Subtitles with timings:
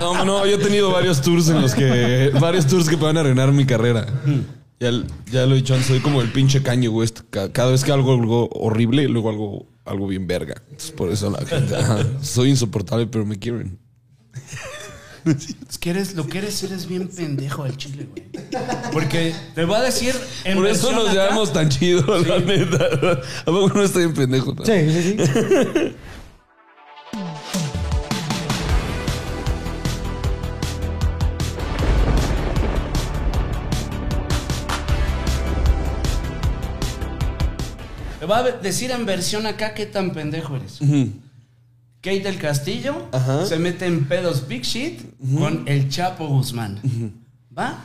[0.00, 2.30] No, no, yo he tenido varios tours en los que.
[2.40, 4.06] Varios tours que pueden arruinar mi carrera.
[4.80, 4.90] Ya,
[5.30, 7.20] ya lo he dicho antes, soy como el pinche Kanye West.
[7.30, 10.54] Ca- Cada vez que hago algo horrible, luego algo, algo bien verga.
[10.64, 11.74] Entonces, por eso la gente.
[12.22, 13.78] soy insoportable, pero me quieren.
[15.70, 18.26] Es que eres, lo que eres, eres bien pendejo al chile, güey.
[18.92, 20.14] Porque te voy a decir.
[20.44, 22.84] En Por eso nos acá- llevamos tan chido, la neta.
[23.42, 24.52] ¿A poco no estoy en pendejo?
[24.54, 24.66] no?
[24.66, 25.94] Sí, sí, sí.
[38.24, 40.78] Te voy a decir en versión acá qué tan pendejo eres.
[42.00, 43.44] Kate del Castillo Ajá.
[43.44, 45.02] se mete en pedos big shit
[45.38, 46.80] con el Chapo Guzmán.
[47.58, 47.84] ¿Va?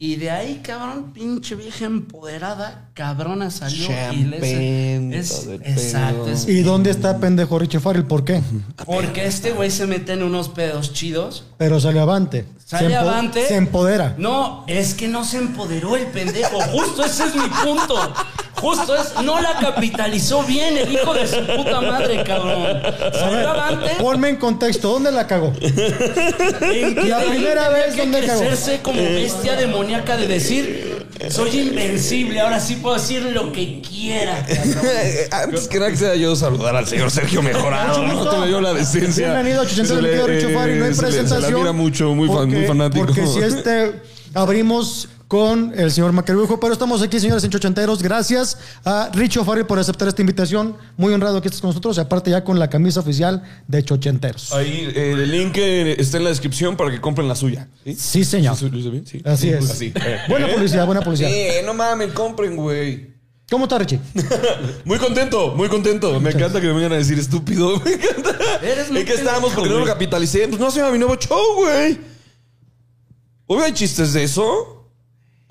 [0.00, 6.28] Y de ahí, cabrón, pinche vieja empoderada, cabrona salió y le Champén, es, exacto.
[6.30, 8.04] es- ¿Y dónde está pendejo Richie Farrell?
[8.04, 8.40] ¿Por qué?
[8.84, 11.44] porque este güey se mete en unos pedos chidos.
[11.58, 12.44] Pero sale avante.
[12.64, 13.46] Sale se avante.
[13.46, 14.14] Se empodera.
[14.18, 16.60] No, es que no se empoderó el pendejo.
[16.60, 17.96] Justo ese es mi punto.
[18.56, 22.80] Justo es, no la capitalizó bien el hijo de su puta madre, cabrón.
[23.12, 23.90] Salió ver, avante.
[24.00, 24.92] ponme en contexto.
[24.92, 25.52] ¿Dónde la cagó?
[25.60, 28.42] En La primera vez, que ¿dónde cagó?
[28.82, 34.44] como bestia demoníaca de decir, soy invencible, ahora sí puedo decir lo que quiera.
[34.74, 34.92] cabrón".
[35.30, 38.02] Antes que nada quisiera yo saludar al señor Sergio Mejorado.
[38.02, 38.36] Mucho No gusto.
[38.36, 39.32] tuve yo la decencia.
[39.32, 40.78] Bienvenido a 80 Se del le- video Richo Farrell.
[40.78, 41.42] No hay eh, se le- presentación.
[41.46, 43.06] Se la mira mucho, muy, fan- muy fanático.
[43.06, 43.92] Porque si este
[44.34, 48.02] abrimos con el señor Macarujo, pero estamos aquí, señores enchochanteros.
[48.02, 50.76] Gracias a Richo Farrell por aceptar esta invitación.
[50.98, 51.96] Muy honrado que estés con nosotros.
[51.96, 54.52] Y aparte ya con la camisa oficial de Chochenteros.
[54.52, 57.66] Ahí eh, el link eh, está en la descripción para que compren la suya.
[57.82, 57.94] ¿Sí?
[57.94, 58.58] Sí, señor.
[58.58, 58.68] ¿Sí.
[59.06, 59.22] Sí.
[59.24, 59.70] Así es.
[59.70, 59.94] Así.
[59.94, 60.18] Eh.
[60.28, 61.30] Buena publicidad, buena publicidad.
[61.32, 63.14] Eh, no mames, compren, güey.
[63.50, 64.00] ¿Cómo está, Richie?
[64.84, 66.20] Muy contento, muy contento.
[66.20, 67.80] Me encanta que me vengan a decir estúpido.
[67.86, 68.36] Me encanta.
[68.62, 69.48] Eres muy ¿En qué estábamos?
[69.48, 70.46] pendejo, Porque no lo capitalicé.
[70.48, 71.98] Pues no se llama mi nuevo show, güey.
[73.46, 74.71] Obvio hay chistes de eso.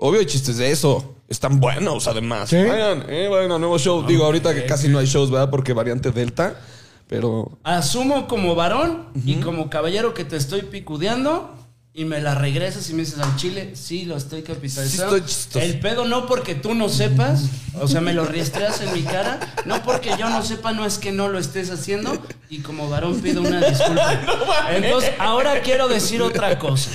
[0.04, 1.16] Obvio hay chistes de eso.
[1.30, 2.50] Están buenos, además.
[2.50, 2.56] ¿Sí?
[2.56, 4.04] Vayan, eh, vayan a nuevo show.
[4.04, 5.52] Digo, ahorita que casi no hay shows, ¿verdad?
[5.52, 6.60] Porque variante Delta.
[7.08, 11.56] Pero Asumo como varón y como caballero que te estoy picudeando
[11.94, 15.12] y me la regresas y me dices al chile, sí, lo estoy capitalizando.
[15.12, 15.66] Sí estoy chistoso.
[15.66, 17.44] el pedo no porque tú no sepas,
[17.80, 20.98] o sea, me lo riestreas en mi cara, no porque yo no sepa, no es
[20.98, 22.18] que no lo estés haciendo
[22.52, 24.20] y como varón pido una disculpa.
[24.72, 26.92] Entonces, ahora quiero decir otra cosa.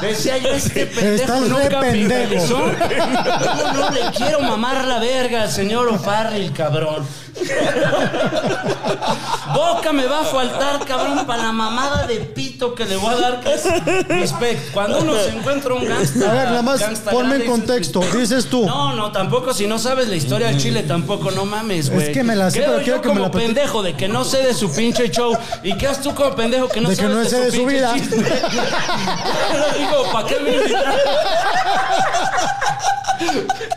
[0.00, 2.56] Decía yo, este pendejo Estás re capitalizó.
[2.56, 7.06] ¿Cómo no le quiero mamar la verga al señor O'Farrill, cabrón?
[9.54, 13.16] Boca me va a faltar, cabrón, para la mamada de pito que le voy a
[13.16, 13.64] dar, que es
[14.08, 14.72] respect.
[14.72, 16.30] Cuando uno se encuentra un gangsta.
[16.30, 18.00] A ver, nada más gangsta ponme en contexto.
[18.16, 18.66] Dices tú.
[18.66, 19.52] No, no, tampoco.
[19.52, 22.12] Si no sabes la historia del Chile, tampoco, no mames, güey.
[22.12, 24.24] que me la sé, pero quiero yo que me como la pendejo de que no
[24.24, 25.36] sé de su pinche show.
[25.62, 27.56] ¿Y qué haces tú como pendejo que no De que sabes no sé de su
[27.58, 27.94] pinche vida?
[27.94, 28.16] chiste?
[29.78, 30.50] Digo, ¿para qué me?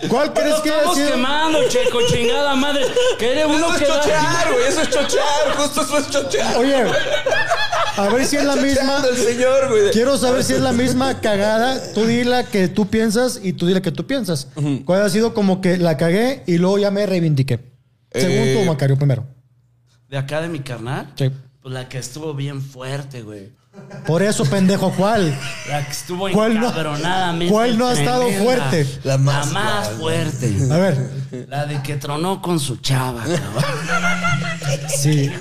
[0.09, 1.12] ¿Cuál crees que ha estamos sido?
[1.12, 2.86] quemando, checo, chingada madre.
[3.20, 4.66] Quiere uno eso es que da- chochear, güey.
[4.68, 5.56] Eso es chochear.
[5.58, 6.58] Justo eso es chochear.
[6.58, 6.76] Oye,
[7.96, 8.74] a ver si es la misma.
[8.82, 9.92] Chocheando el señor, güey.
[9.92, 11.94] Quiero saber si es la misma cagada.
[11.94, 14.48] Tú di la que tú piensas y tú di la que tú piensas.
[14.86, 17.59] ¿Cuál ha sido como que la cagué y luego ya me reivindiqué?
[18.12, 19.26] Según Eh, tú, Macario, primero.
[20.09, 21.12] De acá de mi carnal.
[21.18, 21.32] Sí.
[21.62, 23.50] Pues la que estuvo bien fuerte, güey.
[24.06, 25.35] Por eso, pendejo, ¿cuál?
[25.69, 28.44] La que estuvo ¿Cuál no- encabronadamente cuál no ha estado tremenda.
[28.69, 28.88] fuerte?
[29.03, 30.56] La más, fuerte.
[30.72, 31.09] A ver.
[31.47, 33.63] La de que tronó con su chava, cabrón.
[35.01, 35.31] Sí.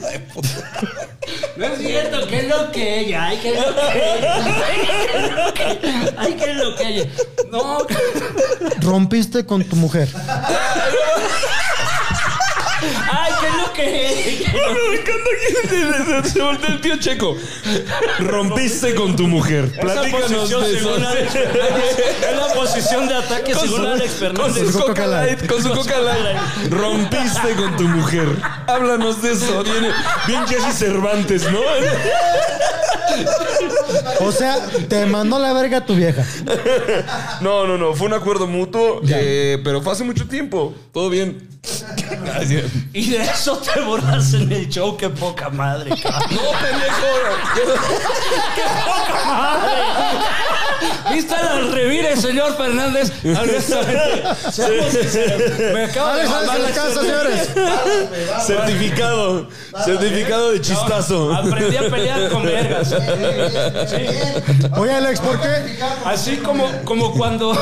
[1.56, 4.34] No es cierto, que es lo que ella, ay, que es lo que ella.
[6.18, 7.10] Ay, que es lo que ella.
[7.50, 7.78] No,
[8.80, 10.08] Rompiste con tu mujer.
[13.10, 13.32] ay,
[13.84, 17.36] Me encanta que se voltea el tío Checo.
[18.20, 19.70] Rompiste con tu mujer.
[19.80, 20.96] Platícanos de eso.
[20.96, 24.66] es la posición de ataque Con según su, Alex con Fernández.
[24.66, 25.38] su Coca coca Light.
[25.40, 26.38] light, con su coca light.
[26.70, 28.28] Rompiste con tu mujer.
[28.66, 29.62] Háblanos de eso.
[29.64, 29.86] Bien,
[30.26, 31.60] bien Jesse Cervantes, ¿no?
[34.20, 34.58] O sea,
[34.88, 36.24] te mandó la verga tu vieja.
[37.40, 37.94] No, no, no.
[37.94, 40.74] Fue un acuerdo mutuo, eh, pero fue hace mucho tiempo.
[40.92, 41.48] Todo bien.
[41.62, 42.72] Es.
[42.92, 46.34] Y de eso te borras en el show, qué poca madre, cabrón.
[46.34, 47.06] No, pendejo.
[48.54, 49.82] ¡Qué poca madre!
[51.12, 53.12] ¿Viste al revire, señor Fernández?
[53.24, 55.58] Honestamente, seamos sinceros.
[55.72, 57.48] Me acabo de la casa, señores.
[58.46, 59.48] Certificado.
[59.84, 61.34] Certificado de chistazo.
[61.34, 62.92] Aprendí a pelear con vergas.
[64.76, 65.78] Oye, Alex, ¿por qué?
[66.04, 67.52] Así como, como cuando.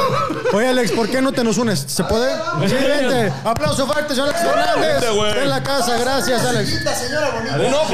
[0.53, 1.85] Oye, Alex, ¿por qué no te nos unes?
[1.87, 2.31] ¿Se puede?
[2.69, 3.33] Sí, vente.
[3.45, 5.05] Aplauso fuerte, señor Alex Fernández.
[5.43, 6.71] En la casa, gracias, Alex.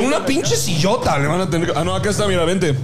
[0.01, 1.73] Una, una pinche sillota le van a tener.
[1.73, 2.75] que- Ah, no, acá está, mira, vente.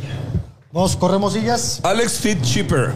[0.72, 1.80] Vamos, corremos sillas.
[1.82, 2.92] Alex Fit Cheaper.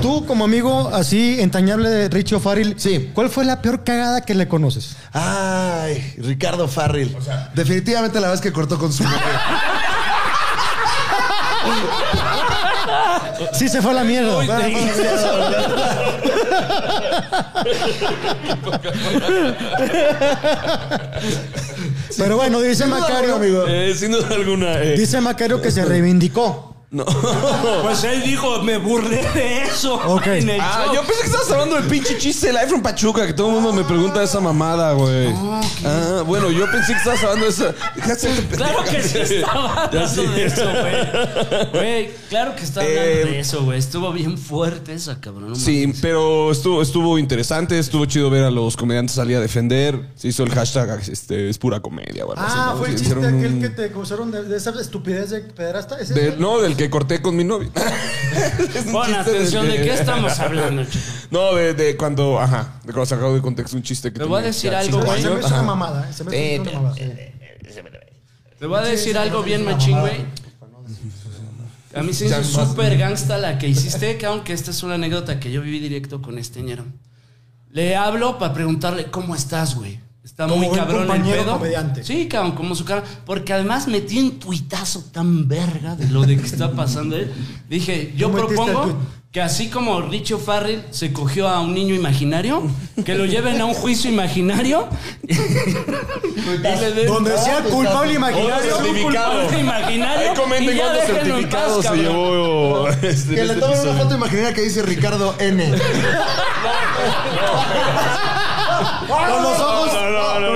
[0.00, 3.10] Tú, como amigo así entrañable de Richie O'Farrill, Sí.
[3.14, 4.96] ¿cuál fue la peor cagada que le conoces?
[5.12, 7.16] Ay, Ricardo Farrell.
[7.54, 9.18] Definitivamente la vez que cortó con su mujer.
[13.54, 14.36] Sí se fue a la mierda.
[22.16, 23.64] Pero bueno, dice Macario, amigo.
[23.66, 24.82] Eh, sin duda alguna.
[24.82, 24.96] eh.
[24.96, 26.71] dice Macario que se reivindicó.
[26.92, 27.04] No.
[27.82, 29.94] Pues él dijo, me burlé de eso.
[30.06, 30.26] Ok.
[30.28, 30.94] En el Ah, show.
[30.94, 33.72] yo pensé que estabas hablando del pinche chiste del iPhone Pachuca, que todo el mundo
[33.72, 35.32] me pregunta esa mamada, güey.
[35.84, 37.74] Ah, bueno, yo pensé que estabas hablando de esa.
[38.56, 40.28] Claro que sí estaba Ya hablando sí.
[40.28, 41.70] de eso, güey.
[41.72, 43.78] Güey, claro que estaba hablando Eh, de eso, güey.
[43.78, 45.50] Estuvo bien fuerte esa, cabrón.
[45.50, 46.00] no Sí, mames.
[46.00, 50.10] pero estuvo, estuvo interesante, estuvo chido ver a los comediantes salir a defender.
[50.14, 52.24] Se hizo el hashtag este, es pura comedia.
[52.26, 52.78] o algo así, Ah, ¿no?
[52.78, 55.98] fue el chiste hicieron aquel un- que te acusaron de, de esa estupidez de pederasta.
[55.98, 56.14] ¿Ese?
[56.14, 57.70] de- no, del que corté con mi novia.
[58.92, 61.04] Pon atención, ¿de qué estamos hablando, chico?
[61.30, 64.34] No, de, de cuando, ajá, de cuando sacado de contexto un chiste que Te voy
[64.40, 65.34] a tenía decir algo, cinco se güey.
[65.34, 66.08] me hizo una mamada.
[66.08, 66.96] eh, Se me hizo una mamada.
[68.58, 70.24] Te voy a decir algo bien machín, güey.
[71.94, 74.94] A mí se me hizo súper gangsta la que hiciste, que aunque esta es una
[74.94, 76.84] anécdota que yo viví directo con este ñero.
[77.70, 80.00] Le hablo para preguntarle, ¿cómo estás, güey?
[80.24, 81.54] Está Como muy cabrón el pedo.
[81.58, 82.04] comediante.
[82.04, 83.02] Sí, cabrón, como su cara.
[83.26, 87.16] Porque además metí un tuitazo tan verga de lo de que está pasando.
[87.16, 87.32] él.
[87.68, 88.98] Dije, yo ¿Tú metiste el propongo
[89.32, 92.62] que así como Richo Farrell se cogió a un niño imaginario,
[93.02, 94.88] que lo lleven a un juicio imaginario.
[95.26, 95.34] y
[96.94, 98.76] le Donde sea culpable imaginario.
[98.76, 100.30] Culpable imaginario.
[100.30, 104.52] Ahí comenten cuántos certificados paz, se llevó este, Que le este tomen una foto imaginaria
[104.52, 105.66] que dice Ricardo N.
[105.66, 105.82] No, no,
[108.36, 108.41] no,
[109.08, 109.42] con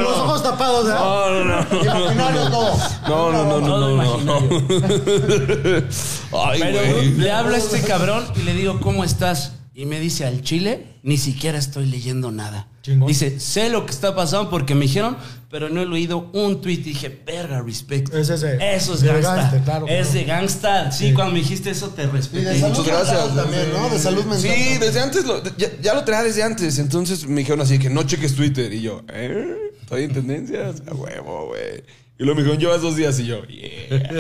[0.03, 0.25] los no.
[0.25, 1.01] ojos tapados, ¿verdad?
[1.01, 1.83] No, no, no.
[1.83, 2.73] Imaginario todo.
[3.09, 4.35] No, no, no, no, no, no.
[6.45, 7.11] Ay, Pero güey.
[7.13, 9.53] le hablo a este cabrón y le digo, ¿cómo estás?
[9.79, 12.67] Y me dice, al chile, ni siquiera estoy leyendo nada.
[12.81, 13.07] Chingón.
[13.09, 15.19] Dice, sé lo que está pasando porque me dijeron,
[15.51, 16.77] pero no he leído un tweet.
[16.79, 18.15] Y dije, verga, respect.
[18.15, 18.57] Es ese.
[18.75, 19.35] Eso es De gangsta.
[19.37, 20.91] gangster, claro, es de gangsta.
[20.93, 22.59] Sí, cuando me dijiste eso te Y de respeté.
[22.59, 23.27] salud Muchas gracias.
[23.27, 23.91] mental también, ¿no?
[23.91, 24.41] De salud mental.
[24.41, 26.79] Sí, desde antes, lo- ya, ya lo traía desde antes.
[26.79, 28.73] Entonces me dijeron así que no cheques Twitter.
[28.73, 29.57] Y yo, ¿eh?
[29.83, 30.83] ¿Estoy en tendencias?
[30.91, 31.85] A huevo, güey.
[32.19, 33.19] Y luego me dijeron, llevas dos días.
[33.21, 34.13] Y yo, yeah.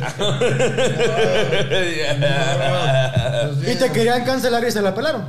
[3.62, 5.24] Y te querían cancelar y se la pelaron.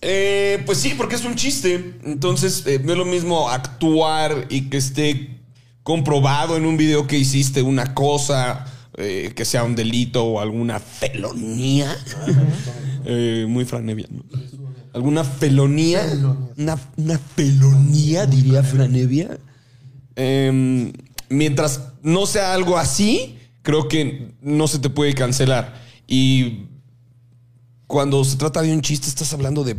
[0.00, 1.96] Eh, pues sí, porque es un chiste.
[2.04, 5.40] Entonces, eh, no es lo mismo actuar y que esté
[5.82, 8.64] comprobado en un video que hiciste una cosa,
[8.96, 11.94] eh, que sea un delito o alguna felonía.
[13.04, 14.22] Eh, muy franevia, ¿no?
[14.92, 16.02] ¿Alguna felonía?
[16.56, 19.38] Una, una felonía, diría Franevia.
[20.16, 20.92] Em,
[21.30, 25.80] mientras no sea algo así, creo que no se te puede cancelar.
[26.06, 26.66] Y
[27.86, 29.76] cuando se trata de un chiste, estás hablando de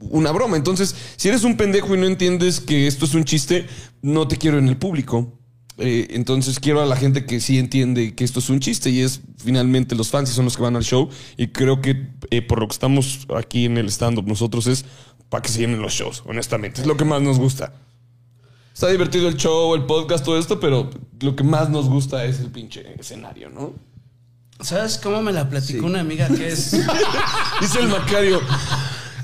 [0.00, 0.56] una broma.
[0.56, 3.66] Entonces, si eres un pendejo y no entiendes que esto es un chiste,
[4.02, 5.38] no te quiero en el público.
[5.78, 9.00] Eh, entonces quiero a la gente que sí entiende que esto es un chiste y
[9.00, 11.08] es finalmente los fans y son los que van al show.
[11.36, 14.84] Y creo que eh, por lo que estamos aquí en el stand-up nosotros es
[15.28, 16.82] para que se llenen los shows, honestamente.
[16.82, 17.72] Es lo que más nos gusta.
[18.72, 20.88] Está divertido el show, el podcast, todo esto, pero
[21.20, 23.74] lo que más nos gusta es el pinche escenario, ¿no?
[24.60, 26.72] ¿Sabes cómo me la platicó una amiga que es...
[27.60, 28.40] Dice el Macario.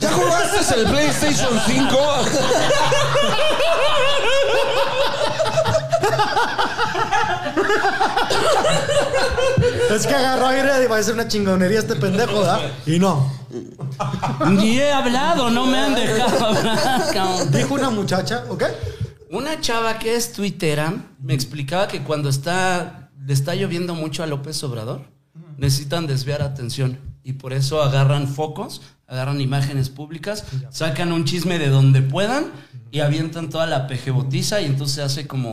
[0.00, 1.98] ¿Ya jugaste el PlayStation 5?
[9.90, 12.60] Es que agarró aire y va a ser una chingonería este pendejo, ¿verdad?
[12.86, 13.32] Y no.
[14.50, 17.50] Ni he hablado, no me han dejado hablar, cabrón.
[17.50, 18.64] Dijo una muchacha, ¿ok?
[19.30, 24.26] Una chava que es tuitera me explicaba que cuando está, le está lloviendo mucho a
[24.26, 25.02] López Obrador,
[25.56, 26.98] necesitan desviar atención.
[27.22, 32.46] Y por eso agarran focos, agarran imágenes públicas, sacan un chisme de donde puedan
[32.90, 35.50] y avientan toda la pejebotiza y entonces hace como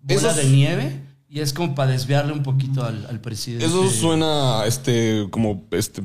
[0.00, 3.66] bola Esos- de nieve y es como para desviarle un poquito al, al presidente.
[3.66, 6.00] Eso suena, este, como, este,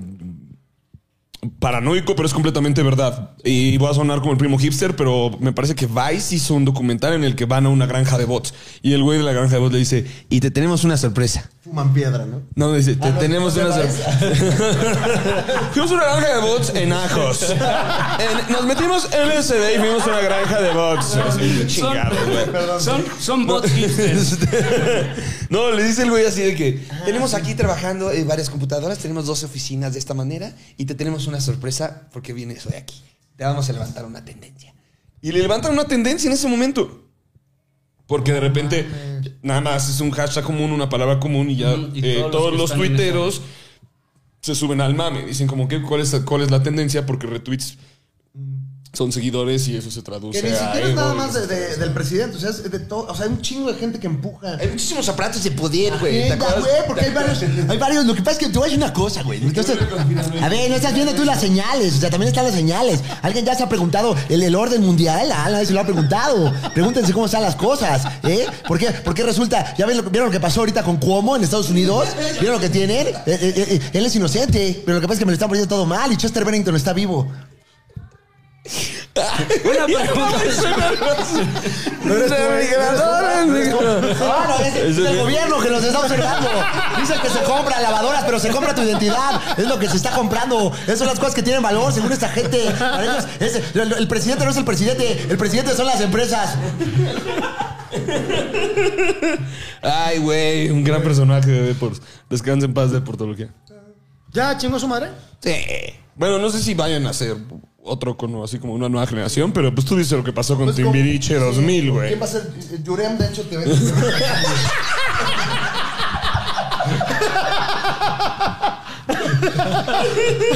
[1.59, 3.31] paranoico, pero es completamente verdad.
[3.43, 6.65] Y voy a sonar como el primo hipster, pero me parece que Vice hizo un
[6.65, 8.53] documental en el que van a una granja de bots.
[8.81, 11.49] Y el güey de la granja de bots le dice, y te tenemos una sorpresa.
[11.63, 12.41] Fuman piedra, ¿no?
[12.55, 14.19] No, dice, te no, tenemos no una sorpresa.
[15.73, 17.49] fuimos a una granja de bots en Ajos.
[17.51, 21.05] En- nos metimos en el SD y fuimos una granja de bots.
[21.05, 22.79] Son, Chingado, güey.
[22.79, 24.37] son, son bots hipsters.
[25.49, 29.25] no, le dice el güey así de que Tenemos aquí trabajando en varias computadoras, tenemos
[29.25, 33.01] 12 oficinas de esta manera y te tenemos una sorpresa porque vienes hoy aquí.
[33.35, 34.73] Te vamos a levantar una tendencia.
[35.21, 37.07] Y le levantan una tendencia en ese momento.
[38.07, 38.87] Porque de repente
[39.41, 42.31] nada más es un hashtag común, una palabra común y ya y eh, todos los
[42.31, 43.41] todos los tuiteros
[44.41, 45.25] se suben al mame.
[45.25, 47.77] Dicen como que cuál es, cuál es la tendencia porque retweets
[48.95, 51.77] son seguidores y eso se traduce Que ni a siquiera es nada más de- de-
[51.77, 52.37] del presidente.
[52.37, 53.07] O sea, es de todo.
[53.09, 54.55] O sea, hay un chingo de gente que empuja.
[54.59, 56.13] Hay muchísimos aparatos de poder, güey.
[56.13, 56.59] ¿Te Venga, acuerdas?
[56.59, 58.05] güey, porque hay varios, hay varios.
[58.05, 59.41] Lo que pasa es que te voy a decir una cosa, güey.
[59.41, 59.77] Entonces,
[60.41, 61.95] a ver, no estás viendo tú las señales.
[61.95, 62.99] O sea, también están las señales.
[63.23, 65.27] Alguien ya se ha preguntado el, el orden mundial.
[65.33, 66.53] Ah, nadie se lo ha preguntado.
[66.75, 68.45] Pregúntense cómo están las cosas, ¿eh?
[68.67, 69.73] ¿Por qué, por qué resulta?
[69.75, 72.09] ¿Ya ven lo, vieron lo que pasó ahorita con Cuomo en Estados Unidos?
[72.39, 73.07] ¿Vieron lo que tienen?
[73.07, 75.49] Eh, eh, eh, él es inocente, pero lo que pasa es que me lo están
[75.49, 77.27] poniendo todo mal y Chester Bennington está vivo.
[78.65, 80.37] Una pregunta.
[82.05, 86.49] No eres tú, no, es, es el gobierno que nos está observando.
[86.99, 89.41] Dice que se compra lavadoras, pero se compra tu identidad.
[89.57, 90.71] Es lo que se está comprando.
[90.85, 92.71] Esas son las cosas que tienen valor, según esta gente.
[92.79, 95.27] Para ellos, es- el, el presidente no es el presidente.
[95.29, 96.55] El presidente son las empresas.
[99.81, 101.91] Ay, güey, un gran personaje de por
[102.29, 103.49] Descansa en paz de Portología.
[104.31, 105.09] ¿Ya chingó su madre?
[105.41, 105.53] Sí.
[106.15, 107.35] Bueno, no sé si vayan a hacer
[107.85, 110.65] otro con así como una nueva generación, pero pues tú dices lo que pasó con
[110.65, 112.07] Pues como- Timbiriche 2000, güey.
[112.09, 112.49] ¿Quién va a ser?
[112.83, 113.65] Yurem, de hecho, te ve.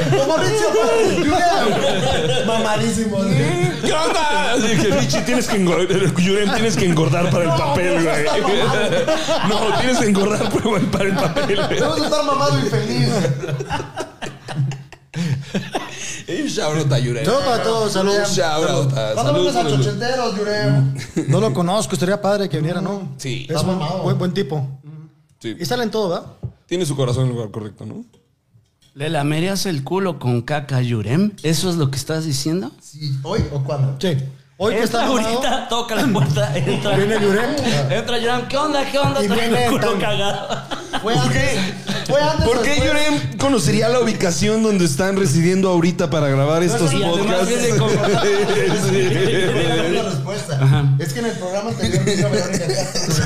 [0.09, 0.67] Como Mauricio,
[1.23, 2.47] Yurem.
[2.47, 3.23] Mamadísimo.
[3.23, 3.29] ¿sí?
[3.85, 4.55] ¿Qué onda?
[4.61, 8.25] Que Richie tienes que engordar, Yurem, tienes que engordar para el papel, güey.
[9.49, 11.55] No, tienes que engordar para el papel.
[11.69, 13.09] Debes estar mamado y feliz.
[16.29, 17.25] Un shout a Yurem.
[17.25, 18.13] Para todos, salud.
[18.13, 18.93] Un shout out.
[19.13, 19.77] ¿Cuándo vienes a Salud.
[19.77, 20.93] Chochenteros, Yurem?
[21.29, 23.09] No lo conozco, estaría padre que viniera, ¿no?
[23.17, 23.45] Sí.
[23.49, 24.67] Es Está buen, buen, buen tipo.
[25.39, 25.55] Sí.
[25.57, 26.25] Y sale en todo, ¿verdad?
[26.65, 28.03] Tiene su corazón en el lugar correcto, ¿no?
[28.93, 31.31] ¿Le lamerías el culo con caca Yurem?
[31.43, 32.71] ¿Eso es lo que estás diciendo?
[32.81, 33.95] Sí, ¿Hoy o cuándo?
[34.01, 34.17] Sí.
[34.59, 36.97] Hoy que está ahorita, toca la puerta, entra.
[36.97, 37.51] Viene Yurem.
[37.91, 38.83] Entra Yurem, ¿qué onda?
[38.91, 39.23] ¿Qué onda?
[39.23, 40.61] Y Trae viene el culo tan- cagado.
[41.03, 41.59] Fue antes.
[42.07, 42.45] Fue antes.
[42.45, 42.89] ¿Por qué después?
[42.89, 47.49] Yurem conocería la ubicación donde están residiendo ahorita para grabar estos podcasts?
[50.99, 53.25] Es que en el programa anterior vino Verónica Castro.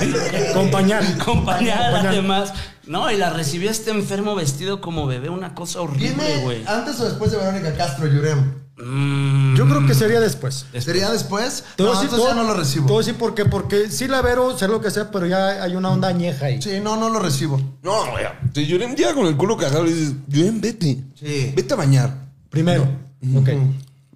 [0.53, 1.05] Compañán.
[1.19, 2.53] Acompañada además.
[2.87, 6.63] No, y la recibió este enfermo vestido como bebé, una cosa horrible, ¿Viene güey.
[6.65, 8.53] antes o después de Verónica Castro, Yurem?
[8.83, 10.65] Mm, Yo creo que sería después.
[10.79, 11.63] ¿Sería después?
[11.77, 12.87] Voy No, decir- entonces ya no lo recibo.
[12.87, 13.45] Te voy a decir por qué.
[13.45, 16.59] Porque sí la vero, sé lo que sea, pero ya hay una onda añeja ahí.
[16.61, 17.61] Sí, no, no lo recibo.
[17.83, 18.25] No, güey.
[18.55, 21.03] Si Yurem llega con el culo cagado y dices, Yurem, vete.
[21.13, 21.53] Sí.
[21.55, 22.13] Vete a bañar.
[22.49, 22.87] Primero.
[23.35, 23.49] Ok.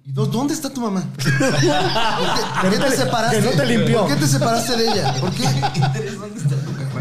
[0.06, 1.02] ¿Y dó- dónde está tu mamá?
[1.14, 1.32] ¿Por qué,
[2.62, 3.36] por qué te te- separaste?
[3.40, 4.00] que no te limpió.
[4.02, 5.14] ¿Por qué te separaste de ella?
[5.20, 5.44] ¿Por qué?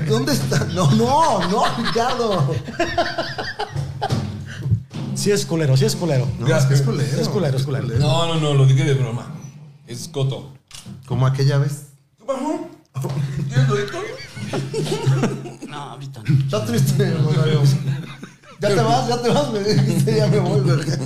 [0.09, 0.63] ¿Dónde está?
[0.73, 2.55] No, no, no, Ricardo.
[5.13, 6.27] Sí es culero, sí es culero.
[6.39, 7.21] No, es que es culero.
[7.21, 7.87] Es culero, es culero.
[7.99, 9.27] No, no, no, lo dije de broma.
[9.87, 10.53] Es coto.
[11.07, 11.87] Como aquella vez.
[15.67, 16.39] no, ahorita no.
[16.39, 17.61] Está triste, Rosario.
[18.61, 20.97] Ya te vas, ya te vas, me dijiste, ya me voy, verga.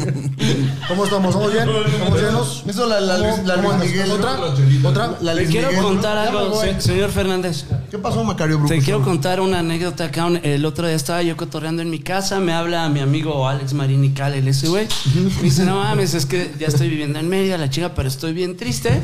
[0.88, 1.34] ¿Cómo estamos?
[1.36, 1.68] ¿Estamos bien?
[1.70, 2.63] ¿Estamos llenos?
[2.68, 3.91] Eso la, la, Luis, la ¿Cómo Luis?
[3.91, 4.12] Miguel.
[4.12, 4.39] ¿Otra?
[4.84, 5.18] ¿Otra?
[5.22, 5.84] La Le Luis quiero Miguel.
[5.84, 6.68] contar Ya me algo, voy.
[6.70, 7.65] se- señor Fernández.
[7.89, 8.72] ¿Qué pasó, Macario Brujo?
[8.74, 10.39] Te quiero contar una anécdota, cabrón.
[10.44, 14.12] El otro día estaba yo cotorreando en mi casa, me habla mi amigo Alex Marini
[14.12, 14.88] Cal, ese güey.
[15.15, 18.34] Me dice, no mames, es que ya estoy viviendo en Mérida, la chica, pero estoy
[18.34, 19.01] bien triste.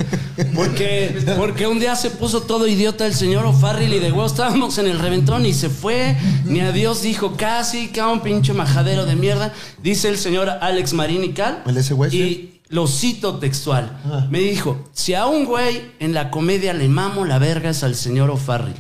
[0.54, 4.78] Porque, porque un día se puso todo idiota el señor O'Farrill y de huevo estábamos
[4.78, 6.16] en el reventón y se fue.
[6.46, 9.54] Ni a Dios dijo casi, cabrón, pinche majadero de mierda.
[9.82, 11.64] Dice el señor Alex Marini Cal.
[11.66, 12.16] ¿El ese güey?
[12.16, 14.00] Y lo cito textual.
[14.06, 14.28] Ah.
[14.30, 17.96] Me dijo, si a un güey en la comedia le mamo la verga es al
[17.96, 18.76] señor O'Farrill.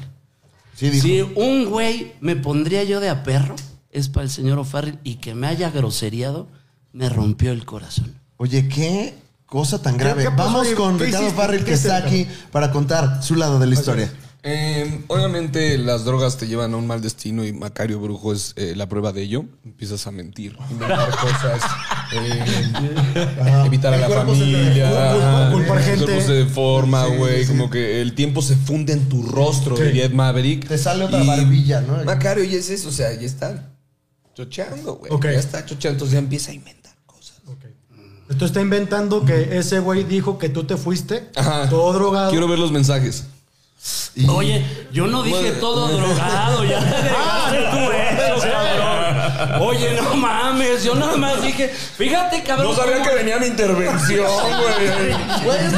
[0.75, 1.07] Sí, dijo.
[1.07, 3.55] Si un güey me pondría yo de a perro,
[3.91, 6.47] es para el señor O'Farrill y que me haya groseriado,
[6.91, 8.15] me rompió el corazón.
[8.37, 10.27] Oye, qué cosa tan grave.
[10.35, 11.31] Vamos con ¿Qué Ricardo?
[11.31, 14.11] Farrell, ¿Qué que está aquí para contar su lado de la historia.
[14.47, 18.73] Eh, obviamente las drogas te llevan a un mal destino y Macario Brujo es eh,
[18.75, 19.45] la prueba de ello.
[19.65, 21.63] Empiezas a mentir, inventar cosas,
[22.13, 22.45] eh,
[23.65, 26.21] evitar a la familia, culpar gente.
[26.21, 27.47] se deforma, Sí, güey, sí.
[27.47, 30.67] como que el tiempo se funde en tu rostro, diría Ed Maverick.
[30.67, 32.03] Te sale otra Y barbilla, ¿no?
[32.03, 33.71] Macario ya es eso, o sea, ya está
[34.35, 35.11] chocheando, güey.
[35.23, 37.41] Ya está chocheando, entonces ya empieza a inventar cosas.
[38.29, 41.67] Esto está inventando que ese güey dijo que tú te fuiste Ajá.
[41.67, 42.29] todo drogado.
[42.29, 43.25] Quiero ver los mensajes.
[44.29, 46.79] Oye, yo no dije todo drogado, ya
[48.41, 49.61] cabrón.
[49.61, 52.75] Oye, no mames, yo nada más dije, fíjate, cabrón.
[52.75, 55.13] cómo- venía mi intervención, güey.
[55.43, 55.73] Güey, es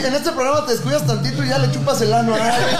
[0.00, 2.78] que en este programa te descuidas tantito y ya le chupas el ano a alguien.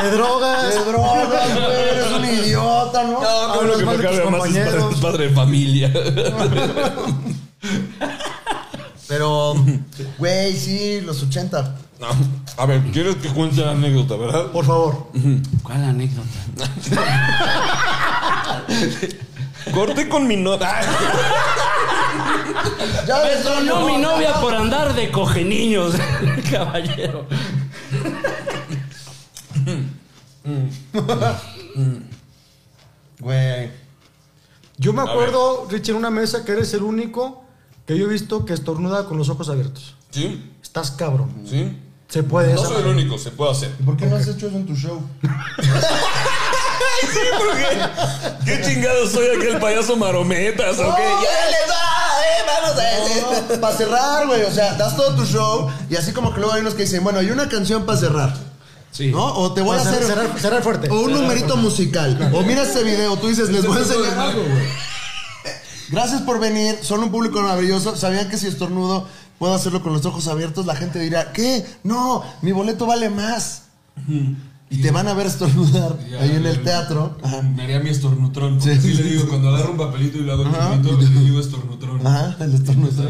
[0.00, 0.70] Te drogas.
[0.70, 1.88] Te drogas, güey.
[1.90, 3.20] Eres un idiota, ¿no?
[3.20, 4.94] No, no, lo que me caga más es padre, compañeros.
[4.94, 5.92] es padre de familia.
[9.08, 9.54] Pero,
[10.18, 11.74] güey, sí, los 80.
[12.00, 12.06] No.
[12.58, 14.46] A ver, ¿quieres que cuente la anécdota, verdad?
[14.52, 15.08] Por favor.
[15.62, 16.28] ¿Cuál anécdota?
[19.72, 20.80] Corté con mi nota.
[23.06, 25.94] Ya Me tronó mi novia por andar de coge niños,
[26.50, 27.26] caballero.
[33.20, 33.70] Güey.
[34.78, 37.44] Yo me acuerdo, Richie, en una mesa que eres el único
[37.86, 39.94] que yo he visto que estornuda con los ojos abiertos.
[40.10, 40.52] ¿Sí?
[40.62, 41.30] Estás cabrón.
[41.46, 41.76] ¿Sí?
[42.08, 42.54] Se puede.
[42.54, 43.70] No soy el único, se puede hacer.
[43.84, 45.02] ¿Por qué no has hecho eso en tu show?
[48.44, 51.02] ¿Qué chingado soy aquel payaso marometas o qué?
[53.60, 54.42] Para cerrar, güey.
[54.42, 57.02] O sea, das todo tu show y así como que luego hay unos que dicen,
[57.04, 58.34] bueno, hay una canción para cerrar.
[58.90, 59.10] Sí.
[59.10, 59.24] ¿No?
[59.34, 60.04] O te voy a Cerrar- hacer.
[60.06, 60.88] cerrar- cerrar fuerte.
[60.90, 62.30] O un numerito musical.
[62.32, 64.64] O mira este video, tú dices, les voy a enseñar algo, güey.
[64.64, 65.60] Eh,
[65.90, 67.96] Gracias por venir, son un público maravilloso.
[67.96, 69.06] ¿Sabían que si estornudo
[69.38, 70.66] puedo hacerlo con los ojos abiertos?
[70.66, 71.64] La gente dirá, ¿qué?
[71.84, 73.62] No, mi boleto vale más.
[74.68, 77.16] Y te van a ver estornudar ahí en el teatro.
[77.22, 77.42] Ajá.
[77.42, 78.58] Me haría mi estornutrón.
[78.58, 80.72] Porque Sí, sí, le digo, cuando agarro un papelito y lo hago Ajá.
[80.76, 82.06] chiquito, le digo estornutrón.
[82.06, 83.08] Ajá, el estornudo.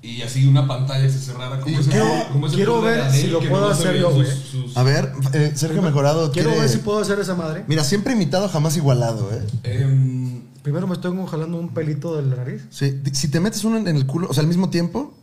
[0.00, 3.48] Y así una pantalla se cerrara ese quiero- como ese quiero ver si lo que
[3.48, 4.26] puedo hacer yo, güey.
[4.30, 7.64] sus- A ver, eh, Sergio Mejorado Quiero quiere- ver si puedo hacer esa madre.
[7.66, 9.44] Mira, siempre imitado, jamás igualado, ¿eh?
[9.64, 10.27] Em,
[10.68, 12.66] Primero me estoy jalando un pelito de la nariz.
[12.68, 15.14] Sí, si te metes uno en el culo, o sea, al mismo tiempo,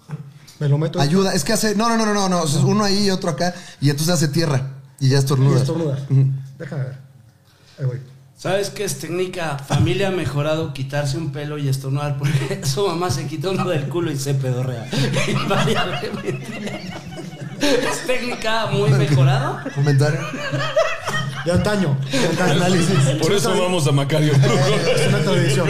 [0.60, 1.00] Me lo meto.
[1.00, 1.36] ayuda.
[1.36, 1.76] Es que hace.
[1.76, 2.28] No, no, no, no, no.
[2.30, 2.42] no.
[2.42, 3.54] o sea, uno ahí y otro acá.
[3.80, 4.72] Y entonces hace tierra.
[5.00, 5.62] Y ya Y estornudas.
[5.62, 6.00] estornuda.
[6.58, 6.98] Déjame ver.
[7.78, 8.00] Ahí voy.
[8.36, 9.60] ¿Sabes qué es técnica?
[9.60, 13.88] Familia ha mejorado quitarse un pelo y estornudar porque su mamá se quitó uno del
[13.88, 14.90] culo y se pedorrea.
[15.28, 16.82] Invariablemente.
[17.62, 19.64] Es técnica muy mejorada.
[19.76, 20.20] Comentario.
[21.46, 21.98] De antaño.
[22.12, 22.52] De antaño.
[22.54, 22.96] Análisis.
[23.22, 24.34] Por eso vamos a Macario.
[24.96, 25.68] Es una tradición.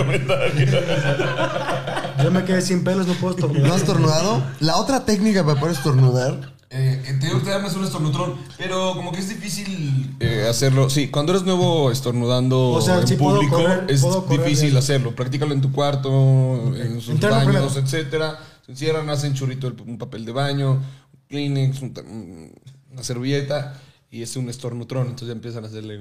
[2.24, 3.72] Yo me quedé sin pelos, no puedo ¿No estornudar.
[3.72, 4.44] has estornudado?
[4.60, 6.53] La otra técnica para poder estornudar.
[6.70, 10.15] eh, te te llamas un estornutrón, pero como que es difícil.
[10.20, 14.46] Eh, hacerlo, sí, cuando eres nuevo estornudando O sea, en público correr- es puedo correr
[14.46, 15.15] difícil hacerlo.
[15.15, 16.10] Practícalo en tu cuarto,
[16.75, 17.80] en sus Interno baños, primero.
[17.86, 18.39] etcétera.
[18.65, 22.52] Se encierran, hacen churrito un papel de baño, un Kleenex, un-
[22.91, 23.73] una servilleta
[24.15, 25.08] y es un estornutrón.
[25.08, 25.99] Entonces empiezan a hacerle.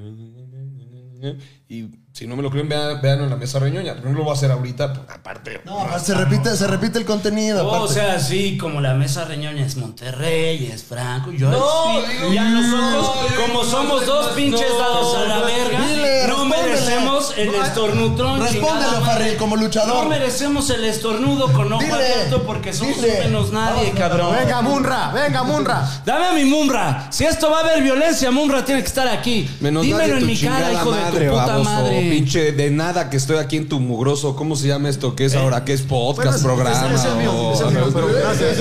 [1.68, 3.94] Y si no me lo creen, vean, veanlo en la mesa reñoña.
[3.96, 5.60] Pero no lo voy a hacer ahorita, pues, aparte.
[5.64, 7.66] No, se repite, se repite el contenido.
[7.68, 11.32] Oh, o sea, sí, como la mesa reñoña es Monterrey, es Franco.
[11.32, 11.58] Yo No,
[12.06, 15.38] digo, y a nosotros, no, como no, somos no, dos pinches no, dados a la
[15.40, 18.40] verga, dile, no merecemos el estornutrón.
[18.42, 19.04] Respóndele, chingada madre.
[19.12, 20.04] Farrell, como luchador.
[20.04, 23.24] No merecemos el estornudo con ojo Dile, abierto porque somos dile.
[23.24, 24.36] menos nadie, Vamos, cabrón.
[24.38, 26.02] Venga, Munra, venga, Munra.
[26.06, 27.08] Dame a mi Munra.
[27.10, 29.50] Si esto va a haber violencia, Munra tiene que estar aquí.
[29.58, 32.03] Menos Dímelo nadie en mi cara, hijo de tu puta madre.
[32.10, 34.36] Pinche de nada que estoy aquí en tu mugroso.
[34.36, 35.14] ¿Cómo se llama esto?
[35.16, 35.64] ¿Qué es ahora?
[35.64, 36.94] ¿Qué es podcast, Bueno, es- programa?
[36.94, 38.58] Es, es el mío, es el mío, pero gracias.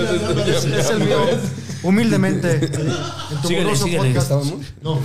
[0.79, 1.17] Es el mío.
[1.83, 2.71] Humildemente.
[3.47, 4.13] Síguele, síguele.
[4.81, 4.99] No,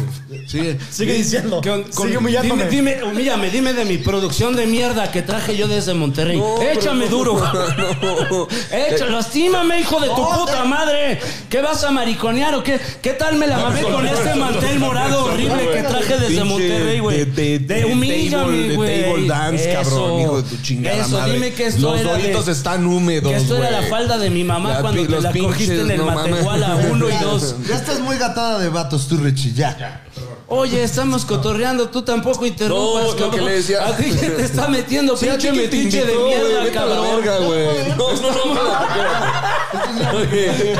[0.47, 0.79] Sigue.
[0.91, 1.61] sigue diciendo.
[1.63, 2.65] Con- con- sigue humillándome.
[2.69, 6.41] Dime, dime, humíllame, dime de mi producción de mierda que traje yo desde Monterrey.
[6.73, 7.37] Échame duro.
[8.73, 11.19] Échalo, lastímame, hijo de tu puta madre.
[11.49, 12.79] ¿Qué vas a mariconear o qué?
[13.03, 16.99] ¿Qué tal me la mamé con este mantel morado horrible que traje desde Pinche Monterrey,
[17.01, 17.25] güey?
[17.25, 19.03] de- de- de humíllame, güey.
[19.03, 21.33] table dance, cabrón, hijo de tu chingada Eso, madre.
[21.35, 24.79] dime que esto Los de- están húmedos, Que esto era la falda de mi mamá
[24.81, 26.07] cuando te la cogiste en el no.
[26.07, 27.55] Matehuala 1 y 2.
[27.69, 30.05] Ya estás muy gatada de vatos, tú, Richie, ya.
[30.51, 34.43] Oye, estamos cotorreando, tú tampoco interrumpas, No, lo que le decía- A ti que te
[34.45, 37.17] está metiendo Sí, pinche metiche de mierda, vete a la cabrón.
[37.17, 37.89] verga, güey.
[37.99, 40.75] No, no, no, espérate,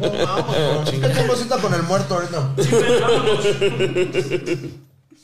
[0.00, 2.50] Vamos, chica, qué cosita con el muerto ahorita.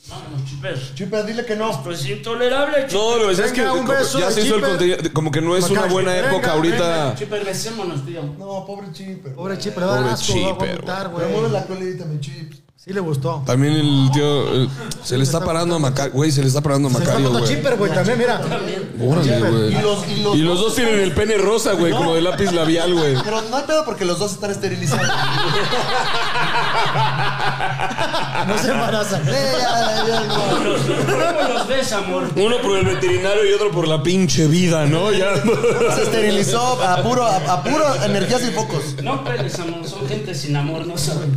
[0.09, 0.95] Vámonos, chipes.
[0.95, 1.83] Chipe, dile que no.
[1.83, 2.93] Pues intolerable, chipes.
[2.93, 4.69] No, lo que es que Venga, un beso ya de se hizo el Chipper.
[4.77, 5.13] contenido.
[5.13, 7.15] Como que no es una Macachi, buena venga, época ahorita.
[7.15, 8.23] Chipes, besémonos, tío.
[8.37, 9.29] No, pobre Chipe.
[9.31, 11.51] Pobre Chip, le va a dar Pobre asco, va a Chipper, vomitar, Me mueve güey.
[11.51, 12.61] la colita, mi Chips.
[12.87, 13.43] Sí le gustó.
[13.45, 14.63] También el tío.
[14.63, 14.69] eh,
[15.03, 16.13] se le está parando a Macario.
[16.13, 17.53] Güey, se le está parando a Se está Macario, dando güey.
[17.53, 18.39] Chipper, güey, también, mira.
[19.01, 19.75] Órale, güey.
[19.75, 22.49] Y los, y los, Y los dos tienen el pene rosa, güey, como de lápiz
[22.53, 23.15] labial, güey.
[23.21, 25.05] Pero no hay pedo porque los dos están esterilizados.
[28.47, 29.21] No se embaraza.
[29.27, 29.53] Eh.
[30.29, 32.29] ¿Cómo los ves, amor?
[32.37, 35.11] Uno por el veterinario y otro por la pinche vida, ¿no?
[35.11, 35.35] Ya.
[35.93, 38.95] Se esterilizó a puro, a, a puro energías y focos.
[39.03, 39.85] No peles, amor.
[39.85, 41.35] Son gente sin amor, no saben.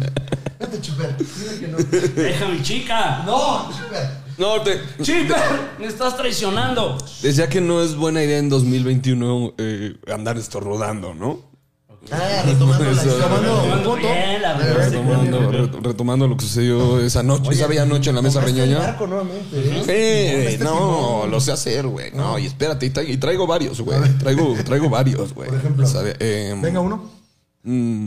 [0.70, 1.16] Vete, chuper.
[1.16, 2.48] Dile que no.
[2.48, 3.22] Mi chica.
[3.26, 4.10] No, chuper.
[4.38, 4.80] No, te.
[5.02, 5.36] Chica,
[5.78, 6.96] me estás traicionando.
[7.22, 11.50] Decía que no es buena idea en 2021 eh, andar estornudando, ¿no?
[12.10, 13.96] Ah, retomando la Eso.
[13.98, 14.42] bien.
[14.74, 18.46] Retomando, re- retomando lo que sucedió esa noche, esa bella noche en la mesa el
[18.46, 18.96] reñoña.
[18.98, 19.84] ¿eh?
[19.86, 22.10] Eh, no, lo sé hacer, güey.
[22.12, 23.98] No, y espérate, y, tra- y traigo varios, güey.
[24.18, 25.50] Traigo, traigo varios, güey.
[25.50, 25.86] Por ejemplo.
[26.18, 27.10] Eh, Venga uno.
[27.64, 28.06] mm,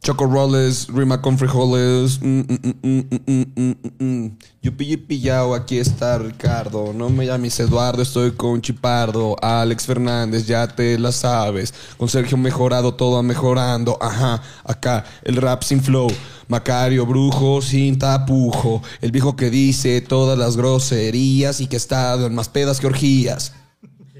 [0.00, 2.20] Choco Rolls, Rima con frijoles.
[2.22, 4.38] mm, mm, mm, mm, mm, mm.
[4.62, 6.92] Yupi yupi yao, aquí está Ricardo.
[6.94, 9.36] No me llames Eduardo, estoy con Chipardo.
[9.42, 11.74] Alex Fernández, ya te la sabes.
[11.96, 13.98] Con Sergio mejorado, todo mejorando.
[14.00, 16.08] Ajá, acá el rap sin flow.
[16.46, 18.82] Macario Brujo sin tapujo.
[19.00, 23.52] El viejo que dice todas las groserías y que estado en más pedas que orgías.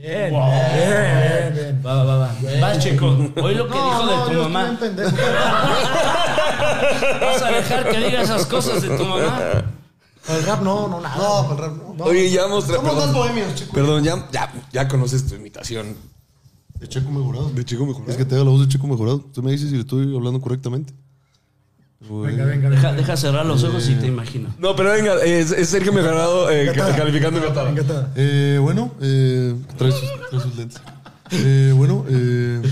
[0.01, 1.83] Bien, bien, bien.
[1.85, 2.31] Va, va, va, va.
[2.63, 3.07] Va, chico.
[3.43, 4.79] Hoy lo que dijo de tu mamá.
[4.81, 4.97] bien.
[7.21, 9.65] ¿Vas a dejar que diga esas cosas de tu mamá?
[10.29, 11.17] El rap no, no, nada.
[11.17, 12.05] No, para el rap no.
[12.05, 12.77] Oye, ya mostré.
[12.77, 13.07] Somos perdón.
[13.07, 13.73] más bohemios, chico.
[13.73, 15.97] Perdón, ya, ya, ya conoces tu imitación.
[16.79, 17.51] De Checo Mejorado.
[17.51, 18.05] De chico mejor.
[18.09, 19.19] Es que te haga la voz de Checo Mejorado.
[19.35, 20.95] Tú me dices si le estoy hablando correctamente.
[22.01, 22.93] Venga, venga, Deja, venga.
[22.93, 24.55] deja cerrar los ojos y te imagino.
[24.59, 27.39] No, pero venga, es, es Sergio Mejorado eh, ca- calificando.
[27.45, 28.13] Engatada.
[28.15, 30.81] Eh, bueno, eh, trae, sus, trae sus lentes.
[31.33, 32.63] Eh, bueno, eh,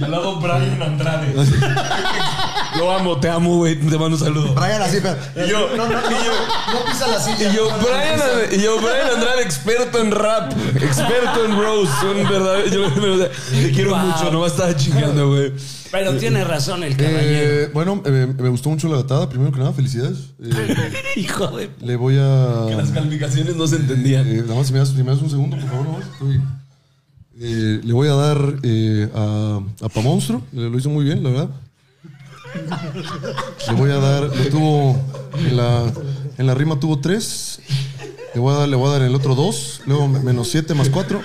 [0.00, 1.34] Al lado Brian Andrade.
[2.78, 3.76] Lo amo, te amo, güey.
[3.76, 4.54] Te mando un saludo.
[4.54, 5.16] Brian así, pero.
[5.46, 7.50] Y yo, no, no, no, y yo- no pisa la silla.
[7.52, 8.20] Y yo, Brian,
[8.52, 12.66] y yo, Brian Andrade, experto en rap, experto en un verdadero.
[12.70, 13.98] Yo, o sea, te quiero Wow.
[13.98, 15.52] mucho, no me estaba chingando, güey.
[15.90, 17.22] Pero tiene razón el caballero.
[17.26, 19.28] eh, bueno, eh, me gustó mucho la gatada.
[19.28, 20.18] Primero que nada, felicidades.
[20.42, 21.68] Eh, Hijo de...
[21.82, 22.74] le voy a.
[22.74, 24.26] Las calificaciones no se entendían.
[24.26, 26.04] Eh, nada más, si me, das, si me das un segundo, por favor, nomás.
[26.06, 26.40] Estoy-
[27.44, 30.42] Eh, le voy a dar eh, a, a Pa Monstruo.
[30.52, 31.48] Le- Lo hizo muy bien, la verdad.
[33.66, 34.96] Le voy a dar, lo tuvo
[35.38, 35.90] en la,
[36.38, 37.60] en la rima tuvo tres.
[38.34, 39.80] Le voy a dar, le voy a dar el otro dos.
[39.86, 41.20] Luego menos siete más cuatro.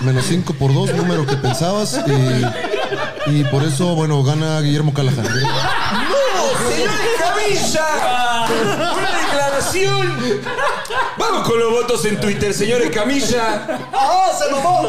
[0.00, 2.00] Menos cinco por dos, número que pensabas.
[3.26, 5.24] Y, por eso, bueno, gana Guillermo Callahan.
[5.24, 7.86] ¡Señor Camilla!
[11.18, 13.66] Vamos con los votos en Twitter, señores Camilla.
[13.92, 14.88] ¡Ah, se mamó!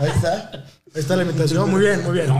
[0.00, 0.50] Ahí está.
[0.94, 1.70] Ahí está la imitación.
[1.70, 2.30] Muy bien, muy bien.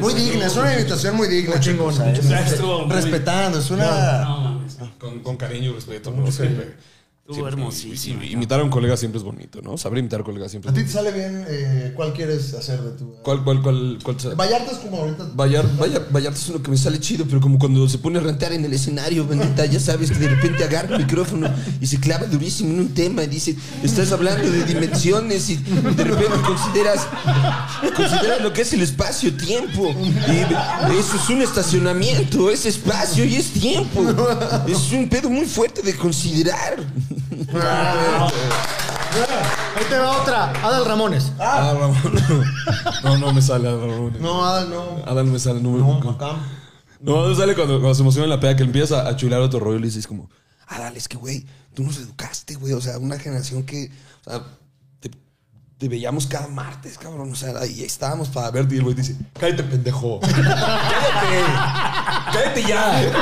[0.00, 1.58] Muy digna, es una invitación muy digna.
[1.60, 2.28] chingón, chicos, ¿sabes?
[2.28, 4.20] Ya estuvo muy- Respetando, es una.
[4.24, 4.76] No mames.
[4.98, 6.24] Con, con cariño y respeto, ¿no?
[7.26, 8.22] Estuvo hermosísimo.
[8.22, 9.78] Y- y- Imitar a un colega siempre es bonito, ¿no?
[9.78, 12.52] Saber imitar a un colega siempre ¿A es ti te sale bien eh, cuál quieres
[12.52, 13.14] hacer de tu.
[13.22, 14.16] ¿Cuál, cuál, cuál, cuál?
[14.36, 15.30] Vallarta es como ahorita.
[15.34, 18.20] Vallar, Vallar- Vallarta es uno que me sale chido, pero como cuando se pone a
[18.22, 21.48] rentar en el escenario, bandita, ya sabes que de repente agarra el micrófono
[21.80, 26.04] y se clava durísimo en un tema y dice, estás hablando de dimensiones y de
[26.04, 27.06] repente consideras,
[27.96, 29.94] consideras lo que es el espacio-tiempo.
[29.98, 34.04] Y eso es un estacionamiento, es espacio y es tiempo.
[34.68, 36.84] Es un pedo muy fuerte de considerar.
[39.76, 40.50] Ahí te va otra.
[40.62, 41.32] Adal Ramones.
[41.38, 41.96] Ah, Ramón.
[43.02, 44.16] No, no me sale Ramón.
[44.20, 45.02] No, Adal, no.
[45.06, 46.00] Adán me sale, no me No.
[47.00, 49.60] No, no sale cuando, cuando se emociona en la peda que empieza a chular otro
[49.60, 50.30] rollo y le dices como,
[50.66, 51.44] ah, dale, es que, güey,
[51.74, 52.72] tú nos educaste, güey.
[52.72, 53.90] O sea, una generación que,
[54.24, 54.42] o sea,
[55.78, 57.30] te, veíamos cada martes, cabrón.
[57.32, 60.20] O sea, ahí estábamos para verte y el güey dice, cállate, pendejo.
[60.20, 61.42] cállate.
[62.32, 63.12] Cállate ya.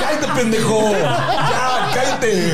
[0.00, 0.92] Cállate, pendejo.
[0.92, 2.52] Ya, cállate.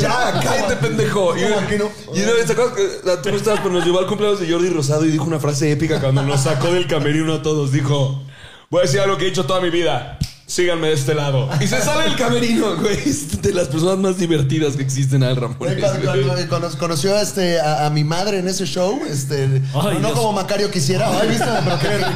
[0.00, 1.36] Ya, cállate, pendejo.
[1.36, 4.06] Y, y una vez, ¿te acuerdas que la- tú no estabas, pero nos llevó al
[4.06, 7.42] cumpleaños de Jordi Rosado y dijo una frase épica cuando nos sacó del camerino a
[7.42, 7.72] todos.
[7.72, 8.22] Dijo,
[8.70, 10.18] voy a decir algo que he dicho toda mi vida.
[10.50, 11.48] Síganme de este lado.
[11.60, 12.98] Y se sale del camerino, güey.
[13.08, 15.56] Es de las personas más divertidas que existen al Ramón.
[15.60, 19.82] Güey, cuando- cuando- cuando conoció este, a, a mi madre en ese show, este, no,
[19.84, 20.10] no Dios.
[20.12, 21.08] como Macario quisiera.
[21.20, 22.10] Ay, viste, pero qué rico.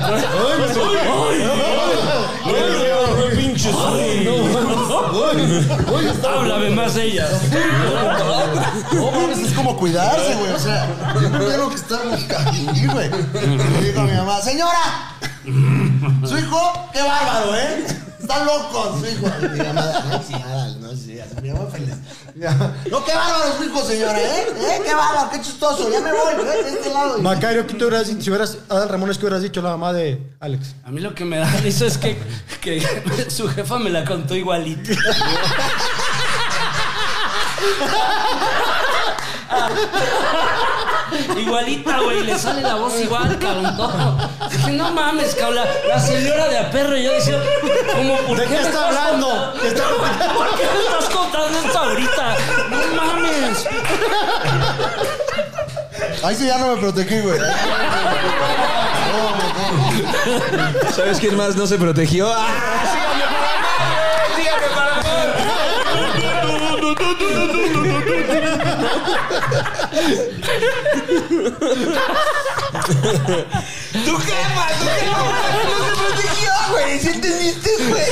[3.36, 3.74] pinches.
[6.24, 7.28] Háblame más ella.
[8.92, 10.52] No mames, es como cuidarse, güey.
[10.52, 10.88] O sea,
[11.20, 13.10] yo no tengo que estar ahí, güey.
[13.10, 15.14] Le digo a mi mamá, señora,
[16.26, 17.84] su hijo, qué bárbaro, ¿eh?
[18.24, 19.26] Está loco, su hijo.
[19.52, 21.90] Mi mamá, no, sí, Adal, no, sí, así, mi mamá feliz.
[22.34, 24.46] Mi mamá, No, qué bárbaro su hijo, señora, ¿eh?
[24.48, 24.82] ¿Eh?
[24.82, 25.90] Qué bárbaro, qué chistoso.
[25.92, 26.62] Ya me voy, ¿eh?
[26.64, 27.18] De este lado.
[27.18, 28.22] Macario, ¿qué te hubieras dicho?
[28.22, 30.74] Si hubieras, Adal Ramones, ¿qué hubieras dicho la mamá de Alex?
[30.84, 32.16] A mí lo que me da risa es que,
[32.62, 32.80] que
[33.30, 34.90] su jefa me la contó igualito.
[41.38, 43.76] Igualita, güey, le sale la voz igual, cabrón.
[43.76, 44.16] todo.
[44.50, 45.56] Dije, no mames, cabrón.
[45.56, 47.38] La, la señora de a perro, yo decía,
[47.94, 49.28] ¿cómo, por ¿De qué está estás hablando?
[49.28, 49.84] contando- ¿Qué está-
[50.34, 52.36] ¿Por qué me estás contando esto ahorita?
[52.70, 53.66] No mames.
[56.24, 57.38] Ahí sí ya no me protegí, güey.
[60.94, 62.32] ¿Sabes quién más no se protegió?
[62.32, 63.03] ¡Ah!
[74.04, 74.66] ¡Tu jefa!
[74.78, 75.22] ¡Tu jefa!
[75.64, 76.98] ¡No se protegió, güey!
[76.98, 78.10] ¿Sí entendiste, güey?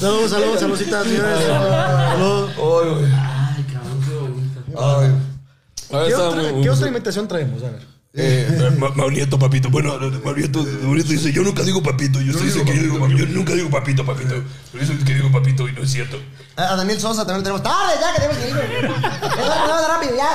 [0.00, 1.46] Saludos, saludos, saluditas, señores.
[1.46, 2.50] Saludos.
[2.56, 4.60] Ay, cabrón, qué bonito.
[4.76, 7.62] Ahora ¿Qué otra, ¿Qué otra imitación traemos?
[7.62, 7.93] A ver.
[8.16, 9.70] Eh, Ma- Maurieto, papito.
[9.70, 12.20] Bueno, Maurieto, Maurieto dice, yo nunca digo papito.
[12.20, 14.36] Yo, estoy dice que yo, digo, papi- yo nunca digo papito, papito.
[14.70, 16.16] Pero eso es que digo papito y no es cierto.
[16.56, 17.62] A a Daniel Sosa también lo tenemos.
[17.64, 18.54] ¡Dale, ya, que tenemos que ir!
[18.88, 20.28] ¡Vamos, vamos, rápido, ya!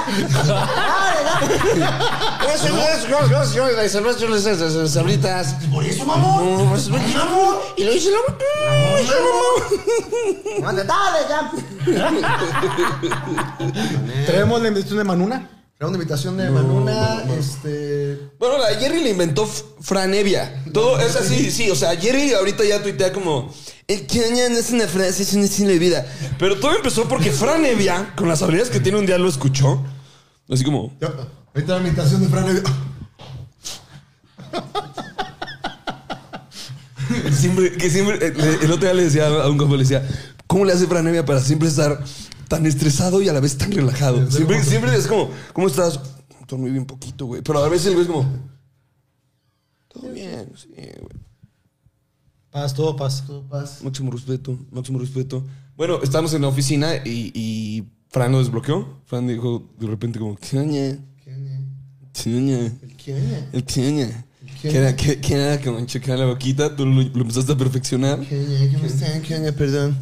[0.43, 1.45] ¡Dale, dale!
[2.53, 3.17] Eso, eso, yo,
[3.71, 5.55] las cervezas, las- sabritas.
[5.71, 6.65] Por eso, mamón.
[6.65, 7.55] No, pues, mamón.
[7.77, 8.19] Y lo dice la
[10.61, 11.49] Mande, ¡Dale, ya!
[14.25, 15.47] Traemos la invitación de Manuna.
[15.79, 18.19] Segunda invitación de Manuna, este...
[18.37, 19.47] Bueno, la Jerry le inventó
[19.79, 20.61] Franevia.
[20.73, 21.69] Todo es así, sí.
[21.69, 23.53] O sea, Jerry ahorita ya tuitea como.
[23.87, 26.05] El caña no es una frase, es un estilo de vida.
[26.37, 29.81] Pero todo empezó porque Franevia, con las habilidades que tiene, un día lo escuchó.
[30.49, 30.97] Así como.
[30.99, 31.13] Ya,
[31.55, 32.63] ahorita la imitación de Fran Evia.
[37.31, 38.17] Siempre, que siempre.
[38.27, 40.05] eh, El otro día le decía a un compa, le decía,
[40.45, 42.03] ¿cómo le hace Franevia para siempre estar
[42.49, 44.29] tan estresado y a la vez tan relajado?
[44.29, 46.01] Siempre, siempre es como, ¿cómo estás?
[46.47, 47.41] Dormí bien poquito, güey.
[47.41, 48.27] Pero a veces el güey es como.
[49.87, 51.29] Todo bien, sí, güey.
[52.49, 53.23] Paz, todo paz.
[53.83, 55.45] Máximo respeto, máximo respeto.
[55.77, 59.01] Bueno, estamos en la oficina y, y Fran lo desbloqueó.
[59.05, 60.97] Fran dijo de repente como, ¿qué oña?
[61.23, 62.73] ¿Qué oña?
[63.53, 64.25] El qué oña.
[64.61, 68.17] Que era, que, que era como checar la boquita, tú lo, lo empezaste a perfeccionar.
[68.17, 69.21] ¿Cómo están?
[69.21, 69.51] ¿Qué onda?
[69.53, 69.97] Perdón.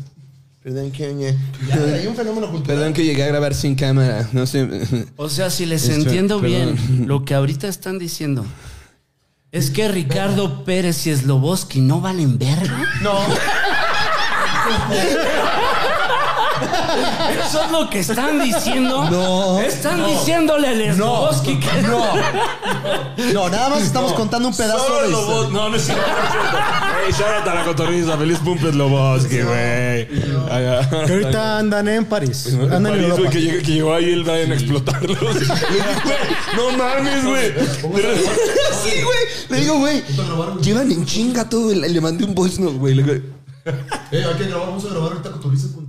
[0.67, 1.95] Perdón, ¿qué onda?
[1.95, 2.75] Hay un fenómeno cultural.
[2.77, 4.67] Perdón que llegué a grabar sin cámara, no sé.
[5.15, 6.75] O sea, si les Esto- entiendo perdón.
[6.89, 8.45] bien, lo que ahorita están diciendo
[9.53, 12.83] es que Ricardo Pérez y Sloboski no valen verga.
[13.01, 13.17] No.
[17.47, 19.09] Eso es lo que están diciendo.
[19.09, 19.59] No.
[19.59, 22.05] Están diciéndole al Sloboski que No.
[23.33, 25.49] No, nada más estamos contando un pedazo de historia.
[25.51, 26.03] No, no es cierto.
[26.07, 26.57] no es cierto.
[27.07, 28.17] Ey, shout out a la cotorriza.
[28.17, 30.07] Feliz cumple Loboski, güey.
[30.07, 32.47] Que ahorita andan en París.
[32.47, 33.29] En Andan en París, güey, Europa.
[33.31, 35.21] que, llegó, que llegó ahí el Brian a explotarlos.
[35.21, 35.53] Le dije,
[36.03, 36.17] güey,
[36.55, 37.53] no mames, güey.
[38.83, 39.17] sí, güey.
[39.49, 40.03] Le digo, güey,
[40.61, 41.73] llevan en chinga todo.
[41.73, 42.95] Le mandé un voice note, güey.
[42.95, 43.37] Le-
[44.11, 45.86] Eh, hay que grabar, vamos a grabar ahorita cotoriza con.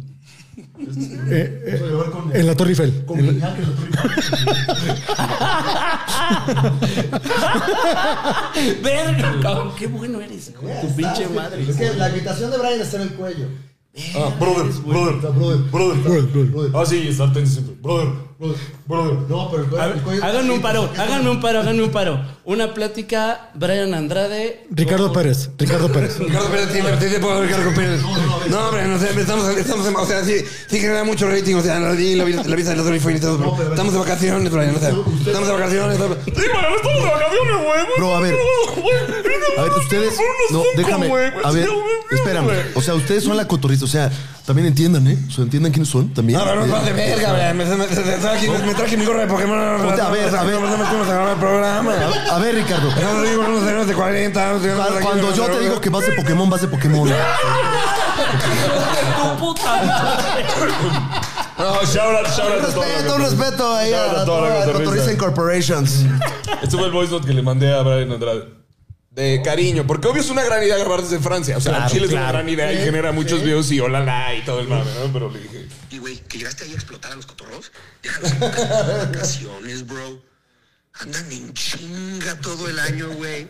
[0.80, 1.80] Eh, eh,
[2.12, 2.34] con.
[2.34, 3.04] en la Torre Eiffel.
[3.04, 3.64] Con en la torre.
[8.82, 11.62] verga, cabrón, qué bueno eres, tu pinche madre.
[11.68, 13.46] Es que la invitación de Brian está en el cuello.
[14.14, 16.46] Ah, brother, brother, Brother, brother.
[16.46, 16.70] brother.
[16.74, 17.74] Ah, sí, está tenso siempre.
[17.82, 18.56] Brother, Brother.
[18.86, 19.14] brother.
[19.28, 19.92] No, pero el cuello.
[19.94, 22.20] el cuello- háganme un paro, háganme un paro, háganme un paro.
[22.44, 24.64] Una plática, Brian Andrade.
[24.70, 25.50] Ricardo Pérez.
[25.58, 26.16] Ricardo Pérez.
[26.20, 28.00] Ricardo Pérez, sí, te te puedo Ricardo Pérez.
[28.48, 30.36] No, hombre, no sé, estamos, estamos, en- o sea, sí,
[30.68, 33.20] sí genera mucho rating, o sea, la, la, vida- la vista de los Dorify y
[33.20, 34.90] todo, pero estamos de vacaciones, Brian, o sea,
[35.26, 35.98] estamos de vacaciones.
[35.98, 36.16] todo.
[36.24, 37.80] Sí, man, estamos de vacaciones, güey.
[37.98, 38.34] Bro, a ver.
[39.58, 40.14] A ver, ustedes.
[40.50, 41.10] No, déjame.
[41.42, 41.68] A ver,
[42.12, 42.48] espérame.
[42.76, 43.84] O sea, ustedes son la cotorriza.
[43.84, 44.10] O sea,
[44.48, 45.18] también entiendan, ¿eh?
[45.28, 46.38] O sea, entiendan quiénes son también.
[46.38, 49.58] No, no Eh, vas de verga, me, me, traje, mi gorra de Pokémon.
[49.58, 49.72] A
[50.08, 50.58] ver, a ver.
[50.58, 51.92] No el programa.
[52.32, 52.88] A ver, Ricardo.
[52.88, 54.62] No digo unos señores de 40 años.
[55.02, 57.06] Cuando, yo te digo que vas de Pokémon, vas de Pokémon.
[57.10, 57.14] Tu
[59.38, 60.46] puta madre.
[61.58, 64.24] No, shout out, shout out Respeto, un respeto ahí a.
[64.72, 66.06] Cotorriza Incorporations.
[66.62, 68.44] Este fue el voice note que le mandé a Brian Andrade.
[69.18, 71.56] De cariño, porque obvio es una gran idea grabar desde Francia.
[71.56, 74.42] O sea, Chile es una gran idea y genera muchos videos y hola la y
[74.42, 75.12] todo el mame, ¿no?
[75.12, 78.38] Pero le dije, Y güey, que llegaste ahí a explotar a los cotorros, déjalos en
[78.38, 80.22] casa de vacaciones, bro.
[81.00, 83.48] Andan en chinga todo el año, güey.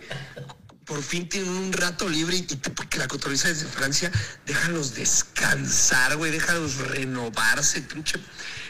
[0.88, 4.10] Por fin tienen un rato libre y tú, porque la cotorriza es de Francia,
[4.46, 8.18] déjalos descansar, güey, déjalos renovarse, pinche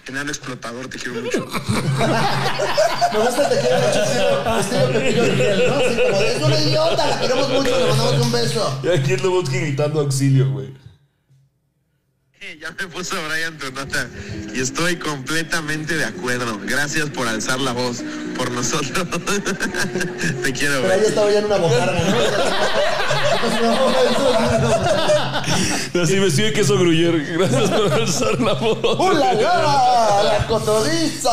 [0.09, 1.46] enano explotador, te quiero mucho.
[3.12, 5.74] Me gusta te quiero mucho estilo, estilo Pepillo Origel, ¿no?
[5.76, 8.81] Así como de, es una idiota, la queremos mucho, le mandamos un beso.
[8.83, 10.88] y aquí es Lobotsky gritando auxilio, güey.
[12.61, 14.07] Ya me puso Brian tu nota
[14.55, 16.59] y estoy completamente de acuerdo.
[16.64, 18.03] Gracias por alzar la voz
[18.37, 19.07] por nosotros.
[20.42, 22.94] te quiero, Pero ahí estaba ya en una bocarga.
[26.03, 27.37] Así vestido de queso gruyer.
[27.38, 28.79] Gracias por alzar la voz.
[28.83, 30.22] ¡Hola, la!
[30.38, 31.31] ¡La cotorriza!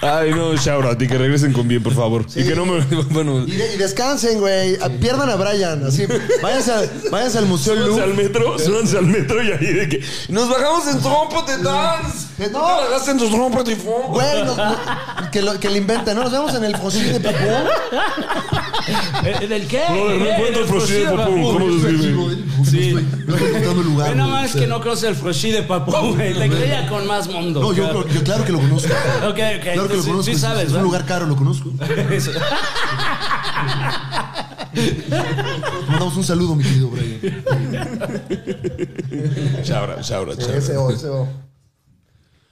[0.00, 1.00] Ay, no, shout out.
[1.02, 2.24] Y que regresen con bien, por favor.
[2.34, 2.84] Y que no me.
[3.10, 3.44] Bueno.
[3.46, 4.76] Y, de- y descansen, güey.
[5.00, 5.84] Pierdan a Brian.
[5.86, 6.06] Así.
[6.42, 10.04] Váyanse, al- váyanse al Museo Súbanse al metro, súbanse al metro y ahí de que
[10.28, 12.28] nos bajamos en trompo de dance.
[12.50, 14.08] No te en tus trompos de fondo.
[14.08, 14.76] Güey, no- no,
[15.30, 16.22] que, lo, que le inventen, ¿no?
[16.24, 17.44] Nos vemos en el Fossil de Papú.
[19.24, 19.82] ¿Eh, ¿Del qué?
[19.90, 20.36] No, de ¿Eh?
[20.78, 21.04] Frosty de.
[21.04, 22.36] Papú, ¿cómo se escribe?
[22.64, 22.92] Sí.
[23.26, 24.08] No estoy el lugar.
[24.10, 26.34] Ve nada más que no conoce el Froshi de Papú, güey.
[26.38, 27.60] Te creía con más mundo.
[27.60, 28.06] No, yo, claro.
[28.08, 28.88] yo claro que lo conozco.
[29.28, 29.62] Ok, ok.
[29.74, 30.22] Claro que lo conozco.
[30.24, 31.70] Sí, es- sabes, es un lugar caro, lo conozco.
[35.88, 37.20] Mandamos un saludo, mi querido Brian.
[39.64, 40.56] Shout out, shout out, shout out.
[40.56, 41.28] Ese O, ese O.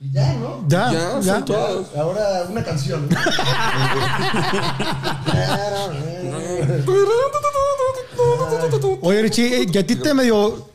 [0.01, 0.65] Y ya, ¿no?
[0.69, 2.01] Ya, Ya, ya.
[2.01, 3.09] Ahora una canción.
[9.03, 10.69] Oye, Richie, ¿y a ti te medio.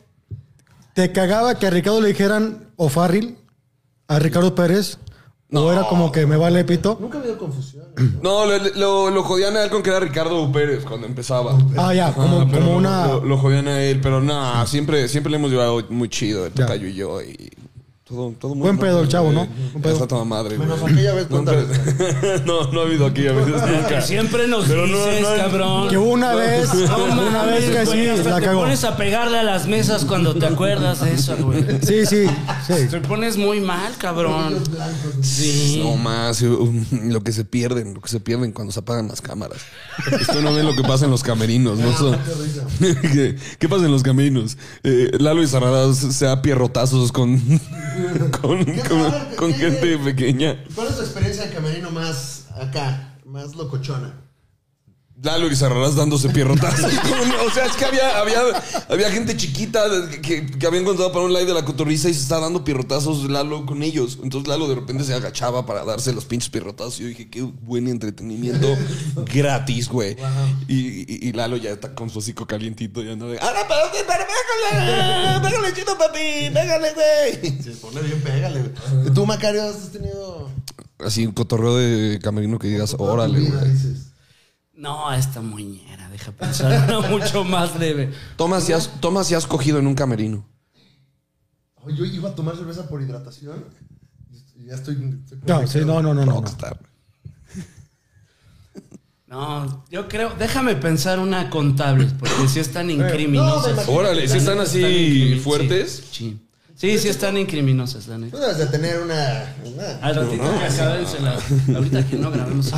[0.93, 3.37] ¿Te cagaba que a Ricardo le dijeran o Farril
[4.07, 4.97] a Ricardo Pérez?
[5.53, 6.97] ¿O era como que me vale pito?
[6.99, 7.85] Nunca ha habido confusión.
[8.21, 11.57] No, lo, lo, lo jodían a él con que era Ricardo Pérez cuando empezaba.
[11.77, 13.07] Ah, ya, como, Ah, pero como lo- una.
[13.07, 16.51] Lo, lo jodían a él, pero no, siempre, siempre le hemos llevado muy chido, el
[16.51, 17.21] tocayo y yo.
[17.21, 17.49] Y
[18.07, 19.45] todo, todo muy Buen pedo el chavo, ¿no?
[19.45, 19.69] güey.
[19.71, 19.93] Buen pedo.
[19.93, 20.67] Está toda madre, güey.
[20.69, 21.41] Menos aquella vez, No,
[22.45, 23.87] no, no ha habido aquella vez nunca.
[23.87, 25.89] Que siempre nos Pero no, dices, no, cabrón.
[25.89, 28.61] Que una vez, No una vez que güey, sí, hasta la te cagó.
[28.61, 31.63] pones a pegarle a las mesas cuando te acuerdas de eso, güey.
[31.81, 32.25] Sí, sí,
[32.65, 32.73] sí.
[32.89, 34.63] Te pones muy mal, cabrón.
[35.21, 35.81] Sí.
[35.83, 39.19] No más, um, lo que se pierden, lo que se pierden cuando se apagan las
[39.21, 39.57] cámaras.
[40.19, 41.91] Esto no ven lo que pasa en los camerinos, ¿no?
[41.97, 42.17] Son-
[42.79, 44.57] ¿Qué, qué pasa en los camerinos?
[44.83, 47.41] Eh, Lalo y Sarradas se da pierrotazos con,
[48.41, 50.63] con, con, con gente pequeña.
[50.75, 53.17] ¿Cuál es tu experiencia de camerino más acá?
[53.25, 54.26] Más locochona.
[55.23, 56.91] Lalo y Sarradas dándose pierrotazos.
[57.47, 58.39] O sea, es que había, había,
[58.89, 59.81] había gente chiquita
[60.21, 63.23] que, que había encontrado para un live de la cotorriza y se está dando pierrotazos
[63.29, 64.19] Lalo con ellos.
[64.21, 66.99] Entonces Lalo de repente se agachaba para darse los pinches pierrotazos.
[66.99, 68.67] Y yo dije, qué buen entretenimiento
[69.33, 70.15] gratis, güey.
[70.67, 70.75] Y,
[71.11, 74.23] y- y Lalo ya está con su hocico calientito y anda de, ¡Ahora, pero, pero,
[74.27, 75.39] pégale!
[75.49, 76.19] ¡Pégale, chido, papi!
[76.53, 77.61] ¡Pégale, güey!
[77.63, 78.61] Se pone bien, pégale.
[78.61, 79.13] güey.
[79.13, 80.49] ¿Tú, Macario, has tenido.
[80.99, 83.71] Así un cotorreo de camerino que digas, órale, güey.
[83.71, 84.06] dices?
[84.77, 88.13] No, esta muñera, deja pensar una mucho más leve.
[88.35, 90.47] Toma si has, toma si has cogido en un camerino.
[91.75, 93.65] Oh, yo iba a tomar cerveza por hidratación.
[94.55, 95.19] Y ya estoy.
[95.23, 96.43] estoy No, sí, no, no, no, no.
[99.25, 99.85] no.
[99.89, 103.89] Yo creo, déjame pensar una contable, porque si están incriminosas.
[103.89, 106.03] Órale, si están así fuertes.
[106.11, 106.39] Sí,
[106.77, 108.37] sí, sí están incriminosas, la neta.
[108.37, 109.53] Tú debes de tener una.
[109.65, 111.35] una- Al ratito que acabénsela.
[111.75, 112.71] Ahorita que no grabemos.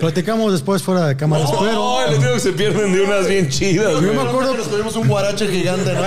[0.00, 1.72] Platicamos después fuera de cámaras, pero.
[1.72, 4.14] No, les digo que se pierden de unas bien chidas, Yo güey.
[4.16, 6.00] me acuerdo que nos comimos un guarache gigante, ¿no?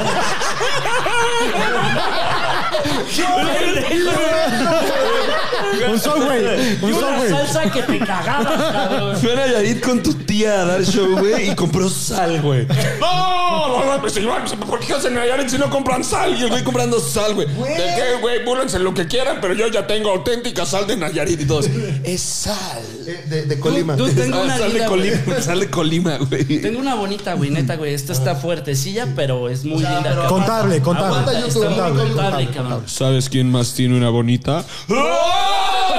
[5.89, 7.29] Un Subway, un Y una Subway.
[7.29, 9.17] salsa que te cagabas, cabrón.
[9.17, 12.65] Fue a Nayarit con tu tía a dar show, güey, y compró sal, güey.
[12.99, 16.35] No, no, no, pues, señor, ¿por qué hacen Nayarit si no compran sal?
[16.37, 17.47] Y el güey comprando sal, güey.
[17.47, 18.43] ¿De qué, güey?
[18.45, 21.67] Búrlense lo que quieran, pero yo ya tengo auténtica sal de Nayarit y todos.
[22.03, 22.81] Es sal.
[23.07, 23.95] Eh, De, de Colima.
[23.95, 25.11] Tú tengo Ah, una sal de linda, güey.
[25.23, 26.45] Colima, sal de Colima, güey.
[26.61, 27.93] Tengo una bonita, güey, neta, güey.
[27.93, 30.03] Esta está fuertecilla, pero es muy linda.
[30.03, 30.27] cabrón.
[30.27, 31.17] Contable, contable.
[31.19, 32.83] Aguanta, está muy Contable, contable, cabrón.
[32.87, 34.63] ¿Sabes quién más tiene una bonita?
[34.89, 35.48] ¡Oh!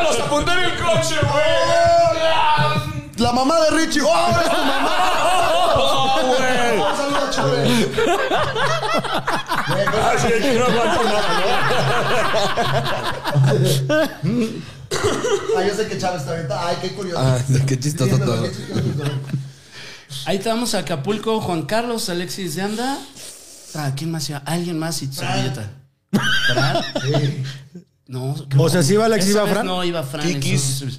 [0.03, 2.21] ¡Los apunté en el coche, güey!
[3.17, 4.01] La mamá de Richie.
[4.03, 5.53] ¡Oh, es tu mamá!
[5.77, 6.81] ¡Oh, güey!
[10.03, 11.23] Ah, sí, no aguanto nada,
[15.57, 16.69] Ah, yo sé que Chávez está ahorita.
[16.69, 17.19] Ay, qué curioso.
[17.21, 18.43] Ah, qué chistoso todo.
[18.43, 19.11] qué chistoso todo.
[20.27, 22.99] Ahí estamos, Acapulco, Juan Carlos, Alexis de Anda.
[23.75, 24.39] Ah, ¿quién más iba?
[24.45, 25.71] Alguien más y tu servilleta.
[26.53, 26.85] ¿Fran?
[28.11, 28.35] No.
[28.59, 29.67] O sea, ¿sí iba Alexis, Esa iba vez Fran?
[29.67, 30.27] No, iba Fran.
[30.27, 30.99] Kikis.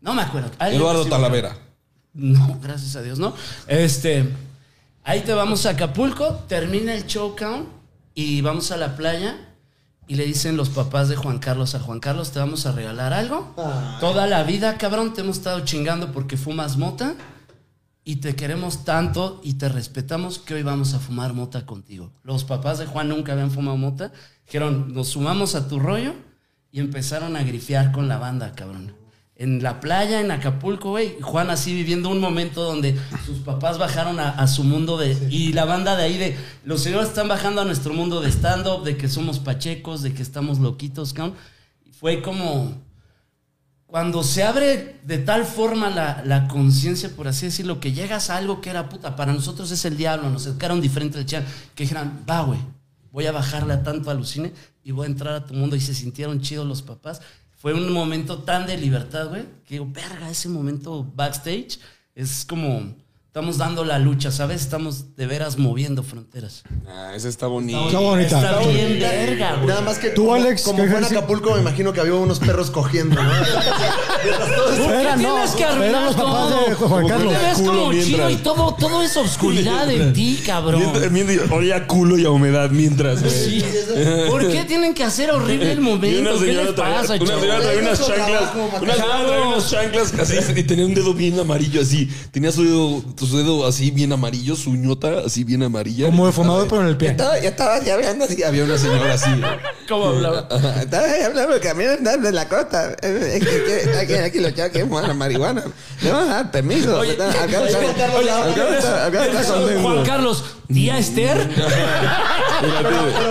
[0.00, 0.52] No me acuerdo.
[0.60, 1.10] Alguien Eduardo iba.
[1.10, 1.58] Talavera.
[2.12, 3.34] No, gracias a Dios, ¿no?
[3.66, 4.28] Este,
[5.02, 7.68] ahí te vamos a Acapulco, termina el show count
[8.14, 9.36] y vamos a la playa
[10.06, 13.12] y le dicen los papás de Juan Carlos a Juan Carlos, te vamos a regalar
[13.12, 13.52] algo.
[13.98, 17.16] Toda la vida, cabrón, te hemos estado chingando porque fumas mota
[18.04, 22.12] y te queremos tanto y te respetamos que hoy vamos a fumar mota contigo.
[22.22, 24.12] Los papás de Juan nunca habían fumado mota,
[24.46, 26.14] dijeron, nos sumamos a tu rollo
[26.74, 28.96] y empezaron a grifear con la banda, cabrón.
[29.36, 31.16] En la playa, en Acapulco, güey.
[31.20, 35.16] Juan así viviendo un momento donde sus papás bajaron a, a su mundo de...
[35.30, 36.36] Y la banda de ahí de...
[36.64, 40.22] Los señores están bajando a nuestro mundo de stand-up, de que somos pachecos, de que
[40.22, 41.36] estamos loquitos, cabrón.
[41.92, 42.82] Fue como...
[43.86, 48.36] cuando se abre de tal forma la, la conciencia, por así decirlo, que llegas a
[48.36, 51.44] algo que era puta, para nosotros es el diablo, nos educaron diferente del chan,
[51.76, 52.58] que dijeran, va, güey,
[53.14, 54.52] voy a bajarle a tanto al cine
[54.82, 57.22] y voy a entrar a tu mundo y se sintieron chidos los papás.
[57.56, 61.78] Fue un momento tan de libertad, güey, que digo, verga, ese momento backstage
[62.16, 62.92] es como,
[63.34, 64.60] estamos dando la lucha, ¿sabes?
[64.60, 66.62] Estamos de veras moviendo fronteras.
[66.86, 67.86] Ah, esa está bonita.
[67.86, 68.40] Está bonita.
[68.40, 69.66] Está bien verga, güey.
[69.66, 72.14] Nada más que Tú, como, Alex, como ¿qué fue en Acapulco, me imagino que había
[72.14, 73.32] unos perros cogiendo, ¿no?
[74.92, 76.88] Eran, no, tienes que arruinar eran los papás de todo?
[76.88, 77.34] Juan Carlos.
[77.34, 78.06] te ves Culo como mientras.
[78.06, 80.80] chido y todo, todo es obscuridad en ti, cabrón.
[80.80, 83.34] Mientras, mientras, olía a culo y a humedad mientras, güey.
[83.34, 83.64] Sí.
[84.30, 86.38] ¿Por qué tienen que hacer horrible el momento?
[86.38, 91.12] ¿Qué les pasa, una señora traía unas chanclas, unas chanclas así y tenía un dedo
[91.14, 92.08] bien amarillo así.
[92.30, 96.06] Tenía su dedo, su dedo así bien amarillo, su uñota así bien amarilla.
[96.06, 97.08] Como de fumador, pero en el pie.
[97.08, 98.42] Ya estaba, ya estaba así hablando así.
[98.42, 99.30] Había una señora así.
[99.88, 100.48] ¿Cómo hablaba?
[100.50, 102.96] Ajá, Estaba hablando que a mí me de la costa.
[103.02, 105.62] Eh, Es que, que aquí, aquí los chavos que fuman la marihuana.
[106.02, 106.98] Le van a dar permiso.
[106.98, 109.10] Oye, Acá está-.
[109.82, 111.48] Juan Carlos, tía Esther.
[111.54, 111.68] Pero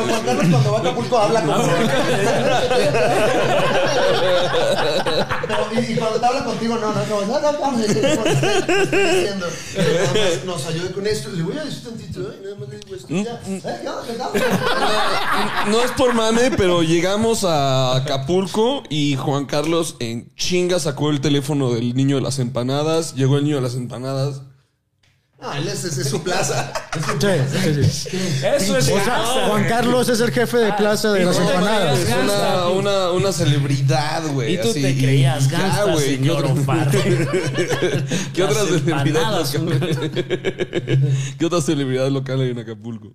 [0.08, 1.64] Juan Carlos cuando va a Acapulco habla como...
[5.72, 10.92] Y, cuando te habla contigo, no, no, no, no, no, no, diciendo, nos, nos ayude
[10.92, 13.42] con esto, le voy a decir esto, ya.
[15.66, 21.10] No, no es por mame, pero llegamos a Acapulco y Juan Carlos en chinga sacó
[21.10, 24.42] el teléfono del niño de las empanadas, llegó el niño de las empanadas,
[25.44, 26.72] no, él es, es, su plaza.
[27.20, 27.28] Sí,
[27.84, 28.18] sí, sí.
[28.46, 29.68] Eso es O sea, Juan güey.
[29.68, 32.00] Carlos es el jefe de plaza de las empanadas.
[32.00, 34.54] Es una, una, una celebridad, güey.
[34.54, 34.82] Y tú así.
[34.82, 37.28] te creías Ya, gangsta, güey, ¿qué señor O'Farrell.
[38.34, 40.12] ¿Qué otra Las celebridad empanadas, local?
[41.40, 43.14] ¿Qué otra celebridad local hay en Acapulco?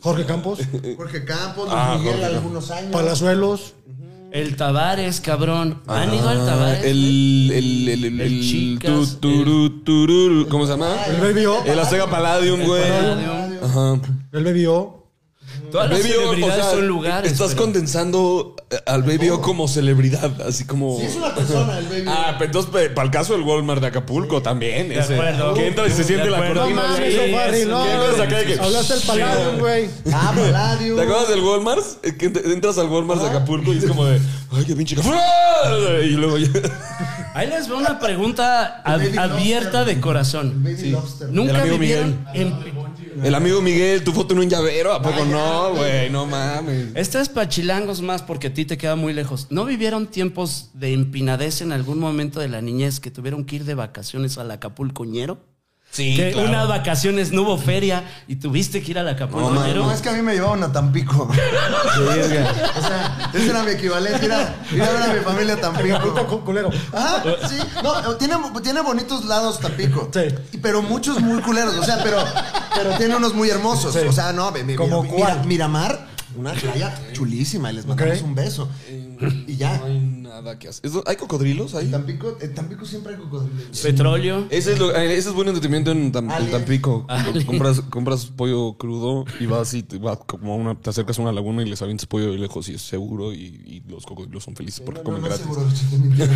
[0.00, 0.58] Jorge Campos,
[0.96, 2.90] Jorge Campos, Luis Ah, Miguel, Jorge algunos años.
[2.92, 3.74] Palazuelos.
[4.34, 5.80] El Tavares, cabrón.
[5.86, 6.84] ¿Han ido al Ah, Tavares?
[6.84, 10.96] el, el, el, el, El el Chicas, tu- turu- tururu, ¿Cómo se llama?
[11.06, 11.62] El Baby O.
[11.64, 12.82] El Azteca Palladium, güey.
[12.82, 13.30] Palladium.
[13.62, 14.00] Ajá.
[14.32, 15.03] El Baby O.
[15.74, 17.32] Todas las Baby O, celebridades o sea, son lugares.
[17.32, 21.00] Estás pero- condensando eh, al Baby O como celebridad, así como.
[21.00, 22.04] Sí, es una persona, el baby.
[22.06, 24.88] Ah, pero entonces para el caso del Walmart de Acapulco también.
[24.88, 25.52] De ese, acuerdo.
[25.54, 26.64] Que entra y se siente la cortina.
[26.64, 27.82] No mames, eso, no.
[27.82, 29.88] ¿qué entonces acá de que- Hablaste del Palladium, güey.
[30.12, 30.96] Ah, Palladium.
[30.96, 31.84] ¿Te acuerdas del Walmart?
[32.04, 34.20] Eh, Que ent- entras al Walmart de Acapulco y es como de,
[34.52, 34.94] ay, qué pinche.
[36.04, 36.50] Y luego ya.
[37.34, 40.64] Ahí les va una pregunta ab- abierta de corazón.
[40.64, 42.54] El Nunca vivieron en...
[43.22, 46.10] El amigo Miguel, tu foto en un llavero, ¿a poco no, güey?
[46.10, 46.88] No mames.
[46.94, 49.46] Esta es para chilangos más porque a ti te queda muy lejos.
[49.50, 53.64] ¿No vivieron tiempos de empinadez en algún momento de la niñez que tuvieron que ir
[53.64, 55.53] de vacaciones al Acapulcoñero?
[55.94, 56.48] Sí, que claro.
[56.48, 59.84] unas vacaciones no hubo feria y tuviste que ir al Acapulcoñero.
[59.84, 61.28] No, es que a mí me llevaban a Tampico.
[61.30, 64.26] o sea, ese era mi equivalente.
[64.26, 66.40] Ir a, ir a ver a mi familia a Tampico.
[66.44, 66.70] Culero.
[66.92, 67.56] Ah, sí.
[67.82, 70.10] No, tiene, tiene bonitos lados Tampico.
[70.12, 70.20] Sí.
[70.52, 71.76] Y- Pero muchos muy culeros.
[71.76, 72.18] O sea, pero,
[72.74, 73.94] pero tiene unos muy hermosos.
[73.94, 75.46] O sea, no, mi- mi- ¿Como mira- cuál?
[75.46, 77.70] Miramar, una playa chulísima.
[77.70, 78.68] Y les mandamos un beso.
[79.46, 79.78] Y ya.
[79.78, 80.84] No hay nada que hacer.
[80.86, 81.86] ¿Eso- ¿Hay cocodrilos ahí?
[81.86, 83.80] En Tampico, en Tampico siempre hay cocodrilos.
[83.80, 84.46] Petróleo.
[84.50, 86.50] Ese es, lo- eh, ese es buen entretenimiento en, Tam- en Ale.
[86.50, 87.06] Tampico.
[87.46, 91.22] Compras, compras pollo crudo y vas y te, vas como a una, te acercas a
[91.22, 94.44] una laguna y les avientas pollo de lejos y es seguro y, y los cocodrilos
[94.44, 95.46] son felices porque No, no, comen no, gratis.
[95.46, 96.24] seguro.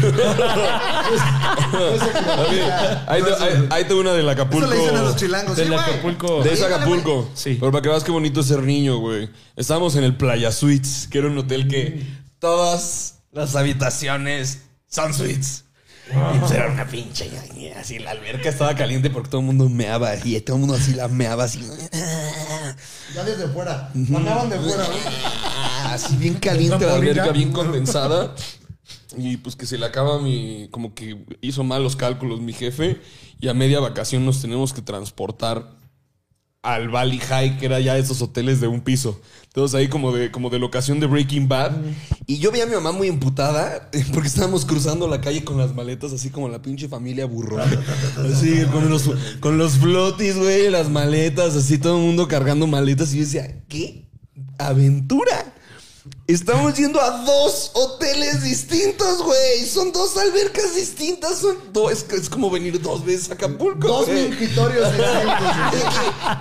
[3.07, 4.67] Ahí te, ahí- ahí te una del Acapulco.
[4.67, 5.57] Eso le dicen a los chilangos.
[5.57, 5.85] Del sí, güey.
[5.85, 6.43] Acapulco.
[6.43, 7.29] De ese Acapulco.
[7.35, 7.57] Sí.
[7.59, 9.29] Pero para que veas qué bonito es ser niño, güey.
[9.57, 12.03] Estábamos en el Playa Suites, que era un hotel que
[12.39, 15.65] todas las habitaciones son suites.
[16.11, 19.69] Y pues era una pinche y así la alberca estaba caliente porque todo el mundo
[19.69, 21.61] meaba y todo el mundo así la meaba así.
[23.15, 23.91] Ya desde fuera.
[23.95, 24.95] Mandaban de fuera, ¿no?
[25.05, 28.35] Ah, Así bien caliente la alberca, bien condensada.
[29.17, 30.69] Y pues que se le acaba mi.
[30.71, 33.01] Como que hizo mal los cálculos mi jefe.
[33.41, 35.71] Y a media vacación nos tenemos que transportar
[36.63, 39.21] al Valley High, que era ya esos hoteles de un piso.
[39.59, 41.73] Todos ahí como de, como de locación de Breaking Bad.
[42.29, 45.75] Y yo veía a mi mamá muy emputada porque estábamos cruzando la calle con las
[45.75, 47.69] maletas, así como la pinche familia burrón.
[48.33, 53.13] Así, con los, con los flotis, güey, las maletas, así todo el mundo cargando maletas.
[53.13, 54.07] Y yo decía, ¿qué
[54.59, 55.53] aventura?
[56.29, 59.65] Estamos yendo a dos hoteles distintos, güey.
[59.67, 61.39] Son dos albercas distintas.
[61.39, 63.89] Son dos, es, es como venir dos veces a Acapulco.
[63.89, 64.29] Dos güey.
[64.29, 65.25] mingitorios distintos.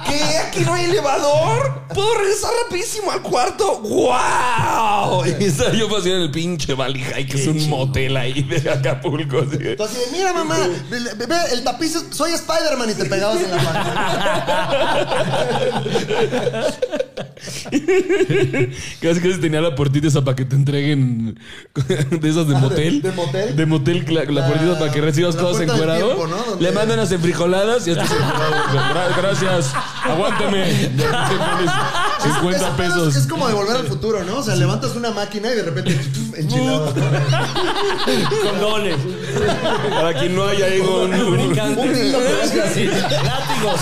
[0.06, 0.12] ¿Qué?
[0.12, 0.38] ¿Qué?
[0.40, 1.84] ¿Aquí no hay elevador?
[1.96, 3.80] ¿Puedo regresar rapidísimo al cuarto?
[3.80, 5.26] ¡Wow!
[5.26, 8.70] Y estaba yo paseando en el pinche Valley High, que es un motel ahí de
[8.70, 9.40] Acapulco.
[9.40, 9.56] así.
[9.56, 9.78] De,
[10.12, 13.86] mira mamá, ve, ve, el tapiz, soy Spider-Man y te pegabas en la mano.
[19.02, 21.40] Casi casi tenía la puertita esa para que te entreguen
[22.20, 23.02] de esas de motel.
[23.02, 23.56] ¿de motel?
[23.56, 26.16] De motel, la, la La- puertita para que recibas la cosas puerta del encuerado.
[26.26, 26.60] tiempo, ¿no?
[26.60, 28.56] Le mandan las enfrijoladas y estás enfrijolado.
[28.94, 29.74] Gra- Gracias.
[30.04, 30.66] Aguántame.
[30.98, 31.30] Ya
[32.22, 33.16] 50 Ese pedo pesos.
[33.16, 34.40] Es, como de volver al futuro, ¿no?
[34.40, 36.38] O sea, levantas una máquina y de repente ¡puf!
[36.40, 36.94] enchilado.
[38.44, 38.98] Condones.
[39.90, 41.98] Para quien no haya ido un, un Brincantes.
[42.74, 43.80] Sí, Látigos.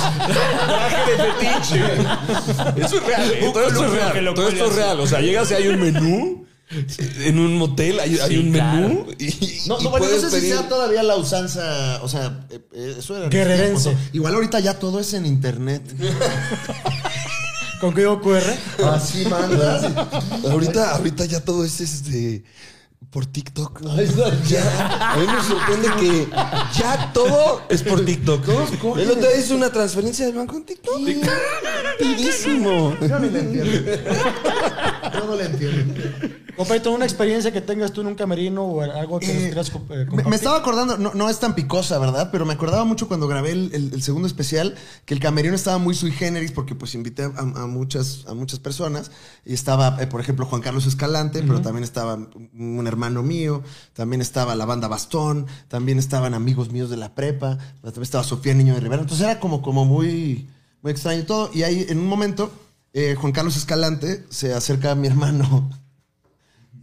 [0.68, 2.82] traje de fetiche.
[2.86, 3.32] Eso es real.
[3.32, 3.52] ¿eh?
[3.54, 4.26] Todo esto es real.
[4.26, 4.86] lo Todo esto es cuelgas.
[4.86, 5.00] real.
[5.00, 6.46] O sea, llegas y hay un menú.
[7.20, 8.88] En un motel hay, un claro.
[8.88, 9.06] menú.
[9.20, 9.28] Y,
[9.68, 12.96] No, y no, bueno, no sé si sea todavía la usanza, o sea, eh, eh,
[12.98, 13.30] eso era.
[14.14, 15.84] Igual ahorita ya todo es en internet.
[17.80, 18.44] Con código QR.
[18.86, 19.86] Así mandas.
[20.50, 22.44] Ahorita, ahorita ya todo es este
[23.12, 23.82] por TikTok.
[24.48, 26.28] Ya, a mí me sorprende que
[26.78, 28.48] ya todo es por TikTok.
[28.98, 31.00] El otro día hice una transferencia del banco en TikTok.
[31.84, 32.98] Rapidísimo.
[33.00, 33.92] Yo no le entiendo.
[35.14, 36.04] Yo no le entiendo.
[36.56, 39.70] Compadrito, una experiencia que tengas tú en un camerino o algo que nos Eh, quieras
[39.70, 40.28] eh, me, compartir.
[40.28, 42.30] me estaba acordando, no, no es tan picosa, ¿verdad?
[42.32, 44.76] Pero me acordaba mucho cuando grabé el, el- el segundo especial
[45.06, 48.60] que el camerino estaba muy sui generis porque pues invité a, a muchas, a muchas
[48.60, 49.12] personas.
[49.46, 53.62] Y estaba, eh, por ejemplo, Juan Carlos Escalante, pero también estaba un hermano mío,
[53.94, 58.54] también estaba la banda Bastón, también estaban amigos míos de la prepa, también estaba Sofía
[58.54, 59.02] Niño de Rivera.
[59.02, 60.48] Entonces era como, como muy,
[60.82, 61.50] muy extraño todo.
[61.54, 62.52] Y ahí en un momento,
[62.94, 65.70] eh, Juan Carlos Escalante se acerca a mi hermano.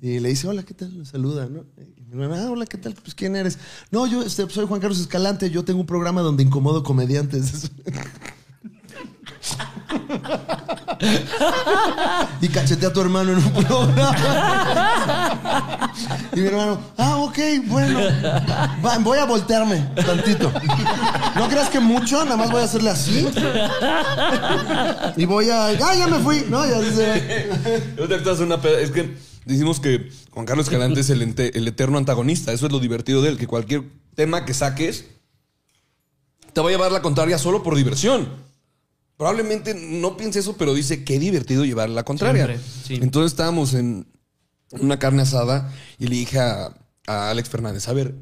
[0.02, 0.92] Y le dice, hola, ¿qué tal?
[0.94, 1.64] Me saluda, ¿no?
[1.78, 2.92] Y mi hermana, ah, hola, ¿qué tal?
[2.92, 3.56] Pues, ¿quién eres?
[3.92, 7.70] No, yo este, soy Juan Carlos Escalante, yo tengo un programa donde incomodo comediantes.
[12.40, 14.16] y cachetea a tu hermano en un programa.
[16.34, 18.00] y mi hermano, ah, ok, bueno.
[19.04, 20.50] Voy a voltearme tantito.
[21.36, 23.24] No creas que mucho, nada más voy a hacerle así.
[25.16, 25.68] y voy a.
[25.68, 26.44] ¡Ah, ya me fui!
[26.48, 27.48] No, ya se
[28.82, 32.52] Es que decimos que Juan Carlos Escalante es el, ente- el eterno antagonista.
[32.52, 33.84] Eso es lo divertido de él, que cualquier
[34.14, 35.06] tema que saques
[36.52, 38.28] te va a llevar la contraria solo por diversión.
[39.16, 42.46] Probablemente no piense eso, pero dice qué divertido llevar la contraria.
[42.46, 42.94] Siempre, sí.
[43.02, 44.06] Entonces estábamos en
[44.72, 46.74] una carne asada y le dije a,
[47.06, 48.14] a Alex Fernández, a ver,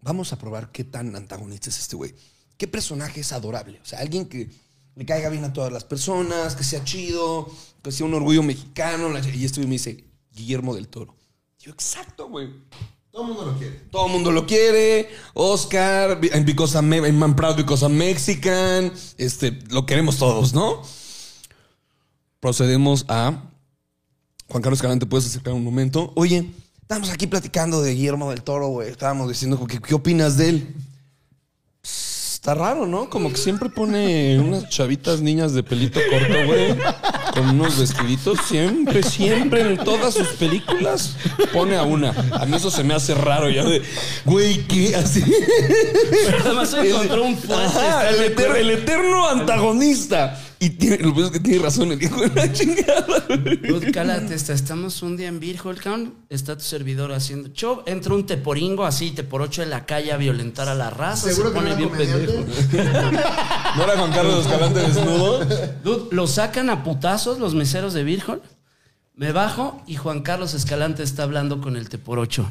[0.00, 2.14] vamos a probar qué tan antagonista es este güey.
[2.56, 3.80] ¿Qué personaje es adorable?
[3.82, 4.48] O sea, alguien que
[4.94, 7.50] le caiga bien a todas las personas, que sea chido,
[7.82, 9.10] que sea un orgullo mexicano.
[9.34, 10.04] Y este güey me dice,
[10.34, 11.14] Guillermo del Toro.
[11.58, 12.50] Yo, exacto, güey.
[13.10, 13.76] Todo el mundo lo quiere.
[13.90, 15.08] Todo el mundo lo quiere.
[15.34, 18.92] Oscar, because I'm, I'm proud because I'm Mexican.
[19.16, 20.82] Este, lo queremos todos, ¿no?
[22.40, 23.50] Procedemos a.
[24.48, 26.12] Juan Carlos Calante, ¿puedes acercar un momento?
[26.16, 26.50] Oye,
[26.82, 28.90] estamos aquí platicando de Guillermo del Toro, güey.
[28.90, 30.74] Estábamos diciendo, ¿qué, qué opinas de él?
[31.82, 32.14] Pss,
[32.44, 33.08] Está raro, ¿no?
[33.08, 36.76] Como que siempre pone unas chavitas niñas de pelito corto, güey.
[37.34, 38.38] Con unos vestiditos.
[38.46, 41.16] Siempre, siempre en todas sus películas
[41.52, 42.10] pone a una.
[42.32, 43.82] A mí eso se me hace raro ya de,
[44.24, 44.94] güey, ¿qué?
[44.94, 45.22] Así.
[46.26, 47.64] Pero además encontró un fuerte.
[47.64, 50.40] Ajá, el, eterno, el eterno antagonista.
[50.64, 53.26] Y tiene, lo peor es que tiene razón el hijo de la chingada.
[53.28, 56.14] Dude, cálate, esta, estamos un día en Virgol, cabrón.
[56.30, 57.82] Está tu servidor haciendo show.
[57.84, 61.28] Entra un teporingo así, te por ocho en la calle a violentar a la raza.
[61.28, 62.32] ¿Seguro se que no pone era bien comediante?
[62.72, 62.90] pendejo.
[63.76, 65.44] ¿No era Juan Carlos Escalante desnudo?
[65.84, 68.40] Dude, lo sacan a putazos los meseros de Virgol.
[69.14, 72.50] Me bajo y Juan Carlos Escalante está hablando con el teporocho.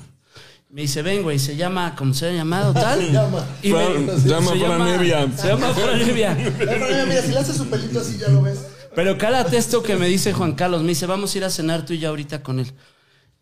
[0.73, 2.99] Me dice, ven, güey, se llama, como se ha llamado, tal.
[3.61, 5.27] Y me- Fran- se llama Fran Evia.
[5.37, 5.67] Se llama.
[7.07, 8.65] Mira, si le haces su pelito así, ya lo ves.
[8.95, 10.81] Pero cálate esto que me dice Juan Carlos.
[10.81, 12.71] Me dice, vamos a ir a cenar tú y yo ahorita con él.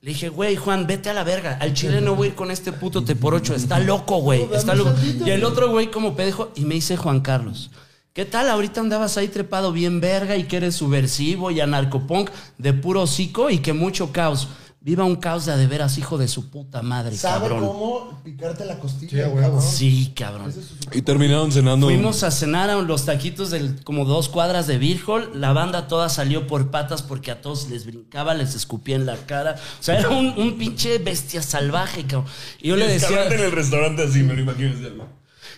[0.02, 1.58] Le dije, güey, Juan, vete a la verga.
[1.62, 3.56] Al chile no voy a ir con este puto te por ocho.
[3.56, 4.46] Está loco, güey.
[4.54, 4.94] Está loco.
[5.26, 6.52] Y el otro güey como pedejo.
[6.56, 7.72] Y me dice Juan Carlos.
[8.12, 8.50] ¿Qué tal?
[8.50, 13.50] Ahorita andabas ahí trepado bien verga y que eres subversivo y anarcopunk de puro hocico
[13.50, 14.50] y que mucho caos.
[14.84, 17.68] Viva un caos de a de veras, hijo de su puta madre, ¿Sabe cabrón.
[17.68, 19.12] cómo picarte la costilla?
[19.12, 19.62] Sí, a huevo.
[19.62, 20.52] Sí, cabrón.
[20.92, 21.86] Y terminaron cenando.
[21.86, 25.40] Fuimos a cenar a los taquitos del como dos cuadras de Virgol.
[25.40, 29.18] La banda toda salió por patas porque a todos les brincaba, les escupía en la
[29.18, 29.56] cara.
[29.80, 32.26] O sea, era un, un pinche bestia salvaje, cabrón.
[32.60, 35.06] Y yo le decía, en el restaurante así, me lo imagino.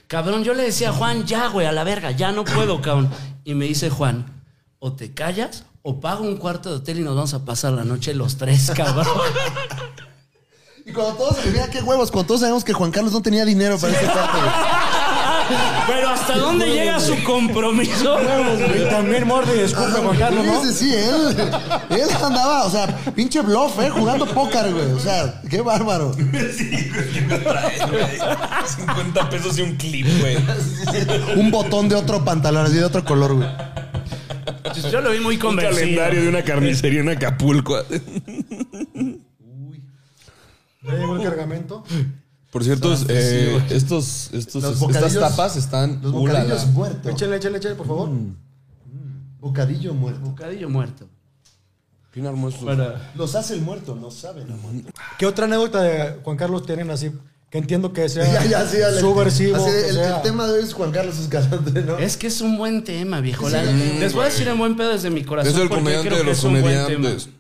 [0.08, 3.10] cabrón, yo le decía, Juan, ya, güey, a la verga, ya no puedo, cabrón.
[3.46, 4.26] Y me dice Juan,
[4.80, 7.84] o te callas o pago un cuarto de hotel y nos vamos a pasar la
[7.84, 9.06] noche los tres, cabrón.
[10.86, 13.78] Y cuando todos, mira qué huevos, cuando todos sabemos que Juan Carlos no tenía dinero
[13.78, 14.38] para ese cuarto.
[14.38, 14.52] güey.
[15.88, 18.18] Pero hasta dónde llega su compromiso.
[18.22, 20.62] Y también morde y escupe Juan Carlos, ¿no?
[20.62, 21.52] Sí, sí, sí, él,
[21.90, 23.90] él andaba, o sea, pinche bluff, ¿eh?
[23.90, 24.92] Jugando póker, güey.
[24.92, 26.14] O sea, qué bárbaro.
[26.58, 28.06] Sí, güey, ¿qué me traes, güey?
[28.68, 30.38] 50 pesos y un clip, güey.
[31.38, 33.48] Un botón de otro pantalón, así de otro color, güey.
[34.92, 35.76] Yo lo vi muy Un convencido.
[35.80, 37.78] calendario de una carnicería en Acapulco.
[40.82, 41.84] Ya llegó el cargamento.
[42.52, 46.00] Por cierto, eh, estos, estos, estas tapas están.
[46.02, 47.12] Los bocadillos muertos.
[47.12, 48.10] Échale, échale, échale, por favor.
[49.40, 50.20] Bocadillo muerto.
[50.22, 51.08] Bocadillo muerto.
[52.12, 52.78] ¿Quién armó estos?
[53.16, 54.46] Los hace el muerto, no saben.
[55.18, 57.12] ¿Qué otra anécdota de Juan Carlos tienen así?
[57.54, 59.00] Que entiendo que sea Ya, ya, sí, dale.
[59.00, 59.56] subversivo.
[59.56, 62.00] Así, el, sea- el tema de hoy es Juan Carlos Escalante, ¿no?
[62.00, 63.48] Es que es un buen tema, viejo.
[63.48, 65.54] La- Les voy a decir en buen pedo desde mi corazón.
[65.54, 67.24] Es el porque comediante creo de que los es un buen comediantes.
[67.26, 67.36] tema.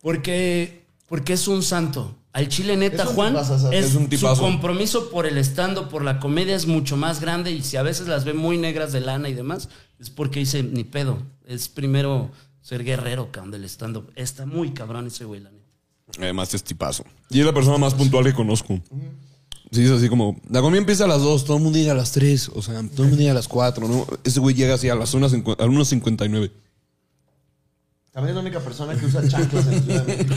[0.00, 2.16] Porque, porque es un santo.
[2.32, 5.88] Al chile neta, Es un Juan, tipazo, es, es un su compromiso por el estando,
[5.88, 8.92] por la comedia es mucho más grande y si a veces las ve muy negras
[8.92, 13.64] de lana y demás, es porque dice, ni pedo, es primero ser guerrero, cabrón, del
[13.64, 14.06] estando.
[14.16, 15.50] Está muy cabrón ese güey, la.
[16.18, 17.04] Además es tipazo.
[17.30, 18.80] Y es la persona más puntual que conozco.
[19.72, 21.96] Sí, es así como, la comida empieza a las 2, todo el mundo llega a
[21.96, 24.06] las 3, o sea, todo el mundo llega a las 4, ¿no?
[24.22, 26.50] Ese güey llega así a las 1.59.
[28.16, 28.30] A las 1.59.
[28.30, 30.34] También es la única persona que usa chanclas en Ciudad de México.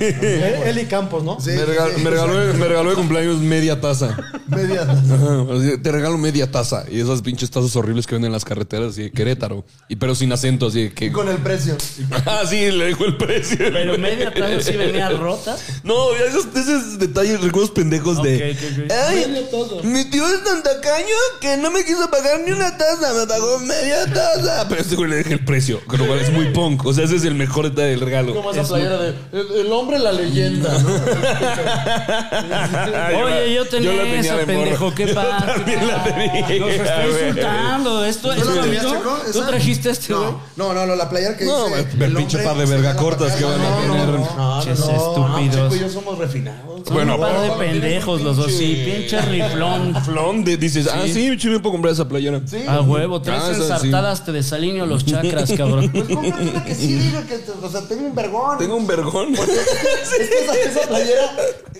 [0.00, 1.40] Él, él y Campos, ¿no?
[1.40, 4.16] Sí, me, regaló, me, regaló, me regaló de cumpleaños media taza.
[4.46, 4.82] Media.
[4.82, 6.84] Ajá, así, te regalo media taza.
[6.88, 9.64] Y esas pinches tazas horribles que venden en las carreteras así de Querétaro.
[9.88, 11.10] Y pero sin acento, así de que.
[11.10, 11.76] Con el precio.
[12.24, 13.58] Ah, sí, le dijo el precio.
[13.58, 15.56] Pero media tarde sí venía rota.
[15.82, 18.52] No, esos, esos detalles, recuerdos pendejos de.
[18.52, 18.92] Ok, ok, ok.
[18.92, 21.06] Ay, mi tío es tan tacaño
[21.40, 24.66] que no me quiso pagar ni una taza, me pagó media taza.
[24.68, 26.84] Pero este güey le dejé el precio, lo cual es muy punk.
[26.86, 28.34] O sea, ese es el mejor detalle del regalo.
[28.34, 30.88] Como esa playera de el, el hombre la leyenda, ¿no?
[33.24, 34.60] Oye, yo tenía, la tenía esa, de morro.
[34.64, 35.46] pendejo, qué pasa.
[35.54, 36.58] También la tenía.
[36.60, 38.04] Nos está insultando.
[38.04, 39.18] Esto ¿Tú es la tenías, ¿Tú, Checo?
[39.32, 39.46] ¿Tú ¿Esa?
[39.48, 40.26] trajiste este, güey?
[40.56, 41.80] No, no, no, no, la playera que No, dice.
[42.00, 44.08] el pinche hombre par de verga señala cortas que van a No, tener.
[44.08, 44.92] No, no, Pinches no, no,
[45.38, 45.72] estúpidos.
[45.72, 46.82] Checo y yo somos refinados.
[46.86, 48.52] Son Bueno, un par de pendejos los dos.
[48.52, 49.94] Sí, pinche riflón.
[50.04, 52.40] Flon, de- dices, ah, sí, sí, me puedo comprar esa playera.
[52.46, 52.64] Sí.
[52.66, 53.86] A huevo, tres Ah, esa sí.
[53.88, 55.85] ensartadas te desalineo los chakras, cabrón.
[55.92, 58.58] Pues cómprate una que sí diga que, o sea, tengo un vergón.
[58.58, 59.34] Tengo un vergón.
[59.36, 61.30] Es que esa, esa playera,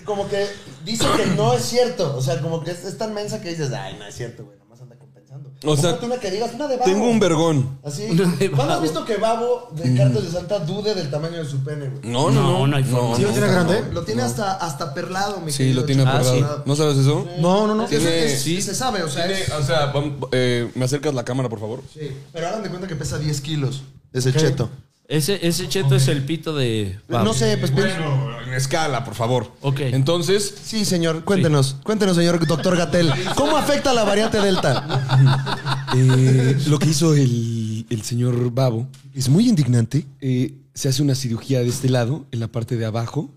[0.05, 0.47] como que
[0.85, 2.15] dice que no es cierto.
[2.15, 4.57] O sea, como que es, es tan mensa que dices, ay, no es cierto, güey,
[4.59, 5.49] nomás anda compensando.
[5.65, 6.91] O sea, Cómprate una que digas, una de babo.
[6.91, 7.79] Tengo un vergón.
[7.83, 8.05] Así.
[8.09, 8.81] Una de ¿Cuándo has babo.
[8.81, 12.01] visto que babo de Cartel de Santa dude del tamaño de su pene, güey?
[12.03, 12.51] No, no, no.
[12.59, 13.15] No, no hay forma.
[13.15, 13.83] ¿Sí lo tiene grande?
[13.91, 16.03] Lo tiene hasta, hasta perlado, mi Sí, querido lo tiene.
[16.03, 16.63] Ah, apagado.
[16.65, 17.27] ¿No sabes eso?
[17.39, 17.83] No, no, no.
[17.85, 18.61] Eso Tiene- es- sí.
[18.61, 21.59] Se sabe, o sea, Tiene- es- o sea, vam- eh, ¿me acercas la cámara, por
[21.59, 21.81] favor?
[21.93, 23.83] Sí, pero hagan de cuenta que pesa 10 kilos.
[24.13, 24.69] Ese cheto.
[25.09, 26.99] Ese, ese cheto es el pito de.
[27.07, 29.53] No sé, pues pienso- en escala, por favor.
[29.61, 29.79] Ok.
[29.81, 31.77] Entonces, Sí, señor, cuéntenos.
[31.83, 33.11] Cuéntenos, señor doctor Gatel.
[33.35, 35.87] ¿Cómo afecta la variante Delta?
[35.95, 40.05] eh, lo que hizo el, el señor Babo Es muy indignante.
[40.21, 43.31] eh, se hace una cirugía de este lado, en la parte de abajo,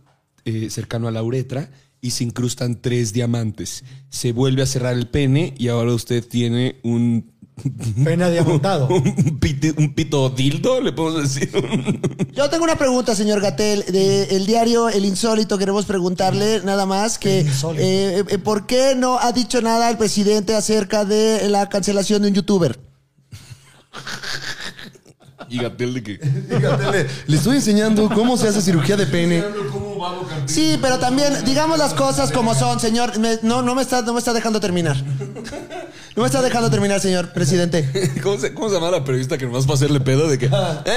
[0.44, 1.70] eh, cercano a la uretra,
[2.02, 3.82] y se incrustan tres diamantes.
[4.10, 7.30] Se vuelve a cerrar el pene y ahora usted tiene un.
[8.04, 8.88] Pena diamantado.
[8.88, 11.50] Un pito, un pito dildo, le podemos decir.
[12.32, 13.84] Yo tengo una pregunta, señor Gatel.
[13.90, 19.18] De el diario El Insólito queremos preguntarle nada más que eh, eh, ¿por qué no
[19.18, 22.78] ha dicho nada el presidente acerca de la cancelación de un youtuber?
[25.48, 26.12] y Gatel de que.
[26.92, 29.42] le, le estoy enseñando cómo se hace cirugía de pene.
[30.46, 33.18] Sí, pero también digamos las cosas como son, señor.
[33.18, 34.96] Me- no, no me está, no me está dejando terminar.
[36.16, 37.88] No me está dejando terminar, señor presidente.
[38.22, 40.46] ¿Cómo se, ¿Cómo se llama la periodista que nomás va a hacerle pedo de que.
[40.46, 40.90] ¿Eh?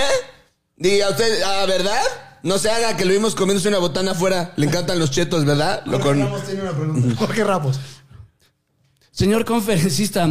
[0.76, 2.02] Diga usted, ¿ah, verdad?
[2.42, 4.54] No se haga que lo vimos comiéndose una botana afuera.
[4.58, 5.84] Le encantan los chetos, ¿verdad?
[5.86, 6.18] Lo con...
[6.46, 7.16] tiene una pregunta.
[7.18, 7.80] Jorge Ramos.
[9.14, 10.28] Señor conferencista.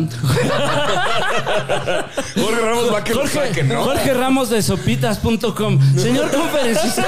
[2.34, 3.84] Jorge Ramos va a que lo Jorge, saquen, ¿no?
[3.84, 5.78] Jorge Ramos de sopitas.com.
[5.96, 7.06] Señor conferencista.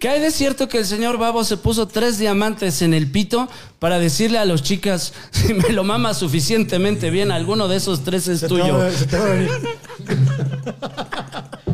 [0.00, 3.46] ¿Qué hay de cierto que el señor Babo se puso tres diamantes en el pito
[3.78, 8.26] para decirle a los chicas si me lo mama suficientemente bien, alguno de esos tres
[8.28, 8.80] es Se te, va tuyo?
[8.80, 9.50] a, se te va a venir.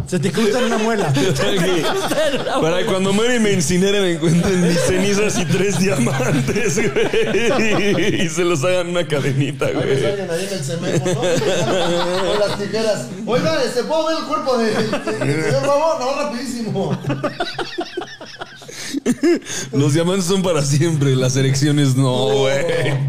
[0.06, 1.12] Se te cruza en una muela.
[2.60, 8.22] Para cuando muera y me incinere me encuentren mis cenizas y tres diamantes, güey.
[8.26, 10.00] Y se los hagan una cadenita, güey.
[10.00, 11.20] Salgan ahí en el cemento, ¿no?
[11.20, 13.06] Con las tijeras.
[13.26, 15.62] Oiga, ¿se puede ver el cuerpo de, de- señor?
[15.66, 16.98] No, rapidísimo.
[19.72, 22.64] Los diamantes son para siempre, las erecciones no, güey.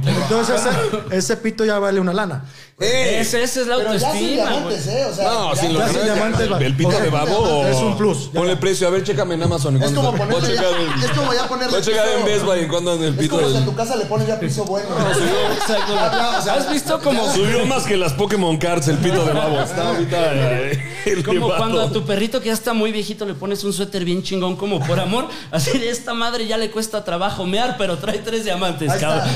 [0.05, 2.45] Entonces ese, ese pito ya vale una lana.
[2.79, 4.07] Ese, esa es la Pero ya sin
[4.39, 5.05] autoestima, diamantes, ¿eh?
[5.09, 6.49] O sea, No, ya- sin los ya sin diamantes.
[6.61, 7.65] El pito de babo o...
[7.65, 8.39] es un plus, ya.
[8.39, 9.81] Ponle precio, a ver, chécame en Amazon.
[9.81, 12.59] Es como ponerle ya, en- es como ya ponerle Voy a checar en Best Buy
[12.59, 14.63] en cuando en el Es pito como si a tu casa le pones ya piso
[14.65, 14.89] bueno.
[15.59, 15.95] Exacto.
[15.95, 19.33] Ya, o sea, ¿Has visto como, Subió más que las Pokémon Cards el pito de
[19.33, 19.59] babo.
[19.59, 21.57] Está ahorita eh, como elevado.
[21.57, 24.55] cuando a tu perrito que ya está muy viejito le pones un suéter bien chingón
[24.55, 25.27] como por amor?
[25.49, 29.27] Así de esta madre ya le cuesta trabajo mear, pero trae tres diamantes, cabrón.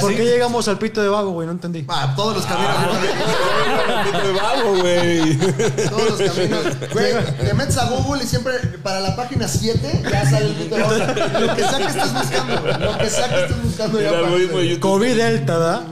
[0.00, 1.44] ¿Por qué llegamos al pito de vago, güey?
[1.46, 1.84] No entendí.
[2.00, 2.76] Ah, todos los caminos.
[4.40, 5.36] vago, güey.
[5.88, 6.64] todos los caminos.
[6.92, 8.52] Güey, te metes a Google y siempre
[8.84, 10.96] para la página 7 ya sale el pito de vago.
[11.46, 12.78] Lo que sea que estés buscando.
[12.78, 14.78] Lo que sea que estés buscando ya aparece.
[14.78, 15.84] COVID Delta, ¿da?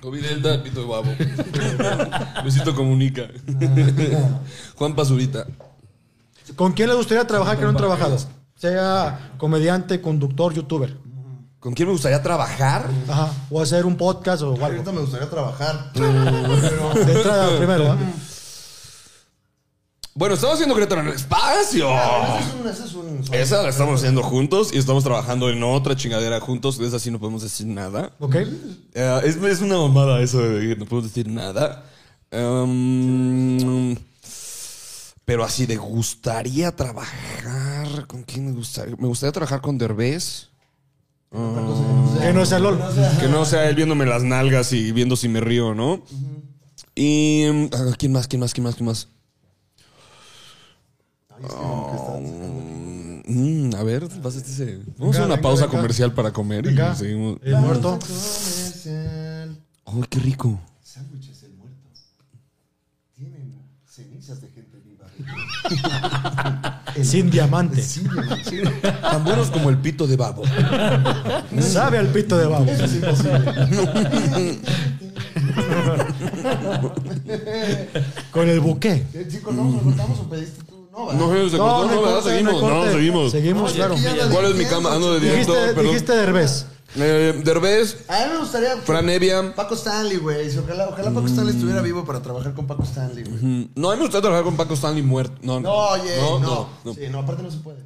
[0.00, 1.12] COVID Delta, pito de babo.
[2.44, 3.22] Luisito comunica.
[4.76, 5.44] Juan Pazurita.
[6.54, 8.16] ¿Con quién le gustaría trabajar que no han trabajado?
[8.54, 10.96] Sea comediante, conductor, youtuber.
[11.60, 12.88] ¿Con quién me gustaría trabajar?
[13.08, 13.32] Ajá.
[13.50, 14.64] O hacer un podcast o algo.
[14.64, 15.92] Ahorita me gustaría trabajar.
[15.92, 17.98] De entrada primero, ¿ah?
[20.14, 21.88] Bueno, estamos haciendo Querétaro en el espacio.
[21.90, 25.62] Ese es un- ese es un- Esa la estamos haciendo juntos y estamos trabajando en
[25.62, 26.78] otra chingadera juntos.
[26.78, 28.10] De esa sí no podemos decir nada.
[28.18, 28.34] ¿Ok?
[28.94, 31.84] Eh, es, es una mamada eso de que no podemos decir nada.
[32.32, 33.96] Em,
[35.24, 38.06] pero así de gustaría trabajar.
[38.08, 38.96] ¿Con quién me gustaría?
[38.96, 40.48] Me gustaría trabajar con Derbez.
[41.30, 42.78] Que no sea LOL.
[43.20, 46.02] Que no sea él viéndome las nalgas y viendo si me río, ¿no?
[46.94, 47.44] Y.
[47.72, 48.26] ah, ¿Quién más?
[48.28, 48.52] ¿Quién más?
[48.54, 48.74] ¿Quién más?
[48.74, 49.08] ¿Quién más?
[51.50, 52.20] Oh,
[53.26, 55.76] mm, a ver, vas a decir- Vamos a Venga, hacer una venga, pausa venga.
[55.78, 56.92] comercial para comer Venga.
[56.92, 57.38] y seguimos.
[57.42, 57.98] El muerto.
[58.00, 59.56] Comercial.
[59.86, 60.60] ¡Ay, qué rico!
[60.82, 61.88] Sándwiches el muerto.
[63.14, 65.06] Tienen cenizas de gente viva.
[67.02, 67.84] Sin diamante.
[69.00, 70.42] Tan buenos como el pito de babo.
[71.60, 72.66] Sabe al pito de vago.
[78.30, 79.04] Con el buque.
[79.28, 80.88] ¿Sí cortamos o cortamos o pediste tú?
[80.92, 81.12] No.
[81.12, 83.32] No, se cortó, no, Seguimos, no, seguimos.
[83.32, 83.94] Seguimos, claro.
[84.32, 84.94] ¿Cuál es mi cama?
[84.94, 85.92] Ando de director, Dijiste, perdón.
[85.92, 86.66] dijiste Derbez.
[86.96, 88.76] Eh, Derbez, A mí me gustaría.
[88.78, 89.54] Fran Evia.
[89.54, 90.48] Paco Stanley, güey.
[90.58, 93.42] Ojalá, ojalá Paco Stanley estuviera vivo para trabajar con Paco Stanley, güey.
[93.42, 95.34] Mm, No, a mí me gustaría trabajar con Paco Stanley muerto.
[95.42, 96.94] No, No, oye, no, no, no.
[96.94, 97.84] Sí, no, aparte no se puede.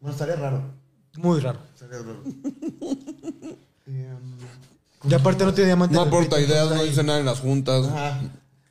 [0.00, 0.62] Bueno, estaría raro.
[1.18, 1.58] Muy raro.
[1.74, 2.22] Estaría raro.
[3.86, 5.94] Y, um, Y aparte no tiene diamante.
[5.94, 6.48] No en el aporta pito.
[6.48, 7.86] ideas, no dice nada en las juntas.
[7.86, 8.20] Ajá.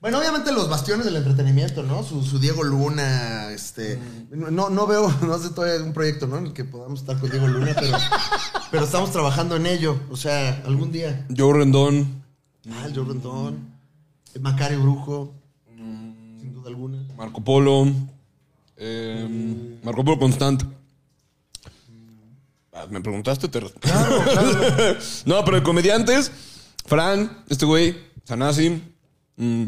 [0.07, 2.01] Bueno, obviamente los bastiones del entretenimiento, ¿no?
[2.01, 3.99] Su, su Diego Luna, este...
[4.31, 6.37] No, no veo, no sé todavía un proyecto, ¿no?
[6.37, 7.97] En el que podamos estar con Diego Luna, pero,
[8.71, 9.99] pero estamos trabajando en ello.
[10.09, 11.27] O sea, algún día.
[11.35, 12.23] Joe Rendón,
[12.71, 13.69] Ah, el Joe Rondón,
[14.33, 15.33] el Macario Brujo,
[15.75, 17.05] sin duda alguna.
[17.17, 17.91] Marco Polo,
[18.77, 20.63] eh, Marco Polo Constant.
[22.71, 23.97] Ah, Me preguntaste, te respondo.
[25.25, 26.31] no, pero de comediantes,
[26.85, 28.81] Fran, este güey, Sanasi,
[29.35, 29.65] mm,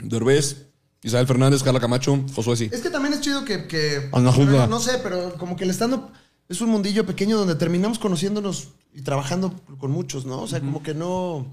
[0.00, 0.66] Derbez,
[1.02, 2.68] Isabel Fernández, Carla Camacho, Josué sí.
[2.72, 3.66] Es que también es chido que...
[3.66, 6.10] que Ana no, no sé, pero como que el stand-up
[6.48, 10.40] es un mundillo pequeño donde terminamos conociéndonos y trabajando con muchos, ¿no?
[10.42, 11.46] O sea, como que no...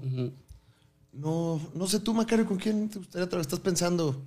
[1.12, 3.46] No, no sé tú, Macario, ¿con quién te gustaría trabajar?
[3.46, 4.20] ¿Estás pensando?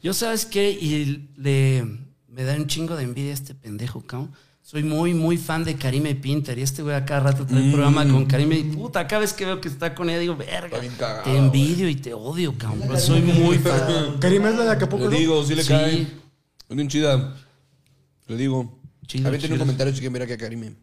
[0.00, 0.70] Yo, ¿sabes qué?
[0.70, 1.84] Y le,
[2.28, 4.30] me da un chingo de envidia a este pendejo, cabrón.
[4.70, 6.58] Soy muy, muy fan de Karime Pinter.
[6.58, 8.56] Y este güey a cada rato trae un programa con Karime.
[8.58, 10.78] Y puta, cada vez que veo que está con ella, digo, verga.
[10.78, 13.00] bien cagado, Te envidio y te odio, cabrón.
[13.00, 14.16] Soy muy fan.
[14.20, 15.08] Karim es la de Acapulco.
[15.08, 15.68] Le digo, sí le Sí.
[15.70, 16.02] cae.
[16.68, 17.34] Es bien chida.
[18.26, 18.78] Le digo.
[19.06, 19.64] Chido, Había tenido un chido.
[19.64, 20.74] comentario, chiquen, mira que a Karime.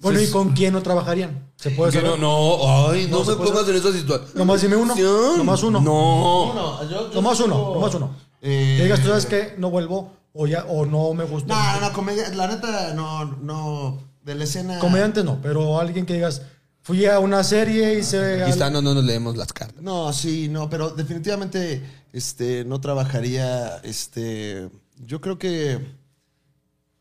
[0.00, 1.50] Bueno, ¿y con quién no trabajarían?
[1.56, 2.10] ¿Se puede saber?
[2.10, 4.30] no, no, ay, no, No se pongas en esa situación.
[4.36, 4.94] Nomás dime uno.
[5.36, 5.80] Nomás uno.
[5.80, 6.80] No.
[7.12, 8.14] Nomás uno, nomás uno.
[8.40, 11.54] Eh, Que digas, tú sabes que no vuelvo o ya o no me gusta.
[11.54, 14.78] No, no, no, comedia, la neta, no, no, de la escena.
[14.78, 16.42] Comediante no, pero alguien que digas,
[16.82, 18.42] fui a una serie y se.
[18.42, 19.82] Aquí está, no, no nos leemos las cartas.
[19.82, 26.00] No, sí, no, pero definitivamente, este, no trabajaría, este, yo creo que.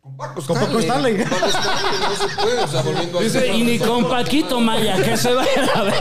[0.02, 1.24] Con Paco Con Paco Stanley.
[1.24, 4.96] Paco Stanley, no se puede, o sea, volviendo a Dice, y ni con Paquito Maya,
[4.96, 5.94] que se vaya a güey.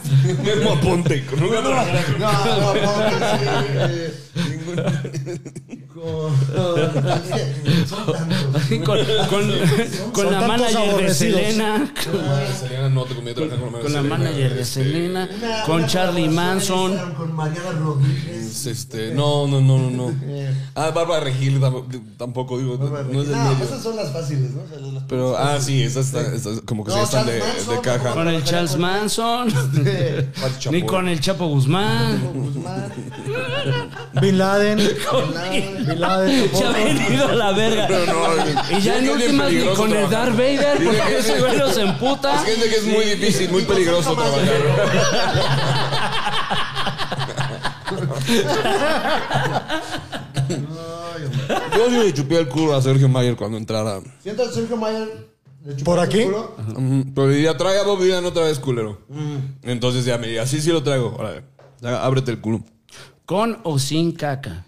[0.44, 1.24] Memo Aponte.
[1.36, 2.80] No, no, no, eh, tantos.
[8.84, 11.14] Con, con, la manager de.
[11.14, 11.92] Selena.
[12.58, 13.04] Selena
[13.82, 15.28] con la manager de Selena.
[15.30, 17.14] Una- Con Charlie Manson.
[17.14, 18.66] Con Mariana Rodríguez.
[18.66, 20.14] Este, no, no, no, no, no.
[20.74, 23.64] Ah, Bárbara Regil tam- tampoco, digo, no, no es del medio.
[23.64, 24.50] esas son las fáciles,
[25.08, 28.12] Pero, ah, sí, esas están, esas como que sí están de, Charles Manson, de caja.
[28.12, 29.48] Con el Charles Manson.
[30.70, 32.20] Ni con el Chapo Guzmán.
[32.32, 32.92] Guzmán.
[34.20, 34.59] Bin Laden.
[35.10, 36.50] Con- Bin Laden.
[36.54, 36.84] Se ha tampoco.
[36.84, 37.88] venido a la verga.
[38.70, 40.08] Y ya en últimas ni con el.
[40.10, 42.36] Darth Vader, porque que- ese güey los emputa.
[42.36, 44.40] Es gente que es muy difícil, muy peligroso trabajar.
[51.76, 54.00] Yo sí le chupé el culo a Sergio Mayer cuando entrara.
[54.22, 55.28] Siento Sergio Mayer.
[55.84, 56.24] ¿Por el aquí?
[56.24, 56.54] culo.
[56.68, 58.98] Ujú, Pero diría, trae a Bob Dylan otra vez, culero.
[59.62, 61.14] Entonces ya me diría, sí, sí lo traigo.
[61.18, 61.42] Órale,
[61.82, 62.62] ábrete el culo.
[63.30, 64.64] Con o sin caca.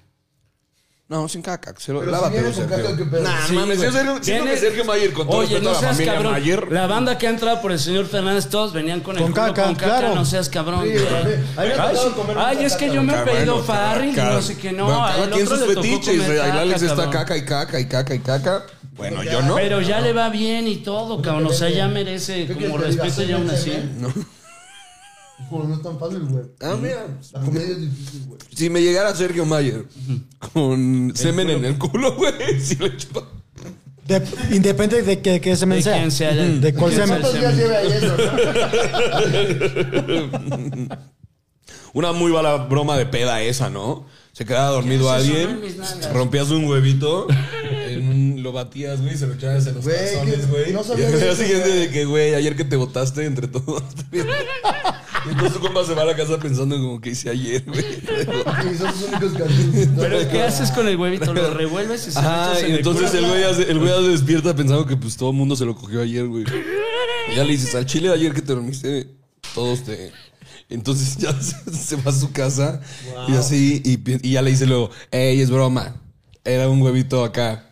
[1.08, 1.74] No, sin caca.
[1.78, 2.06] Se lo, si
[2.54, 2.68] Sergio.
[2.68, 3.22] caca, ¿qué pedo?
[3.24, 3.90] Nah, Sí, mames, güey.
[3.90, 5.92] yo Sergio- siento que Viene- Sergio Mayer, con todo Oye, respeto no a la seas
[5.96, 6.32] familia cabrón.
[6.34, 6.72] Mayer.
[6.72, 9.46] La banda que ha entrado por el señor Fernández, todos venían con el Con culo
[9.46, 10.14] caca, con caca, claro.
[10.14, 10.84] no seas cabrón.
[10.84, 11.04] Sí, güey.
[11.06, 11.44] también.
[11.56, 12.14] A mí me ha Ay, tocado sí.
[12.14, 14.72] comer Ay, mucha es que caca, yo me he pedido farri, cada- no sé qué,
[14.72, 14.84] no.
[14.84, 16.22] Bueno, al cada quien otro sus le tocó fetiches.
[16.22, 17.10] comer Alex está cabrón.
[17.12, 18.62] caca y caca y caca y caca.
[18.96, 19.54] Bueno, yo no.
[19.56, 21.46] Pero ya le va bien y todo, cabrón.
[21.48, 23.70] O sea, ya merece ¿Qué como respeto ya aún ¿Soy así.
[23.70, 24.26] un
[25.58, 26.44] No, no es tan fácil, güey.
[26.60, 27.06] Ah, mira.
[27.32, 28.38] La comedia es difícil, güey.
[28.54, 29.84] Si me llegara Sergio Mayer
[30.52, 33.22] con semen en el culo, güey, si le chupa.
[34.06, 35.96] De- independiente de que, que se me De sea.
[35.98, 37.06] quién sea De cuál sea.
[37.06, 38.16] sea ¿Cuántos días lleva ahí eso?
[41.94, 44.06] Una muy mala broma de peda esa, ¿no?
[44.32, 45.60] Se quedaba dormido ¿Qué es eso, alguien?
[45.60, 46.12] Mis nalgas.
[46.12, 47.26] rompías un huevito,
[47.86, 50.72] en un- lo batías, güey, y se lo echabas en los Güey, calzones, güey.
[50.72, 51.80] no y sabía al de día eso, siguiente güey.
[51.80, 53.82] de que, güey, ayer que te botaste entre todos.
[55.26, 57.80] y entonces tu compa se va a la casa pensando como que hice ayer, güey.
[57.80, 59.88] Y son los únicos calzones.
[59.96, 61.32] Pero ¿qué haces con el huevito?
[61.32, 64.86] ¿Lo revuelves y se Ajá, en y entonces el güey, el güey se despierta pensando
[64.86, 66.44] que pues todo el mundo se lo cogió ayer, güey.
[67.32, 69.08] Y ya le dices, al chile de ayer que te dormiste,
[69.54, 70.12] todos te...
[70.68, 72.80] Entonces ya se, se va a su casa
[73.28, 75.96] y así, y, pi- y ya le dice luego, ey, es broma.
[76.44, 77.71] Era un huevito acá.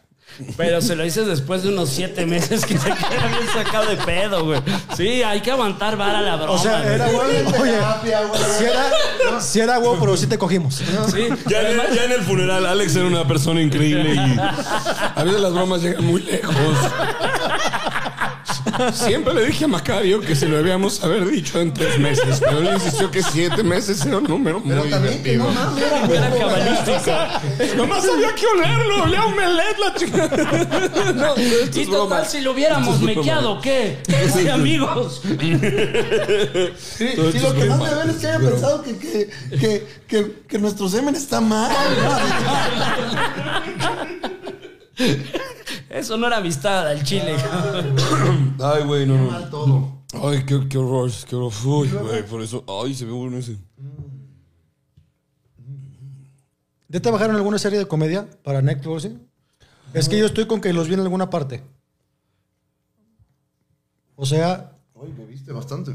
[0.56, 3.96] Pero se lo dices después de unos siete meses que se queda bien sacado de
[3.96, 4.60] pedo, güey.
[4.96, 6.52] Sí, hay que aguantar vara la broma.
[6.52, 6.94] O sea, güey.
[6.94, 7.22] era huevo.
[7.60, 7.78] Oye,
[8.28, 8.42] güey.
[8.58, 10.74] si era, si era huevo, pero sí te cogimos.
[10.76, 15.24] Sí, Ya en, el, ya en el funeral, Alex era una persona increíble y a
[15.24, 16.54] veces las bromas llegan muy lejos.
[18.92, 22.58] Siempre le dije a Macario que se lo debíamos haber dicho en tres meses, pero
[22.58, 25.44] él insistió que siete meses era un número Pero muy también divertido.
[25.44, 27.40] no mames, era cabalística.
[27.76, 30.30] Nomás había que olerlo, olía a omelet la chica.
[31.14, 32.16] No, Y es broma.
[32.16, 33.98] total, si lo hubiéramos mequeado, ¿qué?
[34.32, 35.20] Sí, amigos.
[35.22, 35.38] Sí,
[37.16, 40.88] lo que más me ven es que haya pensado que, que, que, que, que nuestro
[40.88, 41.70] semen está mal.
[45.90, 47.36] Eso no era amistad al chile.
[48.62, 49.30] Ay, güey, no, no.
[49.30, 50.00] Mal todo.
[50.22, 51.52] Ay, qué, qué horror, qué horror.
[51.66, 52.64] Uy, güey, por eso.
[52.66, 53.58] Ay, se ve bueno ese.
[56.88, 59.02] ¿Ya te bajaron alguna serie de comedia para Netflix?
[59.02, 59.18] sí?
[59.92, 61.62] Es que yo estoy con que los vi en alguna parte.
[64.14, 65.92] O sea, Ay, me viste bastante.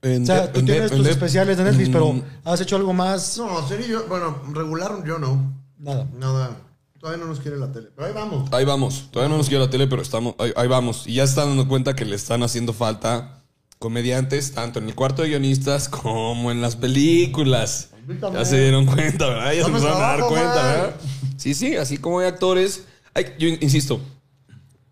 [0.00, 2.76] En o sea tú en tienes tus en especiales de Netflix, pero Mm, has hecho
[2.76, 3.36] algo más.
[3.38, 5.52] No, serio, yo, bueno, regular yo no.
[5.78, 6.06] Nada.
[6.16, 6.56] Nada.
[6.98, 7.88] Todavía no nos quiere la tele.
[7.94, 8.52] Pero ahí vamos.
[8.52, 9.08] Ahí vamos.
[9.10, 11.06] Todavía no nos quiere la tele, pero estamos, ahí, ahí vamos.
[11.06, 13.44] Y ya se están dando cuenta que le están haciendo falta
[13.78, 17.90] comediantes, tanto en el cuarto de guionistas como en las películas.
[18.32, 19.52] Ya se dieron cuenta, ¿verdad?
[19.52, 20.64] Ya se empezaron a dar cuenta, man.
[20.64, 20.96] ¿verdad?
[21.36, 22.84] Sí, sí, así como hay actores.
[23.14, 24.00] Hay, yo insisto,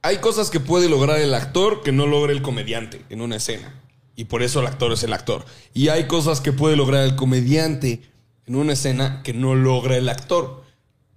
[0.02, 3.82] hay cosas que puede lograr el actor que no logre el comediante en una escena.
[4.14, 5.44] Y por eso el actor es el actor.
[5.74, 8.02] Y hay cosas que puede lograr el comediante
[8.46, 10.62] en una escena que no logra el actor.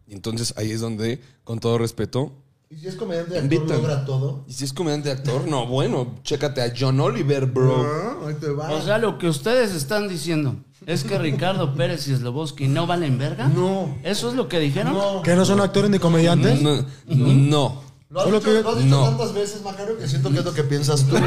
[0.10, 2.32] Entonces ahí es donde, con todo respeto,
[2.72, 4.44] Y si es comediante de actor, logra todo.
[4.48, 7.84] y si es comediante actor, no, bueno, chécate a John Oliver, bro.
[7.84, 8.70] Ah, ahí te va.
[8.72, 10.56] O sea, lo que ustedes están diciendo
[10.86, 13.48] es que Ricardo Pérez y Sloboski no valen verga.
[13.48, 13.98] No.
[14.04, 14.94] ¿Eso es lo que dijeron?
[14.94, 15.22] no.
[15.24, 16.62] Que no son actores ni comediantes.
[16.62, 17.82] No, no.
[18.12, 19.04] Lo has dicho, que- lo has dicho no.
[19.04, 21.16] tantas veces, Macario, que siento que es lo que piensas tú.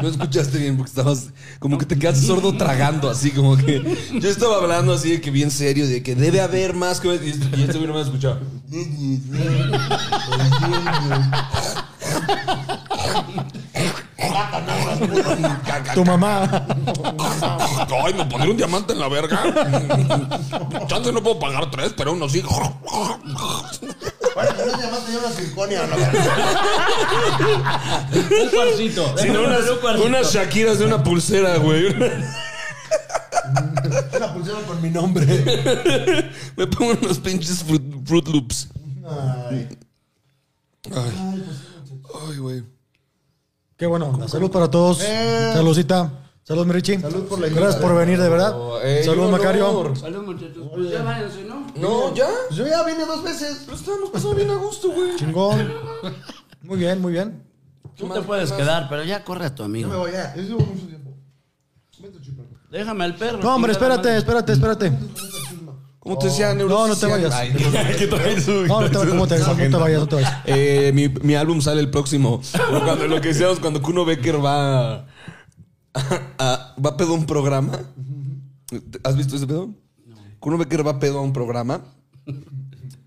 [0.00, 4.28] No escuchaste bien porque estabas como que te quedaste sordo tragando, así como que yo
[4.28, 7.56] estaba hablando así de que bien serio, de que debe haber más que y este,
[7.56, 8.40] y este güey no me escuchaba.
[15.94, 16.66] Tu mamá.
[18.04, 19.42] Ay, me pondré un diamante en la verga.
[20.86, 22.42] Chance no puedo pagar tres, pero uno sí.
[24.34, 25.96] Bueno, no llamaste ya una circonia, ¿no?
[28.42, 29.14] Un cuarcito.
[29.22, 29.64] Sino unas,
[30.04, 31.94] unas Shakiras de una pulsera, güey.
[34.16, 35.26] Una pulsera con mi nombre.
[36.56, 38.68] Me pongo unos pinches fruit, fruit loops.
[39.06, 39.68] Ay.
[40.92, 41.44] Ay,
[42.28, 42.64] ay, güey.
[43.76, 44.06] Qué bueno.
[44.06, 44.28] onda.
[44.28, 45.00] Salud para todos.
[45.02, 45.50] Eh.
[45.54, 46.10] Saludcita.
[46.42, 46.98] Salud, Mirichi.
[46.98, 48.54] Salud por la Gracias por venir, de verdad.
[48.84, 49.94] Ey, Salud, Macario.
[49.96, 50.68] Salud, muchachos.
[50.74, 51.63] Pues ya váyanse, ¿no?
[51.76, 52.28] No, ya.
[52.50, 53.62] Yo ya vine dos veces.
[53.64, 55.16] Pero estábamos pasando bien a gusto, güey.
[55.16, 55.72] Chingón.
[56.62, 57.42] Muy bien, muy bien.
[57.96, 59.98] Tú te puedes quedar, pero ya corre a tu Yo me amigo.
[59.98, 60.32] voy ya.
[60.34, 61.10] Eso llevo mucho tiempo.
[62.00, 62.48] Vente, chipero.
[62.70, 63.38] Déjame al perro.
[63.42, 64.92] No, hombre, espérate, espérate, espérate.
[66.00, 67.32] ¿Cómo te decía, No, no te vayas.
[68.68, 70.34] No, no te, ¿cómo te, no te vayas, no te vayas.
[70.44, 72.42] Eh, mi, mi álbum sale el próximo.
[72.68, 75.06] Cuando, lo que decíamos cuando Kuno Becker va a,
[76.38, 77.78] a- va a pedo un programa.
[79.02, 79.70] ¿Has visto ese pedo?
[80.44, 81.82] Kuno Becker va pedo a un programa.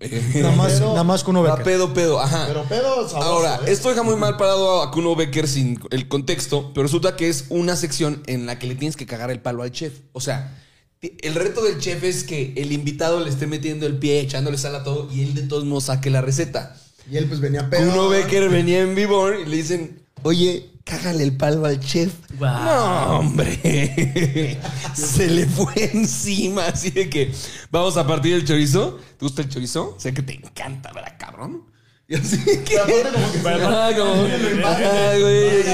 [0.00, 1.48] Eh, Nada más, nada más que uno ve.
[1.48, 2.44] va pedo, pedo, ajá.
[2.46, 3.72] Pero pedo sabroso, Ahora, ¿eh?
[3.72, 7.46] esto deja muy mal parado a Kuno Becker sin el contexto, pero resulta que es
[7.48, 9.92] una sección en la que le tienes que cagar el palo al chef.
[10.12, 10.56] O sea,
[11.00, 14.76] El reto del chef es que el invitado le esté metiendo el pie, echándole sal
[14.76, 16.76] a todo y él de todos modos saque la receta.
[17.10, 17.90] Y él pues venía pedo.
[17.92, 22.12] Uno Becker venía en vivo y le dicen, oye, cágale el palo al chef.
[22.38, 22.64] Guau.
[22.64, 24.58] No, hombre.
[24.94, 27.32] Se le fue encima, así de que
[27.70, 28.98] vamos a partir el chorizo.
[29.18, 29.96] ¿Te gusta el chorizo?
[29.98, 31.64] Sé que te encanta, ¿verdad, cabrón?
[32.10, 32.78] Y así que...
[33.44, 33.90] Ah,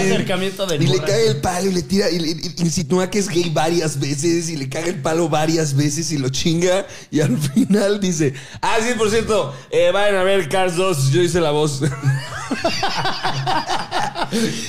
[0.00, 3.18] acercamiento de Y le cae el palo y le tira, y, le- y- insinúa que
[3.20, 6.86] es gay varias veces, y le caga el palo varias veces y lo chinga.
[7.10, 11.22] Y al final dice: Ah, sí, por cierto, eh, vayan a ver Cars 2, yo
[11.22, 11.80] hice la voz.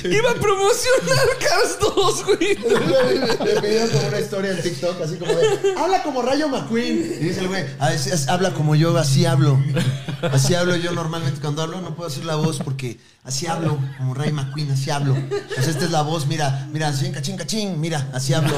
[0.04, 2.54] Iba a promocionar Cars 2, güey.
[3.44, 6.98] Le pidieron como una historia en TikTok, así como de, habla como Rayo McQueen.
[7.20, 9.58] Y dice el güey, a veces habla como yo, así hablo.
[10.22, 14.14] Así hablo yo normalmente cuando hablo, no puedo hacer la voz porque así hablo, como
[14.14, 15.16] Rayo McQueen, así hablo.
[15.54, 18.54] Pues esta es la voz, mira, mira, así, cachín, cachín, mira, así hablo.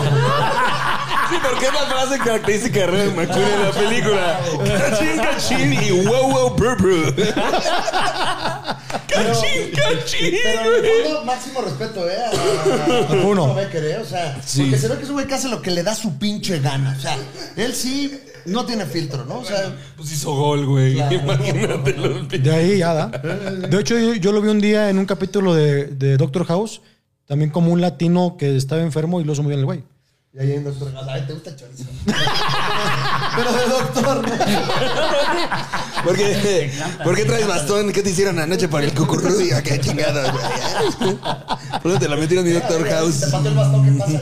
[1.30, 4.40] Sí, porque es la frase característica de Red McQueen en la película.
[4.78, 7.14] Cachín, cachín y wow, wow, brr, brr.
[8.88, 10.90] Cachín, cachín, Pero en güey.
[10.98, 12.16] el fondo, máximo respeto, ¿eh?
[12.24, 13.54] A, a Uno.
[13.54, 13.98] Becker, ¿eh?
[13.98, 14.62] O sea, Sí.
[14.62, 16.58] porque se ve que es un güey que hace lo que le da su pinche
[16.60, 16.94] gana.
[16.96, 17.16] O sea,
[17.56, 19.40] él sí no tiene filtro, ¿no?
[19.40, 20.94] O sea, Pues hizo gol, güey.
[20.94, 23.06] De ahí ya da.
[23.08, 26.80] De hecho, yo, yo lo vi un día en un capítulo de, de Doctor House,
[27.26, 29.84] también como un latino que estaba enfermo y lo hizo muy bien el güey.
[30.38, 31.84] Y ahí en Doctor House, ay, te gusta el chorizo.
[33.36, 34.22] Pero de doctor.
[36.04, 36.70] ¿Por qué,
[37.02, 37.92] ¿Por qué traes bastón?
[37.92, 39.50] ¿Qué te hicieron anoche por el cucurruy?
[39.50, 41.16] ¿A qué chingados, güey?
[41.82, 43.20] ¿Por qué te la metieron en mi Doctor House?
[43.20, 44.20] Te pasó el bastón, ¿qué pasa?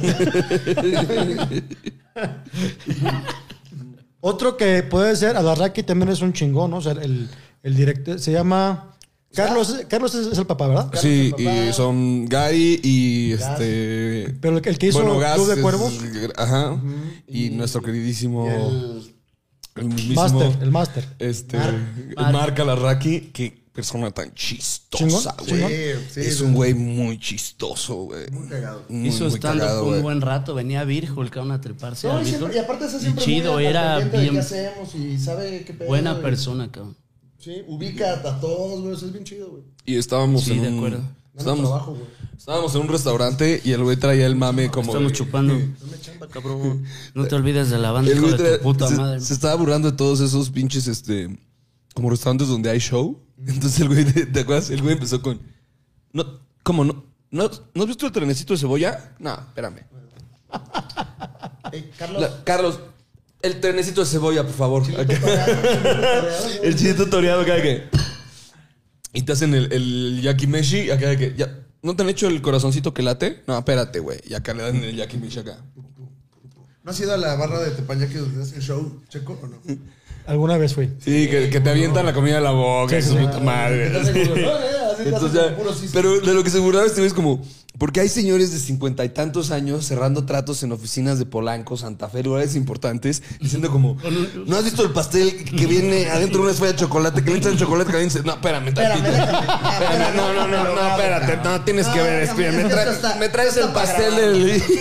[4.21, 6.79] Otro que puede ser, Alarraqui también es un chingón, ¿no?
[6.79, 7.29] O sea, el,
[7.63, 8.96] el director se llama.
[9.35, 10.91] Carlos, Carlos es, es el papá, ¿verdad?
[10.95, 14.35] Sí, y son Gary y este.
[14.41, 15.93] Pero el, el que hizo Gas Club de es- Cuervos,
[16.37, 16.81] Ajá.
[17.29, 18.49] Y nuestro queridísimo.
[18.49, 19.15] El-
[19.77, 20.15] El.
[20.15, 21.05] Master, el Master.
[21.19, 21.59] Este.
[21.59, 22.33] Mark.
[22.33, 23.31] Marca Larraqui.
[23.35, 25.61] Qué persona tan chistosa, güey.
[25.69, 28.31] Sí, sí, es un güey muy chistoso, güey.
[28.31, 28.85] Muy cagado.
[28.89, 32.23] Muy, Hizo muy stand cagado, un buen rato, venía Virgil, que a treparse No, a
[32.23, 34.95] y, siempre- y aparte está Y siempre chido, muy al era de bien qué hacemos
[34.95, 35.89] y sabe qué pedo.
[35.89, 36.97] buena y- persona, cabrón.
[37.39, 38.95] Sí, ubica a todos, güey.
[38.95, 39.63] Eso es bien chido, güey.
[39.85, 40.77] Y estábamos Sí, en de un.
[40.79, 41.01] acuerdo.
[41.37, 42.05] Estábamos, trabajo, güey.
[42.37, 44.93] estábamos en un restaurante y el güey traía el mame como.
[44.93, 45.55] Estamos de- chupando.
[46.01, 46.85] Chamba, cabrón.
[47.15, 49.21] No te olvides de la banda, El güey de traía- tu puta se, madre.
[49.21, 51.39] se estaba burlando de todos esos pinches, este.
[51.95, 53.23] Como restaurantes donde hay show.
[53.39, 54.71] Entonces el güey, ¿te, te acuerdas?
[54.71, 55.41] El güey empezó con.
[56.13, 56.25] No,
[56.63, 57.05] ¿Cómo no?
[57.31, 59.15] ¿No, ¿no has visto el trenecito de cebolla?
[59.19, 59.81] No, espérame.
[61.99, 62.23] Carlos.
[62.23, 62.81] La- Carlos,
[63.47, 64.83] el trenecito de cebolla, por favor.
[64.91, 65.07] El
[66.63, 67.83] El chilito toreado acá de que.
[69.13, 71.35] Y te hacen el, el yakimeshi acá de que.
[71.37, 73.43] Ya, ¿No te han hecho el corazoncito que late?
[73.47, 74.19] No, espérate, güey.
[74.29, 75.59] Y acá le dan el yakimeshi acá.
[76.83, 79.61] ¿No has ido a la barra de Teppanyaki donde hacen show, Checo, o no?
[80.27, 80.93] Alguna vez fui.
[80.99, 83.93] Sí, que, que te avientan la comida a la boca y su puta madre.
[85.05, 85.57] Entonces ya-
[85.93, 87.43] pero de lo que se burlaba este güey es como,
[87.79, 92.09] porque hay señores de cincuenta y tantos años cerrando tratos en oficinas de Polanco, Santa
[92.09, 93.99] Fe, lugares importantes, diciendo como,
[94.47, 97.39] ¿no has visto el pastel que viene adentro de una esfera de chocolate, que le
[97.39, 98.21] echan chocolate caliente?
[98.25, 99.07] No, espérame tantito.
[99.09, 102.57] Espérame, no, no, no, no, espérate, no, tienes que ver, espérame,
[103.19, 104.63] me, traes- el pastel del...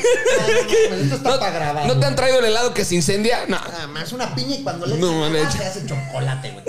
[1.88, 3.40] ¿No te han traído el helado que se incendia?
[3.48, 3.58] No.
[3.58, 6.64] Ah, más una piña y cuando le echan se hace chocolate, güey.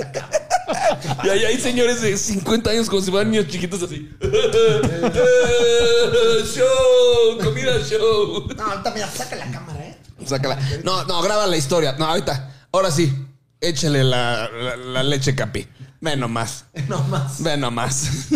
[1.24, 4.08] Y ahí hay señores de 50 años como si fueran niños chiquitos así.
[6.54, 8.46] show, comida show.
[8.56, 9.96] No, ahorita mira, saca la cámara, ¿eh?
[10.24, 10.58] Sácala.
[10.84, 11.94] No, no, graba la historia.
[11.98, 12.52] No, ahorita.
[12.72, 13.12] Ahora sí.
[13.60, 15.66] Échale la, la- la leche capi.
[16.00, 16.66] Ve nomás.
[16.88, 17.42] No más.
[17.42, 18.28] Ve nomás.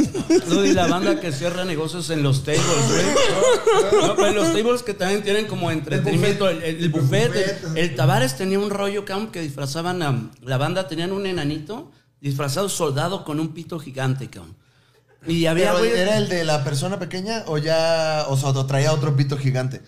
[0.49, 4.03] No, y la banda que cierra negocios en los tables, güey.
[4.07, 7.33] No, pero en los tables que también tienen como entretenimiento, el, el- el buffet.
[7.37, 12.69] El, el Tavares tenía un rollo, que disfrazaban a la banda, tenían un enanito disfrazado
[12.69, 14.55] soldado con un pito gigante, cabrón.
[15.27, 15.91] Y había, Pero, güey.
[15.93, 19.83] ¿Era el de la persona pequeña o ya, o sea, o traía otro pito gigante?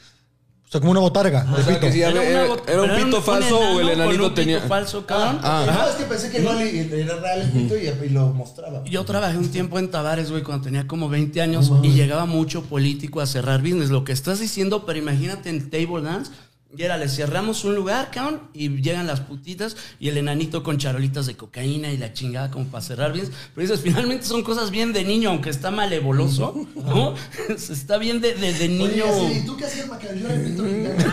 [0.66, 1.47] O sea, como una botarga.
[1.53, 4.35] O sea, que Era, era, una bot- era un pito falso o el enanito un
[4.35, 4.57] tenía.
[4.57, 5.39] pito falso, cabrón.
[5.43, 5.64] Ah.
[5.66, 8.83] No, es que pensé que era real el pito y, y lo mostraba.
[8.85, 12.62] Yo trabajé un tiempo en Tavares, güey, cuando tenía como 20 años y llegaba mucho
[12.62, 13.91] político a cerrar business.
[13.91, 16.30] Lo que estás diciendo, pero imagínate en table dance.
[16.77, 20.79] Y era, le cerramos un lugar, cabrón, y llegan las putitas y el enanito con
[20.79, 23.31] charolitas de cocaína y la chingada como para cerrar business.
[23.55, 27.14] Pero dices, finalmente son cosas bien de niño, aunque está malevoloso, ¿no?
[27.49, 29.05] está bien de, de, de niño.
[29.05, 29.83] Oye, así, ¿y tú qué hacías?
[30.03, 31.05] Yo el pito gigante.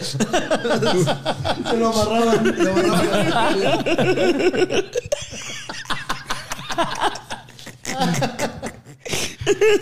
[0.00, 2.56] Se lo amarraban.
[2.58, 3.84] Lo amarraban.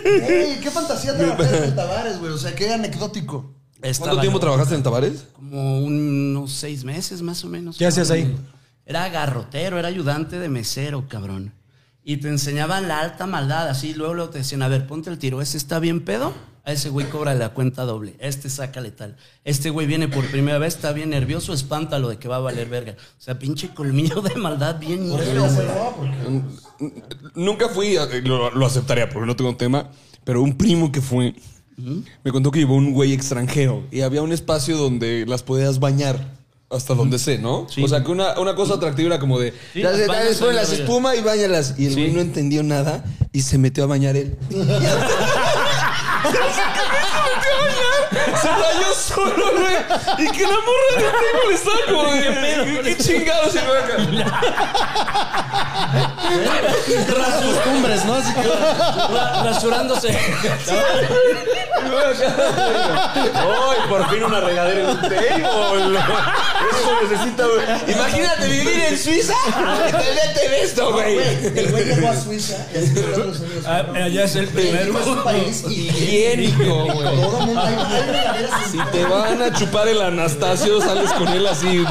[0.03, 2.31] Ey, qué fantasía trabajar en Tavares, güey.
[2.31, 3.53] O sea, qué anecdótico.
[3.81, 5.27] Estaba ¿Cuánto tiempo trabajaste en Tabares?
[5.33, 7.77] Como unos seis meses más o menos.
[7.77, 8.35] ¿Qué hacías ahí?
[8.85, 11.53] Era garrotero, era ayudante de mesero, cabrón.
[12.03, 13.93] Y te enseñaban la alta maldad, así.
[13.93, 15.41] Luego, luego te decían, a ver, ponte el tiro.
[15.41, 16.33] ¿Ese está bien pedo?
[16.69, 18.15] A ese güey cobra la cuenta doble.
[18.19, 19.15] Este sácale tal.
[19.43, 22.69] Este güey viene por primera vez, está bien nervioso, espántalo de que va a valer
[22.69, 22.91] verga.
[22.93, 26.41] O sea, pinche colmillo de maldad bien ñero, güey.
[27.33, 29.89] Nunca fui, eh, lo, lo aceptaría porque no tengo tema,
[30.23, 31.33] pero un primo que fue
[32.23, 36.37] me contó que llevó un güey extranjero y había un espacio donde las podías bañar.
[36.71, 37.65] Hasta donde sé, ¿no?
[37.67, 37.81] Sí.
[37.83, 39.55] O sea, que una, una cosa atractiva era como de.
[39.73, 41.73] Sí, "Dale, las las espuma y bañalas.
[41.79, 42.01] Y el Sí.
[42.01, 43.03] güey no entendió nada
[43.33, 44.37] y se metió a bañar él.
[46.21, 46.98] ハハハハ!
[48.41, 49.75] Se rayó solo, güey.
[50.27, 52.81] Y que la morra de table estaba como de.
[52.83, 53.53] ¿Qué, chingados?
[53.55, 53.95] Y luego acá.
[57.43, 58.13] Costumbres, ¿no?
[58.15, 58.47] Así que.
[58.47, 60.09] Ra- Rasurándose.
[63.35, 65.99] ¡Ay, por fin una regadera en un table!
[66.71, 67.43] Eso necesita.
[67.87, 69.33] Imagínate vivir en Suiza.
[69.47, 71.17] y Te meten esto, güey.
[71.17, 73.65] El güey llegó a Suiza y así fue a Estados Unidos.
[73.67, 77.21] Ah, Allá es el primer Es un país Higiénico, güey.
[77.21, 77.47] Todo
[78.71, 81.83] Si te van a chupar el Anastasio, sales con él así.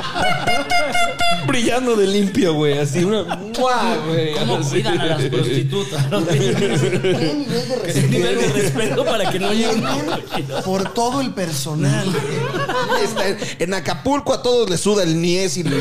[1.47, 2.77] Brillando de limpio, güey.
[2.79, 3.23] Así una.
[3.25, 4.35] ¡Mua, güey!
[4.35, 4.69] ¿Cómo Así.
[4.83, 6.11] cuidan a las prostitutas?
[6.11, 8.09] No tienen ¿Qué nivel de respeto?
[8.11, 9.83] nivel de respeto para que no lleguen.
[10.65, 12.07] Por todo el personal.
[13.03, 15.73] Está en- En Acapulco a todos les suda el niés y, los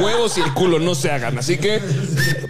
[0.00, 1.38] huevos y el culo no se hagan.
[1.38, 1.80] Así que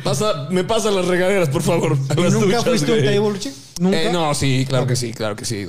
[0.03, 1.97] pasa, me pasan las regaderas, por favor.
[2.17, 3.37] ¿Y nunca duchas, fuiste a un
[3.81, 3.97] table.
[4.07, 5.67] Eh, no, sí, claro que sí, claro que sí.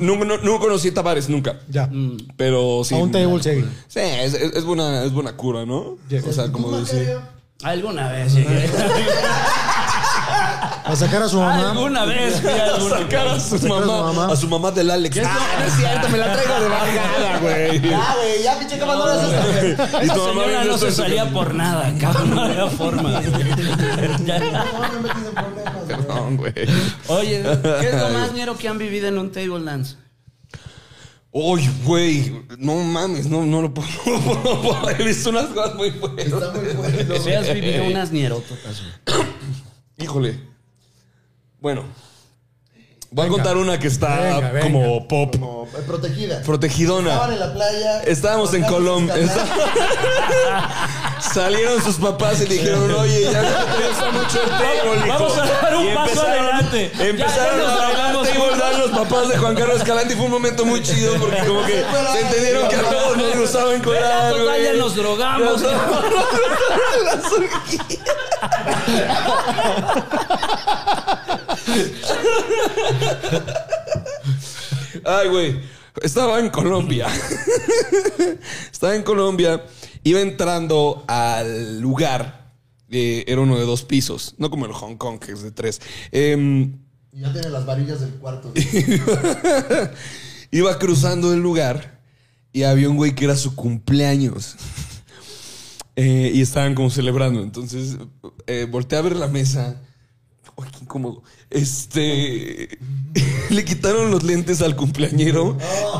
[0.00, 1.58] Nunca, no, nunca conocí Tavares, nunca.
[1.68, 1.90] Ya.
[2.36, 2.94] Pero sí.
[2.94, 3.64] A un table, sí.
[3.88, 5.96] Sí, es, es- es buena, es buena cura, ¿no?
[6.08, 6.20] Ya.
[6.26, 7.16] O sea, como decir.
[7.62, 8.70] Alguna vez llegué.
[10.86, 11.70] A sacar a su mamá.
[11.70, 14.32] Alguna vez fui a alguna Sacar a su Sacar a su mamá, mamá.
[14.32, 15.18] a su mamá del Alex.
[15.24, 17.80] Ah, no es cierto, me la traigo de bajada, güey.
[17.80, 19.82] Ya, güey, ya, pinche cabrón, no esto.
[20.02, 22.34] Y tu mamá señora no se salía por nada, cabrón.
[22.34, 23.22] No había forma.
[24.26, 24.64] Ya.
[26.20, 26.52] Güey.
[27.08, 29.96] Oye, ¿qué es lo más ñero que han vivido en un table dance?
[31.36, 33.88] Uy, güey, no mames, no, no lo puedo.
[34.06, 34.90] No lo puedo.
[34.90, 36.26] He visto unas cosas muy buenas.
[36.26, 37.14] Está muy bueno.
[37.18, 38.10] Si has vivido unas.
[39.98, 40.38] Híjole.
[41.60, 41.84] Bueno,
[43.14, 44.60] voy a contar una que está Venga, venga.
[44.62, 46.24] como pop, Como eh, protegida.
[46.34, 47.24] Estaban protegidona.
[47.32, 48.02] en la playa.
[48.02, 49.14] Estábamos en Colombia.
[51.32, 55.08] Salieron sus papás y dijeron, oye, ya no te gusta mucho el table, hijo".
[55.08, 56.92] Vamos a dar un Y paso empezaron- adelante.
[56.98, 60.26] Ya- Empezaron ya nos a table dance los papás de Juan Carlos Escalante y fue
[60.26, 64.32] un momento muy chido porque como que se entendieron que a todos nos gustaba encuadrar,
[64.32, 64.78] Ya, ya güey.
[64.78, 65.62] nos drogamos.
[67.04, 67.22] Las.
[75.04, 75.60] Ay, güey.
[76.02, 77.06] Estaba en Colombia.
[78.72, 79.64] Estaba en Colombia.
[80.02, 82.50] Iba entrando al lugar.
[82.90, 84.34] eh, era uno de dos pisos.
[84.38, 85.80] No como el Hong Kong, que es de tres.
[86.12, 88.52] Y ya tiene las varillas del cuarto.
[90.50, 92.00] iba cruzando el lugar
[92.52, 94.56] y había un güey que era su cumpleaños.
[95.96, 97.42] Eh, y estaban como celebrando.
[97.42, 97.96] Entonces,
[98.46, 99.80] eh, volteé a ver la mesa.
[100.56, 101.22] Uy, qué incómodo.
[101.50, 102.78] Este.
[103.50, 105.56] le quitaron los lentes al cumpleañero.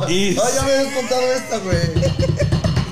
[0.09, 1.79] y, Ay, ya me habías contado esta, güey.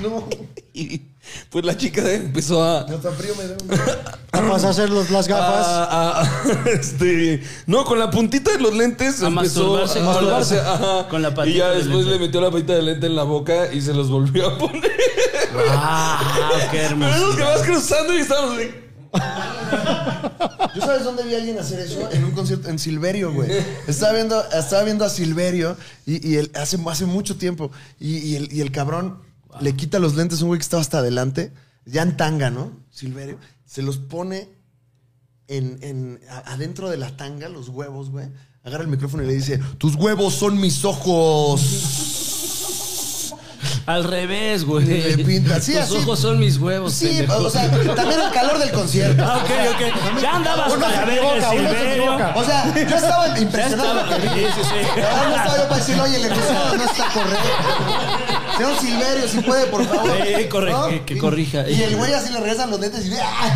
[0.01, 0.27] No,
[0.73, 1.01] y,
[1.49, 2.81] pues la chica empezó a.
[2.81, 5.65] hasta frío me un- Vas a hacer los- las gafas.
[5.67, 10.05] a- a- este, no, con la puntita de los lentes A empezó masturbarse a con
[10.05, 11.07] la- masturbarse, ajá.
[11.09, 13.23] con la y patita ya de después le metió la patita de lente en la
[13.23, 14.91] boca y se los volvió a poner.
[15.69, 17.15] Ah, qué Pero hermoso.
[17.15, 18.69] esos que vas cruzando y estamos así.
[20.75, 22.09] ¿Yo sabes dónde vi a alguien hacer eso?
[22.11, 23.49] En un concierto en Silverio, güey.
[23.87, 27.71] Estaba viendo, estaba viendo a Silverio y, y él hace, hace mucho tiempo.
[27.99, 29.19] Y, y el, y el cabrón
[29.61, 31.53] le quita los lentes a un güey que estaba hasta adelante,
[31.85, 32.71] ya en tanga, ¿no?
[32.89, 33.37] Silverio.
[33.65, 34.49] Se los pone
[35.47, 38.27] en, en- a- adentro de la tanga, los huevos, güey.
[38.63, 41.61] Agarra el micrófono y le dice: Tus huevos son mis ojos.
[43.85, 44.89] Al revés, güey.
[44.89, 45.59] Y le pinta.
[45.59, 45.95] Sí, Tus así.
[45.97, 46.93] ojos son mis huevos.
[46.93, 47.43] Sí, pendejo.
[47.43, 49.23] o sea, también el calor del concierto.
[49.25, 50.21] Ah, ok, ok.
[50.21, 52.03] Ya andabas Uno para se ver equivoca, el uno se Silverio.
[52.03, 52.33] equivoca.
[52.35, 54.05] O sea, yo estaba Ya impresionado.
[54.07, 54.21] Sí,
[54.55, 55.01] sí, sí.
[55.01, 58.32] Ahora no estaba yo para decirle, oye, el episodio no está correcto.
[58.57, 60.11] Señor Silverio, si puede, por favor.
[60.37, 61.69] Sí, corre- que- que Y- corrija.
[61.69, 63.17] Y el güey así le regresan los lentes y ve.
[63.21, 63.55] ¡Ah,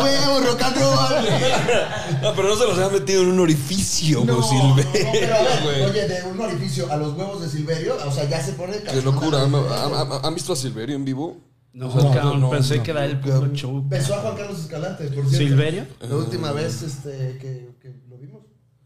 [0.00, 2.22] güey, and roll!
[2.22, 5.34] No, pero no se los había metido en un orificio, No, güey, no, Silverio, pero
[5.36, 5.82] a ver, güey.
[5.84, 8.76] oye, de un orificio a los huevos de Silverio, o sea, ya se pone.
[8.78, 9.42] Qué locura.
[9.42, 11.38] ¿Han, han- han visto a Silverio en vivo?
[11.72, 12.82] No, No, cabrón, no, pensé no.
[12.82, 13.82] que era el puto show.
[13.86, 15.36] Besó a Juan Carlos Escalante, por cierto.
[15.36, 15.86] ¿Silverio?
[16.00, 17.92] La última vez este, que, que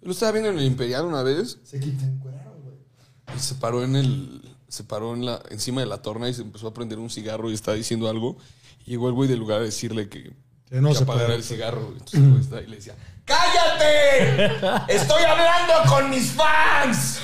[0.03, 2.30] Yo lo estaba viendo en el Imperial una vez Se encueraron, güey.
[3.37, 4.57] Y se paró en el.
[4.69, 7.51] Se paró en la, encima de la torna y se empezó a prender un cigarro
[7.51, 8.37] y estaba diciendo algo.
[8.87, 10.33] Y llegó el güey del lugar a decirle que,
[10.69, 11.89] Que no que se apagara el cigarro.
[11.93, 12.95] Entonces el güey estaba ahí y le decía:
[13.25, 14.95] ¡Cállate!
[14.95, 17.19] ¡Estoy hablando con mis fans!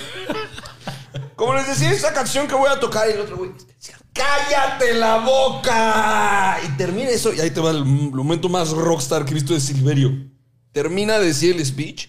[1.36, 3.50] Como les decía, esa canción que voy a tocar y el otro güey
[4.16, 6.58] ¡Cállate la boca!
[6.66, 9.60] Y termina eso, y ahí te va el momento más rockstar que he visto de
[9.60, 10.10] Silverio.
[10.72, 12.08] Termina de decir el speech,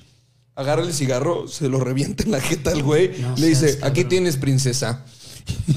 [0.58, 4.04] agarra el cigarro, se lo revienta en la jeta al güey, No le dice, aquí
[4.04, 5.06] tienes princesa.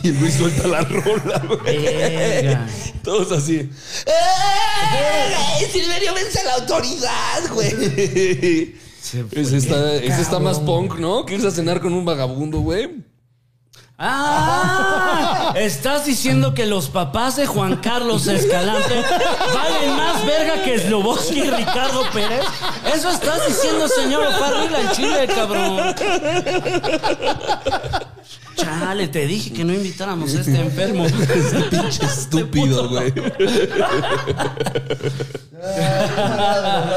[0.03, 2.59] Y el güey suelta la rola, güey.
[3.05, 3.71] Todos así.
[4.07, 5.67] ¡Eh!
[5.71, 8.75] Silverio vence a la autoridad, güey.
[9.33, 11.25] Ese está, ese está más punk, ¿no?
[11.25, 13.03] Que irse a cenar con un vagabundo, güey.
[14.03, 19.05] Ah, estás diciendo que los papás de Juan Carlos Escalante
[19.53, 22.47] valen más verga que Sloboski y Ricardo Pérez.
[22.95, 25.95] Eso estás diciendo, señor Farril al chile, cabrón.
[28.61, 31.05] Chale, te dije que no invitáramos a este enfermo.
[31.71, 33.13] Pinche estúpido, güey.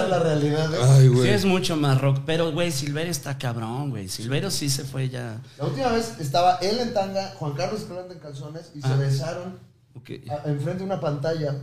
[0.09, 0.81] la realidad, güey.
[0.83, 2.19] Ay, Sí, es mucho más rock.
[2.25, 4.07] Pero, güey, Silverio está cabrón, güey.
[4.07, 5.41] Silverio sí se fue ya.
[5.57, 9.59] La última vez estaba él en tanga, Juan Carlos Escalante en calzones y se besaron
[9.95, 10.09] Ok.
[10.29, 11.55] a- enfrente de una pantalla.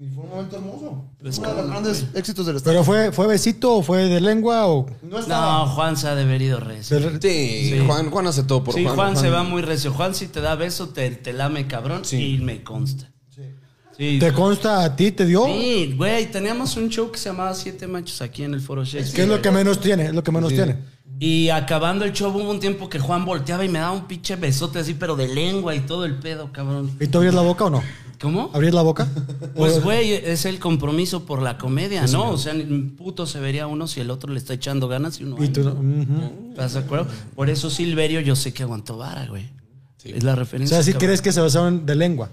[0.00, 1.04] Y fue un momento hermoso.
[1.20, 2.72] Pues, Uno de los ¿cómo, grandes éxitos del estado.
[2.74, 4.86] ¿Pero fue, fue besito o fue de lengua o...?
[5.02, 5.64] No estaba.
[5.64, 7.00] No, Juan se ha de haber ido recio.
[7.20, 7.82] Sí, Sí.
[7.84, 8.94] Juan, Juan hace todo por Sí, Juan.
[8.94, 9.92] Juan, se va muy recio.
[9.92, 12.34] Juan, si te da beso, te, te lame cabrón Sí.
[12.34, 13.10] y me consta.
[13.96, 14.18] Sí.
[14.20, 15.10] ¿Te consta a ti?
[15.10, 15.44] ¿Te dio?
[15.46, 19.16] Sí, güey, teníamos un show que se llamaba Siete Machos aquí en el Foro Shakespeare.
[19.16, 20.04] ¿Qué es lo que menos tiene?
[20.06, 20.76] Es lo que menos tiene.
[21.18, 24.36] Y acabando el show hubo un tiempo que Juan volteaba y me daba un pinche
[24.36, 26.92] besote así, pero de lengua y todo el pedo, cabrón.
[27.00, 27.82] ¿Y tú abrías la boca o no?
[28.20, 28.50] ¿Cómo?
[28.52, 29.06] ¿Abrías la boca?
[29.54, 32.30] Pues, O- güey, es el compromiso por la comedia, ¿no?
[32.30, 35.24] O sea, ni puto se vería uno si el otro le está echando ganas y
[35.24, 35.42] uno...
[35.42, 35.74] Y tú no.
[35.74, 36.02] no.
[36.02, 36.50] Ujú.
[36.50, 37.06] ¿Estás de acuerdo?
[37.36, 39.48] Por eso Silverio yo sé que aguantó vara, güey.
[40.04, 40.76] Es la O referencia.
[40.76, 41.06] sea, si cabrón.
[41.08, 42.30] crees que se besaron de lengua.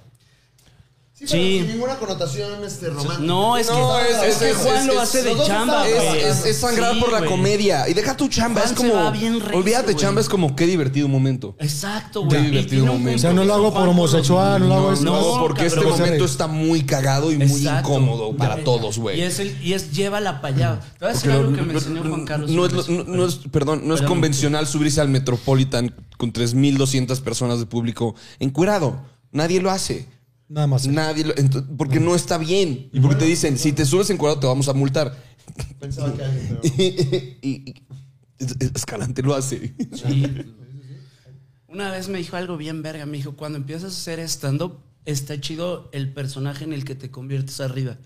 [1.18, 1.60] Sí, pero Sí.
[1.60, 3.20] sin ninguna connotación este, romántica.
[3.20, 5.88] No, es que, No, es- es, que es- Juan es- lo es- hace de chamba.
[5.88, 7.30] Es, es sangrar Sí, por la güey.
[7.32, 7.88] comedia.
[7.88, 8.60] Y deja tu chamba.
[8.60, 9.12] Juan es como.
[9.14, 9.96] bien olvídate, güey.
[9.96, 11.56] chamba es como qué divertido momento.
[11.60, 12.42] Exacto, Qué güey.
[12.48, 13.16] Y divertido momento.
[13.16, 15.02] O sea, no lo hago por homosexual, no lo hago No.
[15.04, 17.92] No, no, porque este momento está muy cagado y muy Exacto.
[17.94, 19.22] incómodo para Y- todos, Y güey.
[19.22, 20.80] es, el, y es llévala para allá.
[21.00, 22.50] Te voy a decir algo no- que me no- enseñó Juan Carlos.
[22.52, 29.00] No es, perdón, no es convencional subirse al Metropolitan con 3.200 personas de público encuerado.
[29.32, 30.14] Nadie lo hace.
[30.48, 30.88] Nada más.
[30.88, 31.34] Nadie lo-
[31.78, 32.90] porque no está bien.
[32.94, 35.16] Y porque te dicen, si te subes encuadrado te vamos a multar.
[35.80, 36.76] Pensaba que alguien, pero...
[36.78, 36.84] y,
[37.42, 37.74] y- y-
[38.38, 39.74] es- es- Escalante lo hace.
[39.94, 40.26] Sí.
[41.68, 43.06] Una vez me dijo algo bien verga.
[43.06, 47.12] Me dijo, cuando empiezas a hacer stand-up, está chido el personaje en el que te
[47.12, 47.98] conviertes arriba.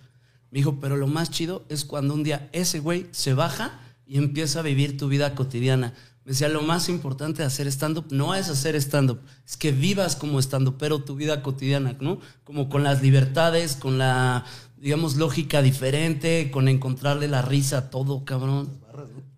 [0.51, 4.17] Me dijo, pero lo más chido es cuando un día ese güey se baja y
[4.17, 5.93] empieza a vivir tu vida cotidiana.
[6.29, 10.15] Me decía, lo más importante de hacer stand-up no es hacer stand-up, es que vivas
[10.15, 12.19] como stand-up, pero tu vida cotidiana, ¿no?
[12.43, 14.45] Como con las libertades, con la,
[14.77, 18.69] digamos, lógica diferente, con encontrarle la risa a todo, cabrón.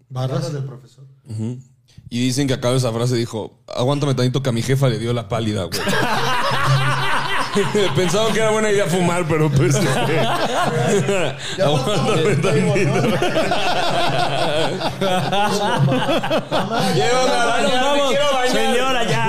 [0.09, 0.51] Barras.
[0.51, 1.05] del profesor.
[2.09, 5.13] Y dicen que acaba esa frase dijo, aguántame tantito que a mi jefa le dio
[5.13, 5.79] la pálida, güey.
[7.95, 9.79] Pensaban que era buena idea fumar, pero pues...
[11.57, 13.01] Ya aguántame tantito.
[16.95, 18.51] Llévame a bañar, me Vamos, quiero bañar.
[18.51, 19.20] señora, ya.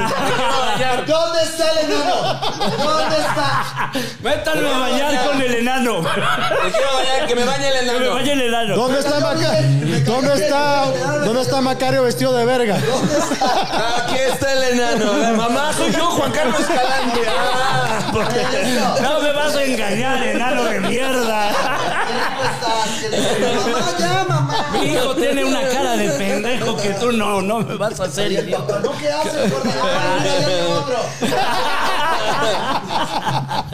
[1.07, 2.41] ¿Dónde está el enano?
[2.83, 3.91] ¿Dónde está?
[4.23, 6.01] Métanme a bañar con el enano.
[6.03, 8.15] Me quiero bañar, que me bañe el Que me enano.
[8.15, 8.77] vaya el enano.
[8.77, 9.61] ¿Dónde está, Maca-
[10.05, 10.85] ¿Dónde está,
[11.25, 12.77] ¿Dónde está Macario vestido de verga?
[12.77, 15.13] Aquí está el enano.
[15.19, 17.21] La mamá soy yo, Juan Carlos Escalante.
[17.29, 18.01] Ah,
[19.03, 21.51] No me vas a engañar, enano de mierda.
[22.23, 24.67] Mamá, ya, mamá.
[24.73, 28.33] Mi hijo tiene una cara de pendejo que tú no, no me vas a hacer
[28.33, 28.79] idiota.
[28.81, 29.71] ¿No qué haces, gorda?
[29.83, 30.99] Ah, ya tengo otro.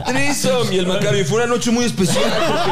[0.05, 1.21] Trisom y el Macario.
[1.21, 2.71] Y fue una noche muy especial porque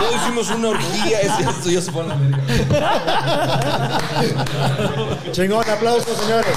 [0.00, 1.20] todos hicimos una orgía.
[1.20, 2.38] Es esto, ya se la verga.
[5.32, 6.56] Chingón, aplausos, señores.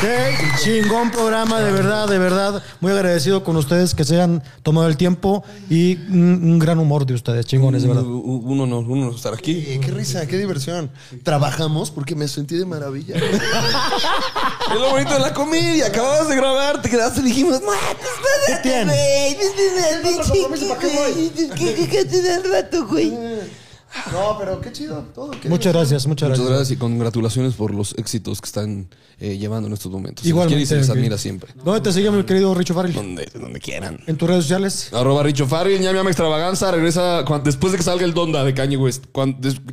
[0.00, 2.62] Qué chingón programa, de verdad, de verdad.
[2.80, 7.06] Muy agradecido con ustedes que se hayan tomado el tiempo y un, un gran humor
[7.06, 8.04] de ustedes, chingones, de verdad.
[8.04, 9.78] Un honor, un honor estar aquí.
[9.80, 10.90] Qué risa, qué diversión.
[11.22, 13.16] Trabajamos porque me sentí de maravilla.
[13.16, 15.86] Es lo bonito de la comedia.
[15.86, 17.72] Acababas de grabar, te quedaste y dijimos, no,
[18.46, 19.36] ¿Qué tiene?
[20.68, 21.88] ¿para qué voy?
[21.88, 23.12] ¿Qué te da el rato, güey?
[24.12, 25.30] No, pero qué chido todo.
[25.30, 26.48] qué Muchas gracias, muchas Muchas gracias.
[26.48, 28.88] gracias y congratulaciones por los éxitos que están
[29.18, 30.24] eh, llevando en estos momentos.
[30.24, 31.52] Y se les admira siempre.
[31.64, 32.94] ¿Dónde te sigue mi querido Richo Farrell?
[32.94, 33.98] Donde, donde quieran.
[34.06, 34.92] En tus redes sociales.
[34.92, 39.04] Arroba Richo Farrell, ama extravaganza, regresa después de que salga el Donda de Kanye West.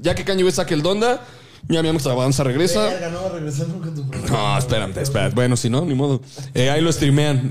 [0.01, 1.21] Ya que Kanye West saque el Donda,
[1.67, 2.83] mi ama extravaganza regresa.
[2.83, 4.37] Verga, no va a regresar nunca en tu programa.
[4.37, 5.35] No, espérate, espérate.
[5.35, 6.21] Bueno, si no, ni modo.
[6.53, 7.49] Eh, ahí lo streamean.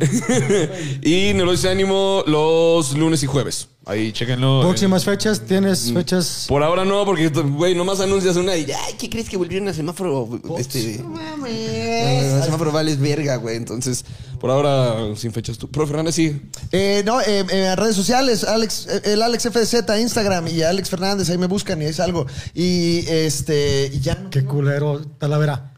[1.03, 3.69] y Neurosis Ánimo los lunes y jueves.
[3.85, 4.61] Ahí, chéquenlo.
[4.61, 5.95] Próximas fechas, ¿tienes Mm.
[5.95, 6.45] fechas?
[6.49, 9.73] Por ahora no, porque, güey, nomás anuncias una y, ay, ¿qué crees que volvieron a
[9.75, 10.29] semáforo?
[10.57, 13.57] Este, el semáforo vales verga, güey.
[13.57, 14.05] Entonces,
[14.39, 15.59] por ahora, sin fechas.
[15.59, 16.41] ¿Tú, Pro Fernández, sí.
[16.71, 21.29] Eh, no, eh, eh, redes sociales, Alex, eh, el Alex FZ, Instagram y Alex Fernández,
[21.31, 22.25] ahí me buscan y es algo.
[22.55, 24.29] Y este, y ya.
[24.31, 25.01] Qué culero.
[25.19, 25.73] Talavera.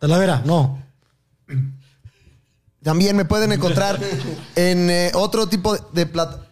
[0.00, 0.82] Talavera, no.
[2.82, 3.98] También me pueden encontrar
[4.56, 6.43] en eh, otro tipo de, de plata.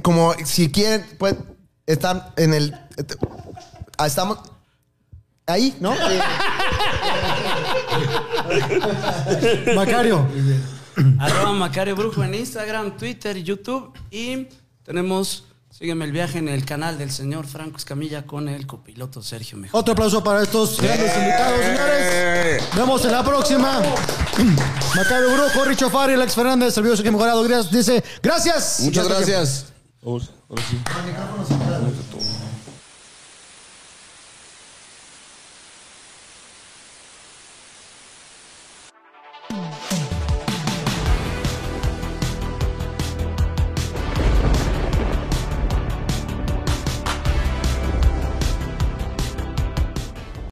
[0.00, 1.34] Como si quieren, pues
[1.86, 2.74] están en el.
[3.98, 4.38] ah, estamos.
[5.46, 5.92] Ahí, ¿no?
[9.74, 10.26] Macario.
[11.18, 13.92] Arroba Macario Brujo en Instagram, Twitter, YouTube.
[14.10, 14.46] Y
[14.84, 19.58] tenemos, sígueme el viaje en el canal del señor Franco Escamilla con el copiloto Sergio
[19.58, 19.80] Mejor.
[19.80, 22.62] Otro aplauso para estos grandes invitados, señores.
[22.68, 23.82] Nos vemos en la próxima.
[24.94, 27.42] Macario Brujo, Richo Farrell, Alex Fernández, el video que mejorado.
[27.42, 27.72] Gracias.
[27.72, 28.80] Dice, gracias.
[28.80, 29.71] Muchas Ya
[30.02, 30.32] está.
[30.48, 31.60] gracias.
[31.64, 32.51] Ahora, ahora sí.